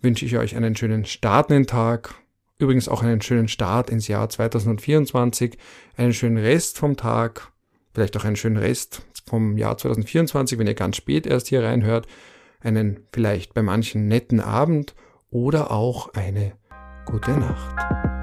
wünsche 0.00 0.24
ich 0.24 0.36
euch 0.36 0.54
einen 0.54 0.76
schönen 0.76 1.04
Start 1.04 1.50
in 1.50 1.56
den 1.56 1.66
Tag 1.66 2.14
Übrigens 2.58 2.88
auch 2.88 3.02
einen 3.02 3.20
schönen 3.20 3.48
Start 3.48 3.90
ins 3.90 4.08
Jahr 4.08 4.28
2024, 4.28 5.58
einen 5.96 6.14
schönen 6.14 6.38
Rest 6.38 6.78
vom 6.78 6.96
Tag, 6.96 7.52
vielleicht 7.92 8.16
auch 8.16 8.24
einen 8.24 8.36
schönen 8.36 8.56
Rest 8.56 9.02
vom 9.26 9.58
Jahr 9.58 9.76
2024, 9.76 10.58
wenn 10.58 10.66
ihr 10.66 10.74
ganz 10.74 10.96
spät 10.96 11.26
erst 11.26 11.48
hier 11.48 11.62
reinhört, 11.62 12.06
einen 12.60 13.00
vielleicht 13.12 13.52
bei 13.52 13.62
manchen 13.62 14.08
netten 14.08 14.40
Abend 14.40 14.94
oder 15.30 15.70
auch 15.70 16.14
eine 16.14 16.52
gute 17.04 17.32
Nacht. 17.32 18.15